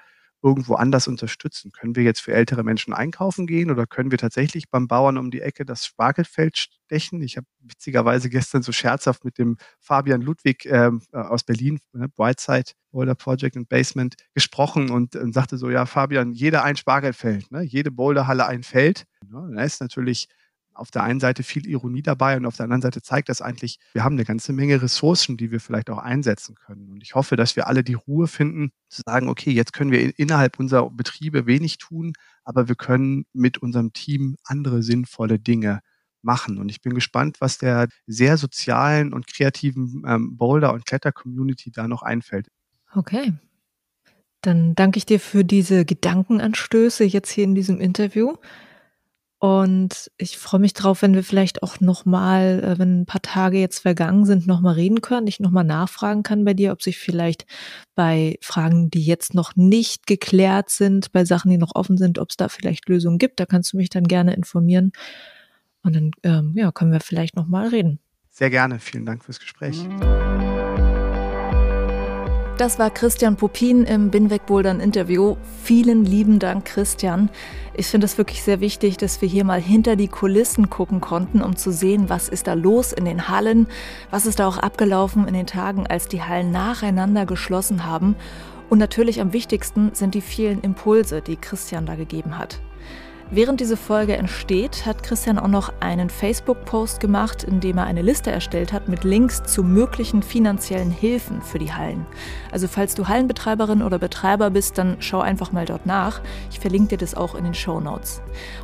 irgendwo 0.44 0.74
anders 0.74 1.08
unterstützen? 1.08 1.72
Können 1.72 1.96
wir 1.96 2.02
jetzt 2.02 2.20
für 2.20 2.34
ältere 2.34 2.64
Menschen 2.64 2.92
einkaufen 2.92 3.46
gehen 3.46 3.70
oder 3.70 3.86
können 3.86 4.10
wir 4.10 4.18
tatsächlich 4.18 4.68
beim 4.68 4.88
Bauern 4.88 5.16
um 5.16 5.30
die 5.30 5.40
Ecke 5.40 5.64
das 5.64 5.86
Spargelfeld 5.86 6.58
stechen? 6.58 7.22
Ich 7.22 7.38
habe 7.38 7.46
witzigerweise 7.60 8.28
gestern 8.28 8.62
so 8.62 8.70
scherzhaft 8.70 9.24
mit 9.24 9.38
dem 9.38 9.56
Fabian 9.80 10.20
Ludwig 10.20 10.66
ähm, 10.66 11.00
äh, 11.12 11.16
aus 11.16 11.44
Berlin, 11.44 11.80
ne, 11.94 12.10
Brightside 12.10 12.72
Boulder 12.92 13.14
Project 13.14 13.56
and 13.56 13.68
Basement, 13.70 14.16
gesprochen 14.34 14.90
und, 14.90 15.16
und, 15.16 15.32
sagte 15.32 15.56
so, 15.56 15.70
ja 15.70 15.86
Fabian, 15.86 16.32
jeder 16.32 16.62
ein 16.62 16.76
Spargelfeld, 16.76 17.50
ne? 17.50 17.62
jede 17.62 17.90
Boulderhalle 17.90 18.46
ein 18.46 18.62
Feld. 18.62 19.04
Ne? 19.26 19.50
Da 19.54 19.62
ist 19.64 19.80
natürlich 19.80 20.28
auf 20.74 20.90
der 20.90 21.02
einen 21.02 21.20
Seite 21.20 21.42
viel 21.42 21.66
Ironie 21.66 22.02
dabei 22.02 22.36
und 22.36 22.46
auf 22.46 22.56
der 22.56 22.64
anderen 22.64 22.82
Seite 22.82 23.02
zeigt 23.02 23.28
das 23.28 23.40
eigentlich, 23.40 23.78
wir 23.92 24.04
haben 24.04 24.16
eine 24.16 24.24
ganze 24.24 24.52
Menge 24.52 24.82
Ressourcen, 24.82 25.36
die 25.36 25.50
wir 25.50 25.60
vielleicht 25.60 25.90
auch 25.90 25.98
einsetzen 25.98 26.54
können. 26.54 26.90
Und 26.90 27.02
ich 27.02 27.14
hoffe, 27.14 27.36
dass 27.36 27.56
wir 27.56 27.66
alle 27.66 27.84
die 27.84 27.94
Ruhe 27.94 28.26
finden, 28.26 28.70
zu 28.88 29.02
sagen, 29.06 29.28
okay, 29.28 29.50
jetzt 29.50 29.72
können 29.72 29.90
wir 29.90 30.18
innerhalb 30.18 30.58
unserer 30.58 30.90
Betriebe 30.90 31.46
wenig 31.46 31.78
tun, 31.78 32.12
aber 32.44 32.68
wir 32.68 32.74
können 32.74 33.26
mit 33.32 33.58
unserem 33.58 33.92
Team 33.92 34.36
andere 34.44 34.82
sinnvolle 34.82 35.38
Dinge 35.38 35.80
machen. 36.22 36.58
Und 36.58 36.70
ich 36.70 36.80
bin 36.80 36.94
gespannt, 36.94 37.40
was 37.40 37.58
der 37.58 37.88
sehr 38.06 38.36
sozialen 38.36 39.12
und 39.12 39.26
kreativen 39.26 40.02
ähm, 40.06 40.36
Boulder- 40.36 40.72
und 40.72 40.86
Kletter-Community 40.86 41.70
da 41.70 41.86
noch 41.86 42.02
einfällt. 42.02 42.48
Okay. 42.92 43.34
Dann 44.40 44.74
danke 44.74 44.98
ich 44.98 45.06
dir 45.06 45.20
für 45.20 45.44
diese 45.44 45.84
Gedankenanstöße 45.84 47.04
jetzt 47.04 47.30
hier 47.30 47.44
in 47.44 47.54
diesem 47.54 47.80
Interview. 47.80 48.34
Und 49.44 50.10
ich 50.16 50.38
freue 50.38 50.60
mich 50.60 50.72
drauf, 50.72 51.02
wenn 51.02 51.12
wir 51.12 51.22
vielleicht 51.22 51.62
auch 51.62 51.78
nochmal, 51.78 52.64
äh, 52.64 52.78
wenn 52.78 53.02
ein 53.02 53.04
paar 53.04 53.20
Tage 53.20 53.58
jetzt 53.58 53.80
vergangen 53.80 54.24
sind, 54.24 54.46
nochmal 54.46 54.72
reden 54.72 55.02
können. 55.02 55.26
Ich 55.26 55.38
nochmal 55.38 55.64
nachfragen 55.64 56.22
kann 56.22 56.46
bei 56.46 56.54
dir, 56.54 56.72
ob 56.72 56.80
sich 56.80 56.96
vielleicht 56.96 57.44
bei 57.94 58.38
Fragen, 58.40 58.88
die 58.90 59.04
jetzt 59.04 59.34
noch 59.34 59.54
nicht 59.54 60.06
geklärt 60.06 60.70
sind, 60.70 61.12
bei 61.12 61.26
Sachen, 61.26 61.50
die 61.50 61.58
noch 61.58 61.74
offen 61.74 61.98
sind, 61.98 62.18
ob 62.18 62.30
es 62.30 62.38
da 62.38 62.48
vielleicht 62.48 62.88
Lösungen 62.88 63.18
gibt. 63.18 63.38
Da 63.38 63.44
kannst 63.44 63.74
du 63.74 63.76
mich 63.76 63.90
dann 63.90 64.04
gerne 64.04 64.32
informieren. 64.32 64.92
Und 65.82 65.94
dann 65.94 66.12
ähm, 66.22 66.54
ja, 66.56 66.72
können 66.72 66.92
wir 66.92 67.00
vielleicht 67.00 67.36
nochmal 67.36 67.68
reden. 67.68 67.98
Sehr 68.30 68.48
gerne. 68.48 68.78
Vielen 68.78 69.04
Dank 69.04 69.26
fürs 69.26 69.40
Gespräch. 69.40 69.86
Das 72.56 72.78
war 72.78 72.88
Christian 72.88 73.34
Popin 73.34 73.82
im 73.82 74.10
Binweg 74.10 74.46
Bouldern 74.46 74.78
Interview. 74.78 75.34
Vielen 75.64 76.04
lieben 76.04 76.38
Dank, 76.38 76.64
Christian. 76.64 77.28
Ich 77.76 77.88
finde 77.88 78.04
es 78.04 78.16
wirklich 78.16 78.44
sehr 78.44 78.60
wichtig, 78.60 78.96
dass 78.96 79.20
wir 79.20 79.28
hier 79.28 79.42
mal 79.42 79.60
hinter 79.60 79.96
die 79.96 80.06
Kulissen 80.06 80.70
gucken 80.70 81.00
konnten, 81.00 81.42
um 81.42 81.56
zu 81.56 81.72
sehen, 81.72 82.08
was 82.08 82.28
ist 82.28 82.46
da 82.46 82.54
los 82.54 82.92
in 82.92 83.06
den 83.06 83.28
Hallen, 83.28 83.66
was 84.12 84.24
ist 84.24 84.38
da 84.38 84.46
auch 84.46 84.58
abgelaufen 84.58 85.26
in 85.26 85.34
den 85.34 85.48
Tagen, 85.48 85.88
als 85.88 86.06
die 86.06 86.22
Hallen 86.22 86.52
nacheinander 86.52 87.26
geschlossen 87.26 87.86
haben. 87.86 88.14
Und 88.70 88.78
natürlich 88.78 89.20
am 89.20 89.32
wichtigsten 89.32 89.90
sind 89.92 90.14
die 90.14 90.20
vielen 90.20 90.60
Impulse, 90.60 91.22
die 91.22 91.36
Christian 91.36 91.86
da 91.86 91.96
gegeben 91.96 92.38
hat. 92.38 92.60
Während 93.30 93.60
diese 93.60 93.76
Folge 93.76 94.16
entsteht, 94.16 94.86
hat 94.86 95.02
Christian 95.02 95.38
auch 95.38 95.48
noch 95.48 95.72
einen 95.80 96.10
Facebook-Post 96.10 97.00
gemacht, 97.00 97.42
in 97.42 97.60
dem 97.60 97.78
er 97.78 97.84
eine 97.84 98.02
Liste 98.02 98.30
erstellt 98.30 98.72
hat 98.72 98.88
mit 98.88 99.02
Links 99.02 99.42
zu 99.42 99.64
möglichen 99.64 100.22
finanziellen 100.22 100.90
Hilfen 100.90 101.42
für 101.42 101.58
die 101.58 101.72
Hallen. 101.72 102.06
Also 102.52 102.68
falls 102.68 102.94
du 102.94 103.08
Hallenbetreiberin 103.08 103.82
oder 103.82 103.98
Betreiber 103.98 104.50
bist, 104.50 104.78
dann 104.78 104.96
schau 105.00 105.20
einfach 105.20 105.52
mal 105.52 105.64
dort 105.64 105.86
nach. 105.86 106.20
Ich 106.50 106.60
verlinke 106.60 106.90
dir 106.90 106.98
das 106.98 107.14
auch 107.14 107.34
in 107.34 107.44
den 107.44 107.54
Show 107.54 107.80
Notes. 107.80 108.20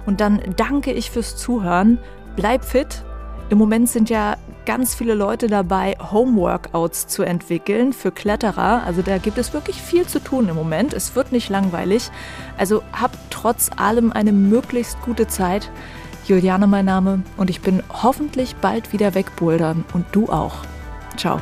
Und 0.07 0.21
dann 0.21 0.41
danke 0.57 0.93
ich 0.93 1.11
fürs 1.11 1.37
Zuhören. 1.37 1.99
Bleib 2.37 2.65
fit 2.65 3.05
im 3.51 3.59
Moment 3.59 3.89
sind 3.89 4.09
ja 4.09 4.37
ganz 4.65 4.95
viele 4.95 5.15
Leute 5.15 5.49
dabei, 5.49 5.97
Homeworkouts 6.13 7.09
zu 7.09 7.25
entwickeln 7.25 7.93
für 7.93 8.13
Kletterer. 8.13 8.85
Also 8.87 9.03
da 9.03 9.19
gibt 9.19 9.39
es 9.39 9.53
wirklich 9.53 9.83
viel 9.83 10.07
zu 10.07 10.21
tun 10.21 10.49
im 10.49 10.55
Moment. 10.55 10.95
Es 10.95 11.17
wird 11.17 11.33
nicht 11.33 11.49
langweilig. 11.51 12.11
Also 12.57 12.83
habt 12.93 13.19
trotz 13.31 13.71
allem 13.77 14.13
eine 14.13 14.33
möglichst 14.33 15.01
gute 15.03 15.27
Zeit. 15.27 15.69
Juliane 16.27 16.69
mein 16.69 16.85
Name 16.85 17.23
und 17.37 17.51
ich 17.51 17.61
bin 17.61 17.83
hoffentlich 17.93 18.55
bald 18.57 18.93
wieder 18.93 19.15
wegbouldern 19.17 19.85
und 19.95 20.07
du 20.13 20.29
auch. 20.29 20.55
Ciao. 21.17 21.41